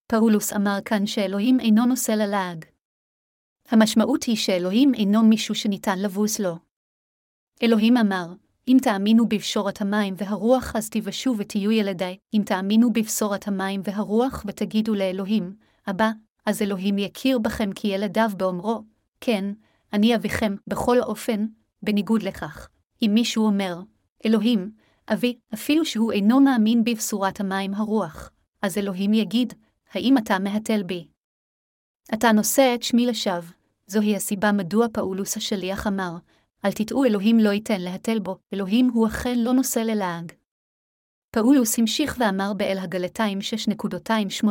פאולוס 0.07 0.53
אמר 0.53 0.77
כאן 0.85 1.05
שאלוהים 1.05 1.59
אינו 1.59 1.85
נושא 1.85 2.11
ללעג. 2.11 2.65
המשמעות 3.69 4.23
היא 4.23 4.35
שאלוהים 4.35 4.93
אינו 4.93 5.23
מישהו 5.23 5.55
שניתן 5.55 5.99
לבוס 5.99 6.39
לו. 6.39 6.55
אלוהים 7.63 7.97
אמר, 7.97 8.33
אם 8.67 8.77
תאמינו 8.81 9.27
בבשורת 9.29 9.81
המים 9.81 10.13
והרוח, 10.17 10.75
אז 10.75 10.89
תיוושעו 10.89 11.37
ותהיו 11.37 11.71
ילדיי. 11.71 12.17
אם 12.33 12.41
תאמינו 12.45 12.93
בבשורת 12.93 13.47
המים 13.47 13.81
והרוח 13.83 14.43
ותגידו 14.47 14.95
לאלוהים, 14.95 15.55
אבא, 15.89 16.11
אז 16.45 16.61
אלוהים 16.61 16.97
יכיר 16.97 17.39
בכם 17.39 17.69
כילדיו 17.75 18.29
באומרו, 18.37 18.83
כן, 19.21 19.45
אני 19.93 20.15
אביכם 20.15 20.55
בכל 20.67 20.99
אופן, 20.99 21.45
בניגוד 21.81 22.23
לכך. 22.23 22.67
אם 23.01 23.11
מישהו 23.13 23.45
אומר, 23.45 23.81
אלוהים, 24.25 24.71
אבי, 25.07 25.37
אפילו 25.53 25.85
שהוא 25.85 26.11
אינו 26.11 26.41
מאמין 26.41 26.83
בבשורת 26.83 27.39
המים 27.39 27.73
הרוח, 27.73 28.31
אז 28.61 28.77
אלוהים 28.77 29.13
יגיד, 29.13 29.53
האם 29.93 30.17
אתה 30.17 30.39
מהתל 30.39 30.83
בי? 30.83 31.07
אתה 32.13 32.31
נושא 32.31 32.71
את 32.75 32.83
שמי 32.83 33.05
לשווא, 33.05 33.51
זוהי 33.87 34.15
הסיבה 34.15 34.51
מדוע 34.51 34.87
פאולוס 34.93 35.37
השליח 35.37 35.87
אמר, 35.87 36.15
אל 36.65 36.71
תטעו 36.71 37.05
אלוהים 37.05 37.39
לא 37.39 37.49
ייתן 37.49 37.81
להתל 37.81 38.19
בו, 38.19 38.37
אלוהים 38.53 38.89
הוא 38.93 39.07
אכן 39.07 39.39
לא 39.39 39.53
נושא 39.53 39.79
ללעג. 39.79 40.31
פאולוס 41.31 41.79
המשיך 41.79 42.15
ואמר 42.19 42.53
באל 42.57 42.77
הגלתיים 42.77 43.39
6.28, 43.39 44.47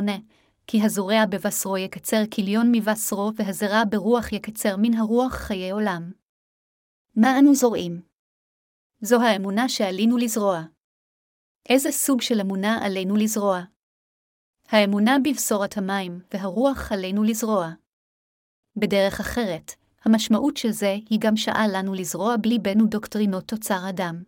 כי 0.66 0.82
הזורע 0.82 1.26
בבשרו 1.30 1.76
יקצר 1.76 2.22
כליון 2.34 2.68
מבשרו, 2.72 3.30
והזרע 3.36 3.82
ברוח 3.90 4.32
יקצר 4.32 4.76
מן 4.78 4.94
הרוח 4.94 5.32
חיי 5.32 5.70
עולם. 5.70 6.12
מה 7.16 7.38
אנו 7.38 7.54
זורעים? 7.54 8.02
זו 9.00 9.22
האמונה 9.22 9.68
שעלינו 9.68 10.16
לזרוע. 10.16 10.62
איזה 11.68 11.90
סוג 11.90 12.20
של 12.20 12.40
אמונה 12.40 12.78
עלינו 12.84 13.16
לזרוע? 13.16 13.60
האמונה 14.68 15.16
בבשורת 15.24 15.76
המים 15.76 16.20
והרוח 16.34 16.92
עלינו 16.92 17.22
לזרוע. 17.22 17.68
בדרך 18.76 19.20
אחרת, 19.20 19.72
המשמעות 20.04 20.56
של 20.56 20.70
זה 20.70 20.96
היא 21.10 21.18
גם 21.20 21.36
שעה 21.36 21.68
לנו 21.68 21.94
לזרוע 21.94 22.36
בליבנו 22.36 22.86
דוקטרינות 22.86 23.44
תוצר 23.48 23.88
אדם. 23.88 24.22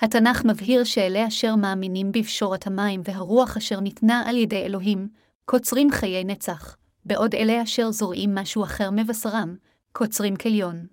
התנ"ך 0.00 0.44
מבהיר 0.44 0.84
שאלה 0.84 1.26
אשר 1.28 1.56
מאמינים 1.56 2.12
בבשורת 2.12 2.66
המים 2.66 3.00
והרוח 3.04 3.56
אשר 3.56 3.80
ניתנה 3.80 4.22
על 4.26 4.36
ידי 4.36 4.62
אלוהים, 4.62 5.08
קוצרים 5.44 5.90
חיי 5.90 6.24
נצח, 6.24 6.76
בעוד 7.04 7.34
אלה 7.34 7.62
אשר 7.62 7.90
זורעים 7.90 8.34
משהו 8.34 8.64
אחר 8.64 8.90
מבשרם, 8.90 9.56
קוצרים 9.92 10.36
כליון. 10.36 10.86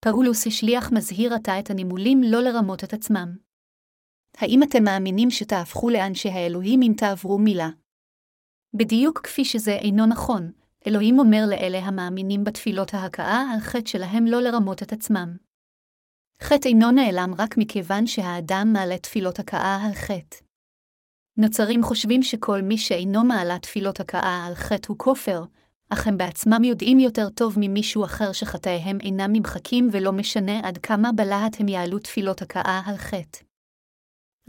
פאולוס 0.00 0.46
השליח 0.46 0.92
מזהיר 0.92 1.34
עתה 1.34 1.58
את 1.58 1.70
הנימולים 1.70 2.22
לא 2.22 2.42
לרמות 2.42 2.84
את 2.84 2.92
עצמם. 2.92 3.36
האם 4.36 4.62
אתם 4.62 4.84
מאמינים 4.84 5.30
שתהפכו 5.30 5.90
לאנשי 5.90 6.28
האלוהים 6.28 6.82
אם 6.82 6.92
תעברו 6.96 7.38
מילה? 7.38 7.68
בדיוק 8.74 9.20
כפי 9.20 9.44
שזה 9.44 9.72
אינו 9.72 10.06
נכון, 10.06 10.52
אלוהים 10.86 11.18
אומר 11.18 11.44
לאלה 11.48 11.78
המאמינים 11.78 12.44
בתפילות 12.44 12.94
ההכאה 12.94 13.44
על 13.52 13.60
חטא 13.60 13.90
שלהם 13.90 14.26
לא 14.26 14.40
לרמות 14.40 14.82
את 14.82 14.92
עצמם. 14.92 15.36
חטא 16.42 16.68
אינו 16.68 16.90
נעלם 16.90 17.34
רק 17.38 17.58
מכיוון 17.58 18.06
שהאדם 18.06 18.70
מעלה 18.72 18.98
תפילות 18.98 19.38
הכאה 19.38 19.86
על 19.86 19.92
חטא. 19.94 20.36
נוצרים 21.36 21.82
חושבים 21.82 22.22
שכל 22.22 22.62
מי 22.62 22.78
שאינו 22.78 23.24
מעלה 23.24 23.58
תפילות 23.58 24.00
הכאה 24.00 24.46
על 24.46 24.54
חטא 24.54 24.88
הוא 24.88 24.98
כופר, 24.98 25.44
אך 25.88 26.06
הם 26.06 26.16
בעצמם 26.18 26.64
יודעים 26.64 26.98
יותר 26.98 27.28
טוב 27.28 27.54
ממישהו 27.60 28.04
אחר 28.04 28.32
שחטאיהם 28.32 29.00
אינם 29.00 29.32
נמחקים 29.32 29.88
ולא 29.92 30.12
משנה 30.12 30.60
עד 30.62 30.78
כמה 30.78 31.12
בלהט 31.12 31.60
הם 31.60 31.68
יעלו 31.68 31.98
תפילות 31.98 32.42
הכאה 32.42 32.82
על 32.86 32.96
חטא. 32.96 33.38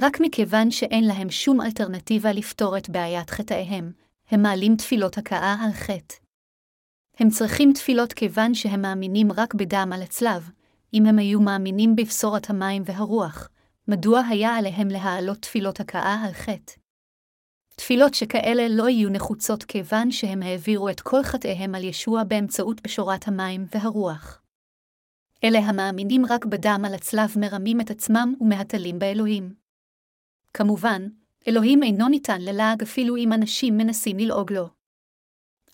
רק 0.01 0.17
מכיוון 0.21 0.71
שאין 0.71 1.07
להם 1.07 1.29
שום 1.29 1.61
אלטרנטיבה 1.61 2.31
לפתור 2.31 2.77
את 2.77 2.89
בעיית 2.89 3.29
חטאיהם, 3.29 3.91
הם 4.31 4.41
מעלים 4.41 4.75
תפילות 4.75 5.17
הכאה 5.17 5.55
על 5.65 5.71
חטא. 5.71 6.22
הם 7.19 7.29
צריכים 7.29 7.73
תפילות 7.73 8.13
כיוון 8.13 8.53
שהם 8.53 8.81
מאמינים 8.81 9.31
רק 9.31 9.53
בדם 9.53 9.91
על 9.93 10.01
הצלב, 10.01 10.49
אם 10.93 11.05
הם 11.05 11.19
היו 11.19 11.41
מאמינים 11.41 11.95
בבשורת 11.95 12.49
המים 12.49 12.83
והרוח, 12.85 13.49
מדוע 13.87 14.21
היה 14.29 14.55
עליהם 14.55 14.87
להעלות 14.87 15.37
תפילות 15.41 15.79
הכאה 15.79 16.23
על 16.25 16.33
חטא? 16.33 16.73
תפילות 17.75 18.13
שכאלה 18.13 18.67
לא 18.69 18.89
יהיו 18.89 19.09
נחוצות 19.09 19.63
כיוון 19.63 20.11
שהם 20.11 20.41
העבירו 20.41 20.89
את 20.89 21.01
כל 21.01 21.23
חטאיהם 21.23 21.75
על 21.75 21.83
ישוע 21.83 22.23
באמצעות 22.23 22.81
בשורת 22.81 23.27
המים 23.27 23.65
והרוח. 23.75 24.41
אלה 25.43 25.59
המאמינים 25.59 26.25
רק 26.29 26.45
בדם 26.45 26.81
על 26.85 26.93
הצלב 26.93 27.33
מרמים 27.39 27.81
את 27.81 27.91
עצמם 27.91 28.33
ומהתלים 28.41 28.99
באלוהים. 28.99 29.53
כמובן, 30.53 31.07
אלוהים 31.47 31.83
אינו 31.83 32.09
ניתן 32.09 32.41
ללעג 32.41 32.81
אפילו 32.81 33.17
אם 33.17 33.33
אנשים 33.33 33.77
מנסים 33.77 34.17
ללעוג 34.17 34.53
לו. 34.53 34.82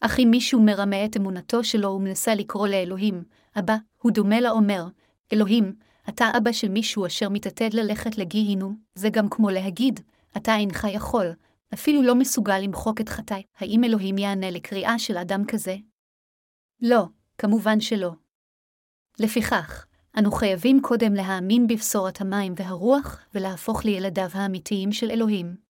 אך 0.01 0.19
אם 0.19 0.27
מישהו 0.31 0.61
מרמה 0.61 1.05
את 1.05 1.17
אמונתו 1.17 1.63
שלו 1.63 1.89
ומנסה 1.89 2.35
לקרוא 2.35 2.67
לאלוהים, 2.67 3.23
אבא, 3.59 3.75
הוא 4.01 4.11
דומה 4.11 4.41
לאומר, 4.41 4.87
אלוהים, 5.33 5.75
אתה 6.09 6.25
אבא 6.37 6.51
של 6.51 6.69
מישהו 6.69 7.05
אשר 7.05 7.29
מתעתד 7.29 7.73
ללכת 7.73 8.17
לגיהינו, 8.17 8.73
זה 8.95 9.09
גם 9.09 9.29
כמו 9.29 9.49
להגיד, 9.49 9.99
אתה 10.37 10.55
אינך 10.55 10.87
יכול, 10.91 11.33
אפילו 11.73 12.01
לא 12.01 12.15
מסוגל 12.15 12.59
למחוק 12.59 13.01
את 13.01 13.09
חטאי, 13.09 13.43
האם 13.57 13.83
אלוהים 13.83 14.17
יענה 14.17 14.51
לקריאה 14.51 14.99
של 14.99 15.17
אדם 15.17 15.45
כזה? 15.47 15.75
לא, 16.81 17.05
כמובן 17.37 17.79
שלא. 17.79 18.11
לפיכך, 19.19 19.85
אנו 20.19 20.31
חייבים 20.31 20.81
קודם 20.81 21.13
להאמין 21.13 21.67
בבשורת 21.67 22.21
המים 22.21 22.53
והרוח, 22.55 23.19
ולהפוך 23.33 23.85
לילדיו 23.85 24.29
האמיתיים 24.33 24.91
של 24.91 25.11
אלוהים. 25.11 25.68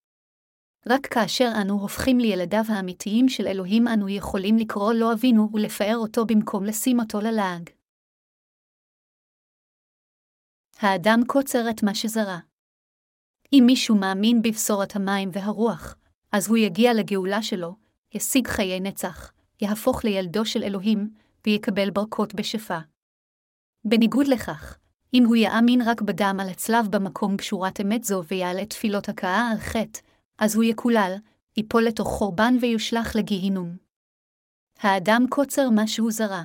רק 0.88 1.08
כאשר 1.08 1.52
אנו 1.62 1.74
הופכים 1.74 2.20
לילדיו 2.20 2.64
האמיתיים 2.68 3.30
של 3.30 3.48
אלוהים 3.48 3.88
אנו 3.88 4.10
יכולים 4.10 4.58
לקרוא 4.58 4.94
לו 4.94 5.14
אבינו 5.14 5.50
ולפאר 5.54 5.98
אותו 5.98 6.26
במקום 6.26 6.66
לשים 6.66 7.00
אותו 7.00 7.20
ללעג. 7.22 7.70
האדם 10.80 11.20
קוצר 11.28 11.70
את 11.70 11.84
מה 11.84 11.96
שזרע. 11.96 12.38
אם 13.54 13.64
מישהו 13.66 13.96
מאמין 13.96 14.42
בבשורת 14.42 14.96
המים 14.96 15.30
והרוח, 15.34 15.96
אז 16.32 16.48
הוא 16.48 16.58
יגיע 16.58 16.94
לגאולה 16.94 17.42
שלו, 17.42 17.76
ישיג 18.14 18.48
חיי 18.48 18.80
נצח, 18.80 19.32
יהפוך 19.62 20.06
לילדו 20.06 20.46
של 20.46 20.64
אלוהים, 20.64 21.14
ויקבל 21.46 21.90
ברכות 21.90 22.36
בשפע. 22.36 22.80
בניגוד 23.86 24.28
לכך, 24.28 24.78
אם 25.14 25.24
הוא 25.26 25.36
יאמין 25.36 25.82
רק 25.82 26.02
בדם 26.02 26.38
על 26.42 26.50
הצלב 26.50 26.88
במקום 26.92 27.38
בשורת 27.38 27.82
אמת 27.82 28.04
זו 28.04 28.24
ויעלה 28.28 28.66
תפילות 28.66 29.10
הכאה 29.10 29.50
על 29.52 29.58
חטא, 29.58 30.00
אז 30.40 30.56
הוא 30.56 30.64
יקולל, 30.64 31.16
ייפול 31.58 31.84
לתוך 31.84 32.08
חורבן 32.08 32.54
ויושלך 32.62 33.16
לגיהינום. 33.16 33.78
האדם 34.80 35.26
קוצר 35.30 35.70
מה 35.70 35.88
שהוא 35.88 36.12
זרע. 36.12 36.44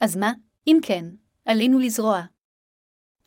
אז 0.00 0.16
מה, 0.16 0.32
אם 0.66 0.78
כן, 0.82 1.04
עלינו 1.44 1.78
לזרוע. 1.78 2.22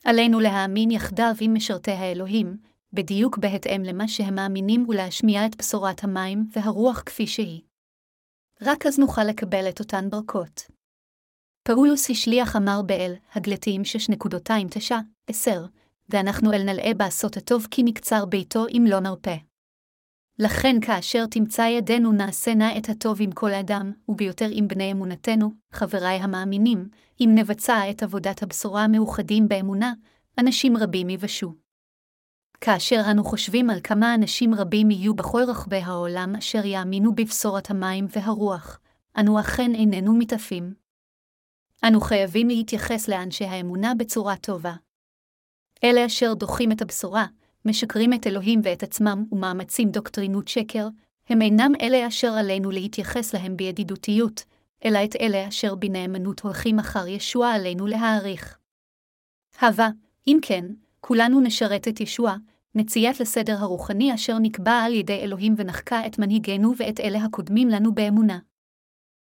עלינו 0.06 0.40
להאמין 0.40 0.92
יחדיו 0.92 1.34
עם 1.42 1.54
משרתי 1.54 1.92
האלוהים, 1.92 2.58
בדיוק 2.94 3.38
בהתאם 3.38 3.82
למה 3.86 4.08
שהם 4.08 4.36
מאמינים 4.36 4.90
ולהשמיע 4.90 5.46
את 5.46 5.56
בשורת 5.56 6.04
המים 6.04 6.48
והרוח 6.56 7.04
כפי 7.06 7.28
שהיא. 7.28 7.62
רק 8.62 8.86
אז 8.86 9.00
נוכל 9.00 9.24
לקבל 9.24 9.70
את 9.70 9.80
אותן 9.80 10.10
ברכות. 10.10 10.62
פאולוס 11.64 12.10
השליח 12.10 12.56
אמר 12.56 12.82
באל, 12.86 13.14
הגלתיים 13.34 13.82
6.29, 14.12 15.52
ואנחנו 16.10 16.54
אל 16.54 16.64
נלאה 16.64 16.94
בעשות 16.98 17.38
הטוב 17.38 17.68
כי 17.72 17.84
נקצר 17.84 18.26
ביתו 18.26 18.66
אם 18.68 18.86
לא 18.88 19.00
נרפה. 19.00 19.53
לכן 20.40 20.76
כאשר 20.82 21.26
תמצא 21.26 21.62
ידינו 21.62 22.12
נעשה 22.12 22.54
נא 22.54 22.78
את 22.78 22.90
הטוב 22.90 23.18
עם 23.22 23.32
כל 23.32 23.54
אדם, 23.54 23.92
וביותר 24.10 24.48
עם 24.52 24.68
בני 24.68 24.92
אמונתנו, 24.92 25.52
חבריי 25.72 26.18
המאמינים, 26.18 26.90
אם 27.22 27.30
נבצע 27.36 27.90
את 27.90 28.04
עבודת 28.04 28.44
הבשורה 28.44 28.84
המאוחדים 28.84 29.48
באמונה, 29.48 29.94
אנשים 30.40 30.78
רבים 30.78 31.10
יבשו. 31.10 31.54
כאשר 32.62 33.02
אנו 33.12 33.24
חושבים 33.24 33.70
על 33.70 33.80
כמה 33.84 34.16
אנשים 34.16 34.56
רבים 34.56 34.92
יהיו 34.92 35.14
בכל 35.14 35.42
רחבי 35.48 35.78
העולם 35.78 36.36
אשר 36.36 36.66
יאמינו 36.66 37.16
בבשורת 37.16 37.70
המים 37.70 38.08
והרוח, 38.10 38.80
אנו 39.20 39.40
אכן 39.40 39.76
איננו 39.76 40.14
מתעפים. 40.14 40.74
אנו 41.88 42.02
חייבים 42.02 42.48
להתייחס 42.48 43.08
לאנשי 43.08 43.46
האמונה 43.46 43.96
בצורה 43.96 44.36
טובה. 44.36 44.74
אלה 45.84 46.06
אשר 46.06 46.34
דוחים 46.34 46.72
את 46.72 46.82
הבשורה, 46.82 47.26
משקרים 47.66 48.14
את 48.14 48.28
אלוהים 48.28 48.62
ואת 48.64 48.84
עצמם 48.84 49.26
ומאמצים 49.32 49.90
דוקטרינות 49.92 50.48
שקר, 50.48 50.88
הם 51.30 51.42
אינם 51.42 51.72
אלה 51.82 52.08
אשר 52.08 52.32
עלינו 52.32 52.72
להתייחס 52.72 53.34
להם 53.34 53.58
בידידותיות, 53.58 54.44
אלא 54.86 55.00
את 55.04 55.16
אלה 55.22 55.48
אשר 55.48 55.76
בנאמנות 55.76 56.40
הולכים 56.40 56.80
אחר 56.80 57.08
ישוע 57.08 57.52
עלינו 57.52 57.88
להעריך. 57.88 58.58
הווה, 59.62 59.90
אם 60.28 60.38
כן, 60.42 60.66
כולנו 61.00 61.42
נשרת 61.42 61.88
את 61.88 62.02
ישוע, 62.02 62.36
נציית 62.76 63.20
לסדר 63.20 63.58
הרוחני 63.58 64.14
אשר 64.14 64.38
נקבע 64.40 64.72
על 64.72 64.94
ידי 64.94 65.20
אלוהים 65.20 65.54
ונחקה 65.58 66.08
את 66.08 66.20
מנהיגינו 66.20 66.74
ואת 66.78 67.00
אלה 67.00 67.24
הקודמים 67.24 67.70
לנו 67.70 67.96
באמונה. 67.96 68.40